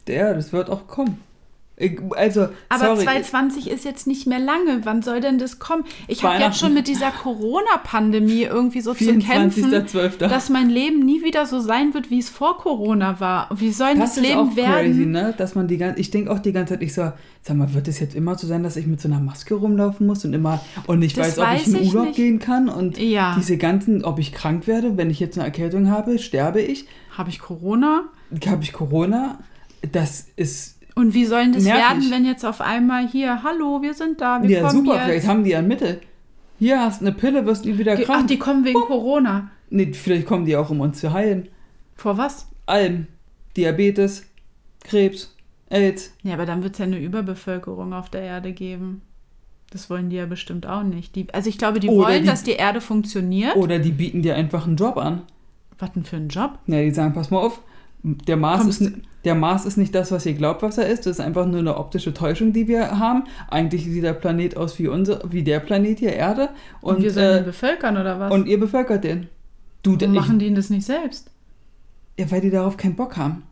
Ja, 0.10 0.34
das 0.34 0.52
wird 0.52 0.70
auch 0.70 0.88
kommen. 0.88 1.22
Ich, 1.80 1.99
also, 2.15 2.47
Aber 2.69 2.86
sorry. 2.95 3.03
2020 3.03 3.69
ist 3.69 3.86
jetzt 3.86 4.07
nicht 4.07 4.25
mehr 4.25 4.39
lange. 4.39 4.80
Wann 4.84 5.03
soll 5.03 5.21
denn 5.21 5.38
das 5.38 5.59
kommen? 5.59 5.84
Ich 6.07 6.23
habe 6.23 6.41
jetzt 6.41 6.57
schon 6.57 6.73
mit 6.73 6.88
dieser 6.88 7.11
Corona-Pandemie 7.11 8.43
irgendwie 8.43 8.82
so 8.82 8.95
zu 8.95 9.17
kämpfen, 9.19 9.71
24.12. 9.71 10.17
dass 10.28 10.49
mein 10.49 10.69
Leben 10.69 10.99
nie 11.05 11.23
wieder 11.23 11.45
so 11.45 11.59
sein 11.59 11.93
wird, 11.93 12.09
wie 12.09 12.19
es 12.19 12.30
vor 12.30 12.57
Corona 12.57 13.19
war. 13.19 13.49
Wie 13.55 13.71
soll 13.71 13.89
das, 13.95 14.15
Das 14.15 14.17
ist 14.17 14.23
Leben 14.23 14.39
auch 14.39 14.55
werden? 14.55 14.71
crazy, 14.73 15.05
ne? 15.05 15.34
Dass 15.38 15.55
man 15.55 15.67
die 15.67 15.78
ganze, 15.78 15.99
ich 15.99 16.09
denke 16.11 16.32
auch 16.32 16.39
die 16.39 16.51
ganze 16.51 16.73
Zeit, 16.73 16.82
ich 16.84 16.93
so, 16.95 17.11
sag 17.43 17.55
mal, 17.57 17.71
wird 17.73 17.88
es 17.88 17.99
jetzt 17.99 18.15
immer 18.15 18.36
so 18.38 18.47
sein, 18.47 18.63
dass 18.63 18.75
ich 18.75 18.88
mit 18.88 18.99
so 18.99 19.07
einer 19.07 19.19
Maske 19.19 19.53
rumlaufen 19.55 20.07
muss 20.07 20.25
und 20.25 20.34
immer 20.34 20.59
und 20.88 20.99
nicht 20.99 21.15
Das 21.17 21.38
weiß, 21.38 21.39
ob 21.39 21.53
ich 21.61 21.67
in 21.67 21.84
ich 21.84 21.89
Urlaub 21.89 22.07
nicht. 22.07 22.15
gehen 22.15 22.39
kann 22.39 22.69
und 22.69 22.97
Ja. 22.97 23.36
diese 23.38 23.57
ganzen, 23.57 24.03
ob 24.03 24.19
ich 24.19 24.32
krank 24.34 24.67
werde, 24.67 24.97
wenn 24.97 25.09
ich 25.09 25.19
jetzt 25.19 25.38
eine 25.38 25.45
Erkältung 25.45 25.89
habe, 25.91 26.17
sterbe 26.19 26.61
ich, 26.61 26.88
Habe 27.15 27.30
ich 27.30 27.39
Corona? 27.39 28.03
habe 28.47 28.63
ich 28.63 28.73
Corona, 28.73 29.38
das 29.91 30.25
ist 30.36 30.76
Und 30.98 31.14
wie 31.14 31.26
soll 31.26 31.43
denn 31.43 31.54
das 31.54 31.64
Nervig. 31.64 31.84
werden, 31.84 32.12
wenn 32.12 32.26
jetzt 32.26 32.43
auf 32.45 32.60
einmal 32.60 33.08
hier, 33.08 33.43
hallo, 33.43 33.82
wir 33.82 33.93
sind 33.93 34.20
da, 34.20 34.41
wir 34.41 34.50
ja 34.50 34.70
super, 34.70 34.95
jetzt. 34.95 35.04
vielleicht 35.06 35.28
haben 35.28 35.43
die 35.43 35.52
ja 35.52 35.60
ein 35.60 35.68
Mittel. 35.68 36.02
Hier 36.60 36.82
hast 36.82 37.02
eine 37.02 37.12
Pille, 37.12 37.45
wirst 37.45 37.66
nie 37.66 37.78
wieder 37.78 37.95
Die- 37.95 38.04
krank. 38.04 38.22
Ach, 38.24 38.28
die 38.28 38.39
kommen 38.39 38.66
wegen 38.66 38.80
Corona. 38.80 39.52
nee, 39.70 39.93
vielleicht 39.93 40.26
kommen 40.26 40.45
die 40.45 40.56
auch, 40.58 40.70
um 40.72 40.80
uns 40.82 41.00
zu 41.00 41.14
heilen. 41.14 41.50
Vor 41.95 42.18
was? 42.18 42.48
Allem. 42.66 43.06
Diabetes, 43.56 44.26
Krebs, 44.84 45.36
AIDS. 45.70 46.14
Ja, 46.24 46.34
aber 46.34 46.45
dann 46.48 46.64
wird 46.64 46.74
es 46.74 46.80
ja 46.80 46.86
eine 46.86 47.00
Überbevölkerung 47.00 47.93
auf 47.93 48.10
der 48.10 48.22
Erde 48.22 48.54
geben. 48.54 49.02
Das 49.70 49.89
wollen 49.89 50.10
die 50.10 50.16
ja 50.16 50.26
bestimmt 50.26 50.66
auch 50.66 50.84
nicht. 50.84 51.16
Die, 51.16 51.28
also 51.34 51.50
ich 51.50 51.58
glaube, 51.60 51.80
die 51.80 51.89
Oder 51.89 52.08
wollen, 52.08 52.24
die- 52.24 52.28
dass 52.30 52.43
die 52.43 52.52
Erde 52.54 52.82
funktioniert. 52.82 53.56
Oder 53.56 53.78
die 53.80 53.91
bieten 53.91 54.22
dir 54.24 54.36
einfach 54.36 54.66
einen 54.66 54.78
Job 54.78 54.98
an. 54.98 55.24
Was 55.78 55.91
denn 55.93 56.06
für 56.06 56.16
ein 56.16 56.30
Job? 56.30 56.58
Ja, 56.68 56.82
die 56.82 56.91
sagen, 56.91 57.14
pass 57.14 57.30
mal 57.30 57.38
auf, 57.39 57.62
der 58.28 58.38
Mars, 58.38 58.62
Kommst 58.62 58.82
ist, 58.82 58.93
der 59.26 59.36
Mars 59.36 59.66
ist 59.66 59.78
nicht 59.78 59.93
das, 59.93 60.12
was 60.12 60.26
ihr 60.26 60.34
glaubt, 60.34 60.62
was 60.62 60.78
er 60.78 60.88
ist. 60.88 61.05
Das 61.05 61.20
ist 61.20 61.20
einfach 61.20 61.45
nur 61.45 61.60
eine 61.60 61.78
optische 61.78 62.14
Täuschung, 62.14 62.53
die 62.53 62.68
wir 62.68 62.99
haben. 62.99 63.24
Eigentlich 63.49 63.86
sieht 63.86 64.03
der 64.03 64.14
Planet 64.14 64.55
aus 64.55 64.80
wie, 64.80 64.88
unser, 64.88 65.22
wie 65.30 65.43
der 65.43 65.60
Planet 65.60 65.99
hier, 65.99 66.14
Erde. 66.14 66.49
Und, 66.82 66.97
Und, 66.97 67.03
wir 67.03 67.12
sollen 67.12 67.26
äh, 67.26 67.36
den 67.36 67.45
bevölkern 67.45 67.97
oder 67.97 68.20
was? 68.20 68.34
und 68.34 68.47
ihr 68.47 68.60
bevölkert 68.60 69.03
den. 69.03 69.28
Du, 69.84 69.95
Warum 69.99 70.14
ich, 70.14 70.20
machen 70.20 70.39
die 70.39 70.53
das 70.53 70.70
nicht 70.70 70.86
selbst? 70.86 71.30
ja, 72.20 72.30
weil 72.32 72.41
die 72.41 72.49
darauf 72.49 72.78
keinen 72.78 72.95
Bock 72.95 73.18
haben. 73.18 73.43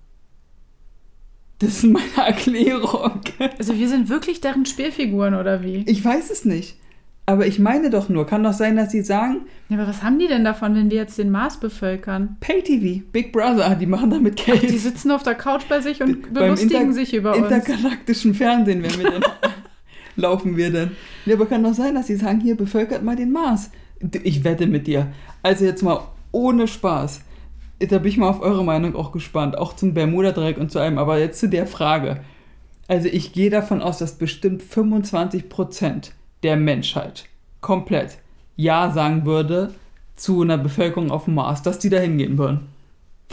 Das 1.59 1.69
ist 1.69 1.83
meine 1.83 2.05
Erklärung. 2.17 3.21
Also 3.57 3.75
wir 3.77 3.87
sind 3.87 4.09
wirklich 4.09 4.41
deren 4.41 4.65
Spielfiguren 4.65 5.35
oder 5.35 5.63
wie? 5.63 5.83
Ich 5.87 6.03
weiß 6.03 6.29
es 6.31 6.45
nicht. 6.45 6.77
Aber 7.27 7.47
ich 7.47 7.57
meine 7.57 7.89
doch 7.89 8.07
nur, 8.07 8.27
kann 8.27 8.43
doch 8.43 8.53
sein, 8.53 8.75
dass 8.75 8.91
sie 8.91 9.01
sagen, 9.01 9.41
Ja, 9.69 9.77
aber 9.77 9.87
was 9.87 10.03
haben 10.03 10.19
die 10.19 10.27
denn 10.27 10.43
davon, 10.43 10.75
wenn 10.75 10.91
wir 10.91 10.97
jetzt 10.97 11.17
den 11.17 11.31
Mars 11.31 11.59
bevölkern? 11.59 12.37
Pay-TV, 12.39 13.03
Big 13.11 13.31
Brother, 13.31 13.75
die 13.75 13.87
machen 13.87 14.11
damit 14.11 14.35
Geld. 14.35 14.61
Die 14.61 14.77
sitzen 14.77 15.09
auf 15.09 15.23
der 15.23 15.33
Couch 15.33 15.63
bei 15.67 15.81
sich 15.81 16.03
und 16.03 16.33
belustigen 16.33 16.93
sich 16.93 17.15
über 17.15 17.35
uns. 17.35 17.45
intergalaktischen 17.51 18.35
Fernsehen, 18.35 18.83
wenn 18.83 18.99
wir 18.99 19.11
dann 19.11 19.23
laufen 20.15 20.55
wir 20.55 20.71
dann. 20.71 20.91
Ja, 21.25 21.33
aber 21.35 21.47
kann 21.47 21.63
doch 21.63 21.73
sein, 21.73 21.95
dass 21.95 22.07
sie 22.07 22.15
sagen, 22.15 22.41
hier 22.41 22.55
bevölkert 22.55 23.03
mal 23.03 23.15
den 23.15 23.31
Mars. 23.31 23.71
Ich 24.23 24.43
wette 24.43 24.67
mit 24.67 24.85
dir. 24.85 25.07
Also 25.41 25.65
jetzt 25.65 25.81
mal 25.81 26.01
ohne 26.31 26.67
Spaß. 26.67 27.21
Da 27.79 27.97
bin 27.97 28.09
ich 28.09 28.17
mal 28.17 28.29
auf 28.29 28.41
eure 28.41 28.63
Meinung 28.63 28.95
auch 28.95 29.11
gespannt, 29.11 29.57
auch 29.57 29.73
zum 29.75 29.93
Bermuda-Dreieck 29.95 30.57
und 30.57 30.71
zu 30.71 30.79
allem. 30.79 30.97
Aber 30.99 31.17
jetzt 31.17 31.39
zu 31.39 31.49
der 31.49 31.65
Frage. 31.65 32.21
Also 32.87 33.07
ich 33.07 33.33
gehe 33.33 33.49
davon 33.49 33.81
aus, 33.81 33.97
dass 33.97 34.17
bestimmt 34.17 34.61
25% 34.61 36.11
der 36.45 36.55
Menschheit 36.55 37.25
komplett 37.61 38.17
Ja 38.55 38.91
sagen 38.91 39.25
würde 39.25 39.73
zu 40.15 40.41
einer 40.43 40.57
Bevölkerung 40.57 41.11
auf 41.11 41.25
dem 41.25 41.33
Mars, 41.35 41.61
dass 41.63 41.79
die 41.79 41.89
da 41.89 41.97
hingehen 41.97 42.37
würden. 42.37 42.67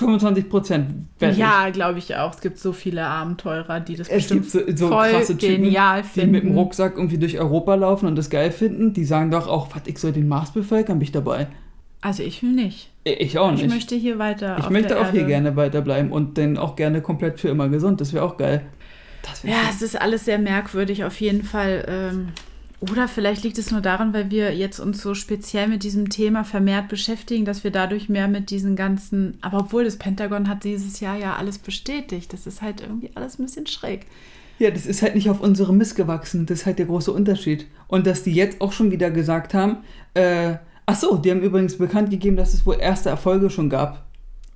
25% 0.01 0.85
wette 1.19 1.33
ich. 1.33 1.39
ja, 1.39 1.69
glaube 1.71 1.99
ich 1.99 2.17
auch. 2.17 2.35
Es 2.35 2.41
gibt 2.41 2.59
so 2.59 2.73
viele 2.73 3.05
Abenteurer, 3.05 3.79
die 3.81 3.95
das 3.97 4.09
Es 4.09 4.29
gibt 4.29 4.43
bestimmt 4.51 4.79
so, 4.79 4.87
so 4.87 4.89
voll 4.89 5.11
krasse 5.11 5.37
Typen, 5.37 5.65
genial 5.65 6.03
die 6.03 6.09
finden. 6.09 6.31
mit 6.33 6.43
dem 6.45 6.55
Rucksack 6.57 6.95
irgendwie 6.97 7.19
durch 7.19 7.39
Europa 7.39 7.75
laufen 7.75 8.07
und 8.07 8.17
das 8.17 8.31
geil 8.31 8.51
finden. 8.51 8.95
Die 8.95 9.05
sagen 9.05 9.31
doch 9.31 9.47
auch, 9.49 9.69
was, 9.75 9.83
ich 9.87 9.99
soll 9.99 10.13
den 10.13 10.29
Mars 10.29 10.53
bevölkern, 10.53 10.99
bin 10.99 11.05
ich 11.05 11.13
dabei. 11.13 11.47
Also 12.01 12.23
ich 12.23 12.43
will 12.43 12.53
nicht. 12.53 12.91
Ich 13.05 13.39
auch 13.39 13.51
nicht. 13.53 13.65
Ich 13.65 13.69
möchte 13.71 13.95
hier 13.95 14.19
weiter 14.19 14.57
Ich 14.59 14.71
möchte 14.71 14.99
auch 14.99 15.11
hier 15.11 15.21
Erde. 15.21 15.27
gerne 15.31 15.57
weiterbleiben 15.57 16.11
und 16.11 16.39
dann 16.39 16.57
auch 16.57 16.75
gerne 16.75 17.01
komplett 17.03 17.39
für 17.39 17.49
immer 17.49 17.69
gesund. 17.69 18.01
Das 18.01 18.13
wäre 18.13 18.25
auch 18.25 18.39
geil. 18.39 18.63
Das 19.23 19.45
wär 19.45 19.51
Ja, 19.53 19.59
schön. 19.61 19.69
es 19.71 19.83
ist 19.83 20.01
alles 20.01 20.25
sehr 20.25 20.39
merkwürdig 20.39 21.05
auf 21.05 21.21
jeden 21.21 21.43
Fall. 21.45 21.85
Ähm, 21.87 22.29
oder 22.91 23.07
vielleicht 23.07 23.45
liegt 23.45 23.59
es 23.59 23.71
nur 23.71 23.81
daran, 23.81 24.13
weil 24.13 24.31
wir 24.31 24.57
jetzt 24.57 24.81
uns 24.81 25.01
so 25.01 25.15
speziell 25.15 25.69
mit 25.69 25.85
diesem 25.85 26.11
Thema 26.11 26.43
vermehrt 26.43 26.89
beschäftigen, 26.89 27.45
dass 27.45 27.63
wir 27.63 27.71
dadurch 27.71 28.09
mehr 28.09 28.27
mit 28.27 28.51
diesen 28.51 28.75
ganzen. 28.75 29.39
Aber 29.41 29.59
obwohl 29.59 29.85
das 29.85 29.97
Pentagon 29.99 30.49
hat 30.49 30.65
dieses 30.65 30.99
Jahr 30.99 31.17
ja 31.17 31.37
alles 31.37 31.59
bestätigt. 31.59 32.33
Das 32.33 32.47
ist 32.47 32.61
halt 32.61 32.81
irgendwie 32.81 33.11
alles 33.15 33.39
ein 33.39 33.45
bisschen 33.45 33.69
schräg. 33.69 34.07
ja, 34.59 34.71
das 34.71 34.87
ist 34.87 35.01
halt 35.03 35.15
nicht 35.15 35.31
auf 35.31 35.41
unsere 35.41 35.73
Mist 35.73 35.95
gewachsen. 35.95 36.45
Das 36.47 36.61
ist 36.61 36.67
halt 36.67 36.81
der 36.81 36.87
große 36.87 37.13
Unterschied. 37.13 37.67
Und 37.87 38.07
dass 38.07 38.25
die 38.25 38.33
jetzt 38.33 38.61
auch 38.61 38.73
schon 38.73 38.91
wieder 38.91 39.11
gesagt 39.13 39.55
haben, 39.55 39.79
äh, 40.15 40.57
ach 40.85 40.97
so, 40.97 41.17
die 41.19 41.31
haben 41.31 41.41
übrigens 41.41 41.79
bekannt 41.79 42.11
gegeben, 42.11 42.37
dass 42.37 42.53
es 42.53 42.67
wohl 42.67 42.79
erste 42.81 43.11
Erfolge 43.11 43.49
schon 43.49 43.71
gab. 43.71 44.07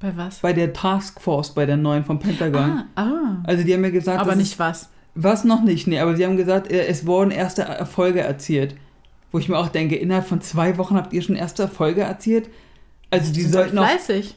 Bei 0.01 0.16
was? 0.16 0.41
Bei 0.41 0.53
der 0.53 0.72
Taskforce, 0.72 1.55
bei 1.55 1.64
der 1.64 1.77
neuen 1.77 2.05
vom 2.05 2.18
Pentagon. 2.18 2.83
Ah, 2.97 3.03
ah. 3.03 3.43
Also 3.45 3.62
die 3.62 3.72
haben 3.72 3.81
mir 3.81 3.93
gesagt, 3.93 4.20
Aber 4.20 4.35
nicht 4.35 4.59
was. 4.59 4.91
Was 5.19 5.45
noch 5.45 5.62
nicht, 5.62 5.87
nee, 5.87 5.99
aber 5.99 6.14
sie 6.14 6.25
haben 6.27 6.37
gesagt, 6.37 6.71
äh, 6.71 6.87
es 6.87 7.07
wurden 7.07 7.31
erste 7.31 7.62
Erfolge 7.62 8.21
erzielt. 8.21 8.75
Wo 9.33 9.39
ich 9.39 9.49
mir 9.49 9.59
auch 9.59 9.69
denke, 9.69 9.97
innerhalb 9.97 10.27
von 10.27 10.41
zwei 10.43 10.77
Wochen 10.79 10.95
habt 10.97 11.12
ihr 11.12 11.23
schon 11.23 11.37
erste 11.37 11.62
Erfolge 11.64 12.03
erzielt? 12.03 12.49
Also 13.11 13.33
die 13.33 13.43
sollten 13.43 13.79
auch, 13.79 13.87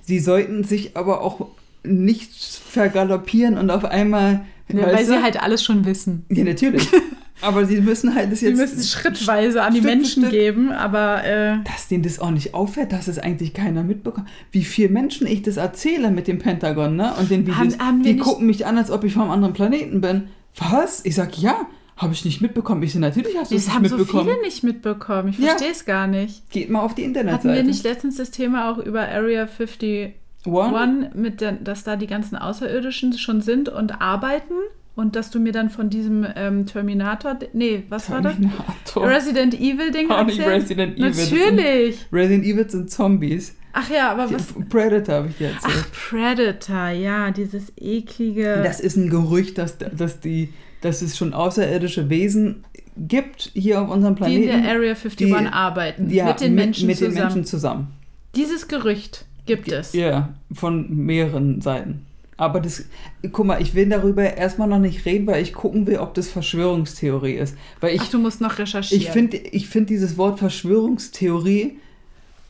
sie 0.01 0.19
sollten 0.19 0.63
sich 0.63 0.95
aber 0.95 1.21
auch 1.21 1.47
nicht 1.83 2.31
vergaloppieren 2.33 3.57
und 3.57 3.71
auf 3.71 3.85
einmal. 3.85 4.41
Ja, 4.71 4.85
weil 4.85 5.05
sie 5.05 5.21
halt 5.21 5.41
alles 5.41 5.63
schon 5.63 5.85
wissen. 5.85 6.25
Ja, 6.29 6.43
natürlich. 6.43 6.87
aber 7.41 7.65
sie 7.65 7.81
müssen 7.81 8.13
halt 8.13 8.31
das 8.31 8.39
Sie 8.39 8.47
jetzt. 8.47 8.57
müssen 8.57 8.79
es 8.79 8.91
schrittweise 8.91 9.63
an 9.63 9.73
die 9.73 9.79
Stück 9.79 9.91
Menschen 9.91 10.23
Stück. 10.23 10.31
geben, 10.31 10.71
aber 10.71 11.23
äh, 11.25 11.57
Dass 11.63 11.87
denen 11.87 12.03
das 12.03 12.19
auch 12.19 12.29
nicht 12.31 12.53
auffällt, 12.53 12.91
dass 12.91 13.07
es 13.07 13.17
eigentlich 13.17 13.53
keiner 13.53 13.83
mitbekommt. 13.83 14.27
Wie 14.51 14.63
viel 14.63 14.89
Menschen 14.89 15.25
ich 15.25 15.41
das 15.41 15.57
erzähle 15.57 16.11
mit 16.11 16.27
dem 16.27 16.37
Pentagon, 16.37 16.95
ne? 16.95 17.13
Und 17.19 17.31
den 17.31 17.41
Videos, 17.47 17.57
Haben- 17.57 17.79
haben 17.79 18.03
die 18.03 18.17
gucken 18.17 18.45
mich 18.45 18.65
an, 18.65 18.77
als 18.77 18.91
ob 18.91 19.03
ich 19.03 19.13
vom 19.13 19.29
anderen 19.31 19.53
Planeten 19.53 20.01
bin. 20.01 20.23
Was? 20.57 21.05
Ich 21.05 21.15
sag, 21.15 21.37
ja, 21.37 21.67
habe 21.97 22.13
ich 22.13 22.23
nicht 22.25 22.41
mitbekommen. 22.41 22.81
Ich 22.83 22.93
so, 22.93 22.99
natürlich 22.99 23.37
hast 23.37 23.51
du 23.51 23.55
es 23.55 23.65
das 23.65 23.73
nicht 23.73 23.75
haben 23.75 23.87
so 23.89 23.97
mitbekommen. 23.97 24.29
viele 24.29 24.41
nicht 24.41 24.63
mitbekommen. 24.63 25.29
Ich 25.29 25.39
Ja. 25.39 25.47
verstehe 25.49 25.71
es 25.71 25.85
gar 25.85 26.07
nicht. 26.07 26.49
Geht 26.49 26.69
mal 26.69 26.81
auf 26.81 26.95
die 26.95 27.01
Hatten 27.03 27.09
Internetseite. 27.15 27.55
wir 27.55 27.63
nicht 27.63 27.83
letztens 27.83 28.15
das 28.17 28.31
Thema 28.31 28.71
auch 28.71 28.77
über 28.77 29.01
Area 29.07 29.43
51, 29.47 30.13
One? 30.45 31.11
mit 31.13 31.41
der, 31.41 31.53
dass 31.53 31.83
da 31.83 31.95
die 31.95 32.07
ganzen 32.07 32.37
Außerirdischen 32.37 33.13
schon 33.17 33.41
sind 33.41 33.69
und 33.69 34.01
arbeiten? 34.01 34.53
Und 34.95 35.15
dass 35.15 35.29
du 35.29 35.39
mir 35.39 35.53
dann 35.53 35.69
von 35.69 35.89
diesem 35.89 36.25
ähm, 36.35 36.65
Terminator, 36.65 37.37
nee, 37.53 37.83
was 37.87 38.09
war 38.09 38.19
das? 38.21 38.33
Terminator. 38.33 39.07
Resident 39.07 39.53
Evil 39.53 39.91
Ding 39.91 40.09
erzählst? 40.09 40.39
Resident 40.45 40.97
Evil, 40.97 41.07
das 41.09 41.29
sind- 41.29 41.39
Natürlich. 41.55 42.05
Resident 42.11 42.43
Evil 42.45 42.69
sind 42.69 42.91
Zombies. 42.91 43.55
Ach 43.73 43.89
ja, 43.89 44.11
aber 44.11 44.31
was? 44.31 44.47
Predator 44.69 45.15
habe 45.15 45.27
ich 45.29 45.37
dir 45.37 45.47
erzählt. 45.49 45.63
Ach, 45.77 45.91
Predator, 45.91 46.89
ja, 46.89 47.31
dieses 47.31 47.71
eklige. 47.77 48.61
Das 48.63 48.79
ist 48.79 48.95
ein 48.97 49.09
Gerücht, 49.09 49.57
dass, 49.57 49.77
dass, 49.77 50.19
die, 50.19 50.49
dass 50.81 51.01
es 51.01 51.17
schon 51.17 51.33
außerirdische 51.33 52.09
Wesen 52.09 52.63
gibt 52.97 53.51
hier 53.53 53.81
auf 53.81 53.89
unserem 53.89 54.15
die 54.15 54.21
in 54.23 54.25
Planeten. 54.43 54.63
der 54.63 54.71
Area 54.71 54.91
51 54.91 55.15
die- 55.17 55.33
arbeiten. 55.33 56.09
ja, 56.09 56.25
mit 56.25 56.41
den 56.41 56.55
Menschen 56.55 56.87
mit 56.87 56.97
zusammen. 56.97 57.15
den 57.15 57.23
Menschen 57.23 57.45
zusammen. 57.45 57.87
Dieses 58.35 58.67
Gerücht 58.67 59.25
gibt 59.45 59.71
es. 59.71 59.93
Ja, 59.93 60.29
von 60.51 60.87
mehreren 61.05 61.61
Seiten. 61.61 62.05
Aber 62.37 62.61
das, 62.61 62.85
guck 63.33 63.45
mal, 63.45 63.61
ich 63.61 63.75
will 63.75 63.89
darüber 63.89 64.37
erstmal 64.37 64.67
noch 64.69 64.79
nicht 64.79 65.05
reden, 65.05 65.27
weil 65.27 65.41
ich 65.43 65.53
gucken 65.53 65.87
will, 65.87 65.97
ob 65.97 66.13
das 66.13 66.29
Verschwörungstheorie 66.29 67.33
ist. 67.33 67.55
Weil 67.81 67.95
ich 67.95 68.01
Ach, 68.01 68.09
du 68.11 68.17
musst 68.19 68.39
noch 68.39 68.57
recherchieren. 68.59 69.01
Ich 69.03 69.09
finde 69.09 69.37
ich 69.37 69.67
find 69.67 69.89
dieses 69.89 70.17
Wort 70.17 70.39
Verschwörungstheorie, 70.39 71.79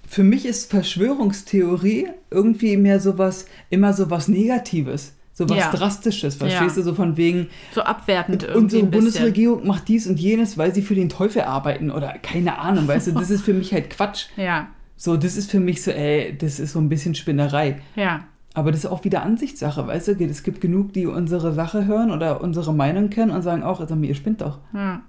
für 0.10 0.24
mich 0.24 0.45
ist 0.45 0.72
Verschwörungstheorie 0.72 2.07
irgendwie 2.32 2.78
mehr 2.78 2.99
sowas, 2.99 3.45
immer 3.70 3.93
sowas 3.93 4.28
Negatives, 4.28 5.14
sowas 5.34 5.57
Ja. 5.57 5.72
Drastisches, 5.72 6.36
verstehst 6.36 6.78
Ja. 6.78 6.82
du, 6.84 6.89
so 6.89 6.95
von 6.95 7.16
wegen, 7.18 7.47
so 7.74 7.82
abwertend 7.82 8.43
irgendwie 8.43 8.57
unsere 8.60 8.84
ein. 8.84 8.91
Bundesregierung 8.91 9.68
macht 9.68 9.88
dies 9.88 10.07
und 10.07 10.20
jenes, 10.20 10.57
weil 10.57 10.74
sie 10.74 10.82
für 10.82 10.95
den 10.95 11.10
Teufel 11.10 11.43
arbeiten 11.43 11.91
oder 11.91 12.14
keine 12.22 12.57
Ahnung, 12.57 12.88
weißt 12.88 13.07
du, 13.07 13.12
das 13.14 13.30
ist 13.30 13.43
für 13.43 13.53
mich 13.53 13.72
halt 13.74 13.89
Quatsch. 13.91 14.26
Ja, 14.36 14.68
So, 14.97 15.16
das 15.16 15.38
ist 15.38 15.49
für 15.51 15.60
mich 15.60 15.82
so, 15.82 15.91
ey, 15.91 16.36
das 16.38 16.60
ist 16.60 16.74
so 16.74 16.80
ein 16.80 16.89
bisschen 16.89 17.16
Spinnerei. 17.16 17.80
ja. 17.95 18.26
Aber 18.55 18.72
das 18.72 18.80
ist 18.84 18.89
auch 18.89 19.03
wieder 19.03 19.22
Ansichtssache, 19.22 19.86
weißt 19.86 20.07
du? 20.07 20.26
Es 20.26 20.41
gibt 20.41 20.60
genug, 20.60 20.91
die 20.91 21.05
unsere 21.05 21.53
Sache 21.53 21.86
hören 21.86 22.10
oder 22.10 22.41
unsere 22.41 22.74
Meinung 22.74 23.12
kennen 23.12 23.30
und 23.32 23.43
sagen 23.43 23.62
auch, 23.62 23.80
sag 23.88 23.95
mir, 23.97 24.07
ihr 24.07 24.16
spinnt 24.16 24.41
doch. 24.41 24.57
ja. 24.74 25.01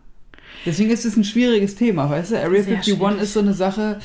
Deswegen 0.67 0.91
ist 0.91 1.05
es 1.07 1.17
ein 1.17 1.25
schwieriges 1.25 1.75
Thema, 1.75 2.11
weißt 2.11 2.33
du? 2.33 2.37
Area 2.37 2.63
Sehr 2.63 2.75
51 2.77 2.95
schwierig. 2.99 3.23
ist 3.23 3.33
so 3.33 3.41
eine 3.41 3.55
Sache, 3.55 3.99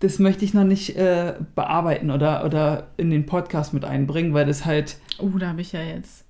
das 0.00 0.18
möchte 0.18 0.44
ich 0.44 0.54
noch 0.54 0.64
nicht 0.64 0.96
äh, 0.96 1.34
bearbeiten 1.54 2.10
oder, 2.10 2.44
oder 2.44 2.88
in 2.96 3.10
den 3.10 3.26
Podcast 3.26 3.72
mit 3.74 3.84
einbringen, 3.84 4.34
weil 4.34 4.46
das 4.46 4.64
halt, 4.64 4.96
Oh, 5.18 5.28
da 5.38 5.48
habe 5.48 5.60
ich 5.60 5.72
ja 5.72 5.80
jetzt. 5.82 6.24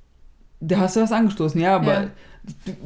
da 0.60 0.78
hast 0.80 0.96
du 0.96 1.00
was 1.00 1.12
angestoßen, 1.12 1.60
ja, 1.60 1.76
aber 1.76 1.92
Ja. 2.02 2.10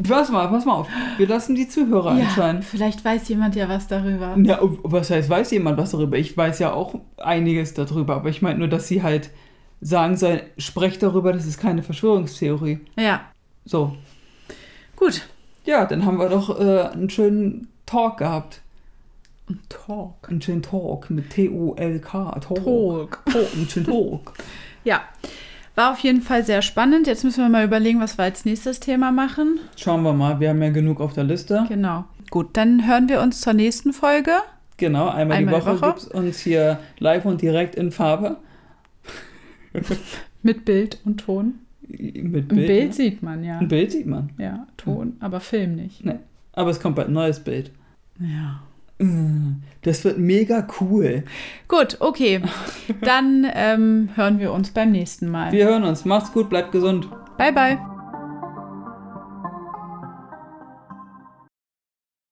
pass 0.06 0.30
mal, 0.30 0.46
pass 0.48 0.64
mal 0.64 0.74
auf, 0.74 0.88
wir 1.16 1.26
lassen 1.26 1.54
die 1.54 1.68
Zuhörer 1.68 2.16
Ja, 2.16 2.24
entscheiden. 2.24 2.62
vielleicht 2.62 3.04
weiß 3.04 3.28
jemand 3.28 3.56
ja 3.56 3.68
was 3.68 3.86
darüber. 3.86 4.36
Ja, 4.42 4.58
was 4.82 5.10
heißt, 5.10 5.28
weiß 5.30 5.50
jemand 5.52 5.78
was 5.78 5.90
darüber? 5.92 6.16
Ich 6.18 6.36
weiß 6.36 6.58
ja 6.58 6.72
auch 6.72 6.94
einiges 7.16 7.72
darüber, 7.74 8.16
aber 8.16 8.28
ich 8.28 8.42
meine 8.42 8.58
nur, 8.58 8.68
dass 8.68 8.86
sie 8.88 9.02
halt 9.02 9.30
sagen 9.80 10.16
soll, 10.16 10.42
sprecht 10.58 11.02
darüber, 11.02 11.32
das 11.32 11.46
ist 11.46 11.58
keine 11.58 11.82
Verschwörungstheorie. 11.82 12.80
Ja, 12.98 13.22
So, 13.64 13.94
gut. 14.96 15.22
ja, 15.64 15.84
dann 15.86 16.04
haben 16.04 16.18
wir 16.18 16.28
doch 16.28 16.58
äh, 16.60 16.88
einen 16.92 17.08
schönen 17.10 17.68
Talk 17.86 18.18
gehabt. 18.18 18.60
Talk. 19.68 20.28
Einen 20.30 20.40
schönen 20.40 20.62
Talk 20.62 21.10
mit 21.10 21.30
T-O-L-K. 21.30 22.38
Talk. 22.40 22.64
Talk. 22.64 23.24
Talk. 23.26 23.54
Einen 23.54 23.68
schönen 23.68 23.86
Talk. 23.86 24.32
Ja, 24.84 25.02
war 25.74 25.92
auf 25.92 25.98
jeden 26.00 26.22
Fall 26.22 26.44
sehr 26.44 26.62
spannend. 26.62 27.06
Jetzt 27.06 27.24
müssen 27.24 27.42
wir 27.42 27.48
mal 27.48 27.64
überlegen, 27.64 28.00
was 28.00 28.16
wir 28.16 28.24
als 28.24 28.44
nächstes 28.44 28.80
Thema 28.80 29.12
machen. 29.12 29.58
Schauen 29.76 30.02
wir 30.02 30.12
mal, 30.12 30.40
wir 30.40 30.50
haben 30.50 30.62
ja 30.62 30.70
genug 30.70 31.00
auf 31.00 31.12
der 31.14 31.24
Liste. 31.24 31.64
Genau. 31.68 32.04
Gut, 32.30 32.56
dann 32.56 32.86
hören 32.86 33.08
wir 33.08 33.20
uns 33.20 33.40
zur 33.40 33.52
nächsten 33.52 33.92
Folge. 33.92 34.32
Genau, 34.76 35.08
einmal, 35.08 35.38
Einmal 35.38 35.54
die 35.54 35.60
Woche, 35.60 35.80
Woche. 35.80 35.86
gibt 35.86 35.98
es 35.98 36.06
uns 36.08 36.38
hier 36.40 36.78
live 36.98 37.24
und 37.24 37.42
direkt 37.42 37.74
in 37.76 37.92
Farbe. 37.92 38.38
Mit 40.42 40.64
Bild 40.64 41.00
und 41.04 41.18
Ton. 41.18 41.60
Mit 41.86 42.16
Ein 42.16 42.32
Bild. 42.32 42.48
Bild, 42.48 42.86
ne? 42.88 42.92
sieht 42.92 43.22
man, 43.22 43.44
ja. 43.44 43.58
Ein 43.58 43.68
Bild 43.68 43.92
sieht 43.92 44.06
man. 44.06 44.30
Ja, 44.38 44.66
Ton, 44.76 45.16
aber 45.20 45.40
Film 45.40 45.76
nicht. 45.76 46.04
Ne. 46.04 46.20
Aber 46.52 46.70
es 46.70 46.80
kommt 46.80 46.96
bald 46.96 47.08
ein 47.08 47.14
neues 47.14 47.40
Bild. 47.40 47.70
Ja. 48.18 48.62
Das 49.82 50.04
wird 50.04 50.18
mega 50.18 50.66
cool. 50.80 51.24
Gut, 51.68 51.96
okay. 52.00 52.40
Dann 53.02 53.46
ähm, 53.54 54.10
hören 54.14 54.38
wir 54.38 54.52
uns 54.52 54.70
beim 54.70 54.92
nächsten 54.92 55.28
Mal. 55.28 55.52
Wir 55.52 55.66
hören 55.66 55.84
uns. 55.84 56.04
Macht's 56.04 56.32
gut, 56.32 56.48
bleibt 56.48 56.72
gesund. 56.72 57.08
Bye, 57.36 57.52
bye. 57.52 57.93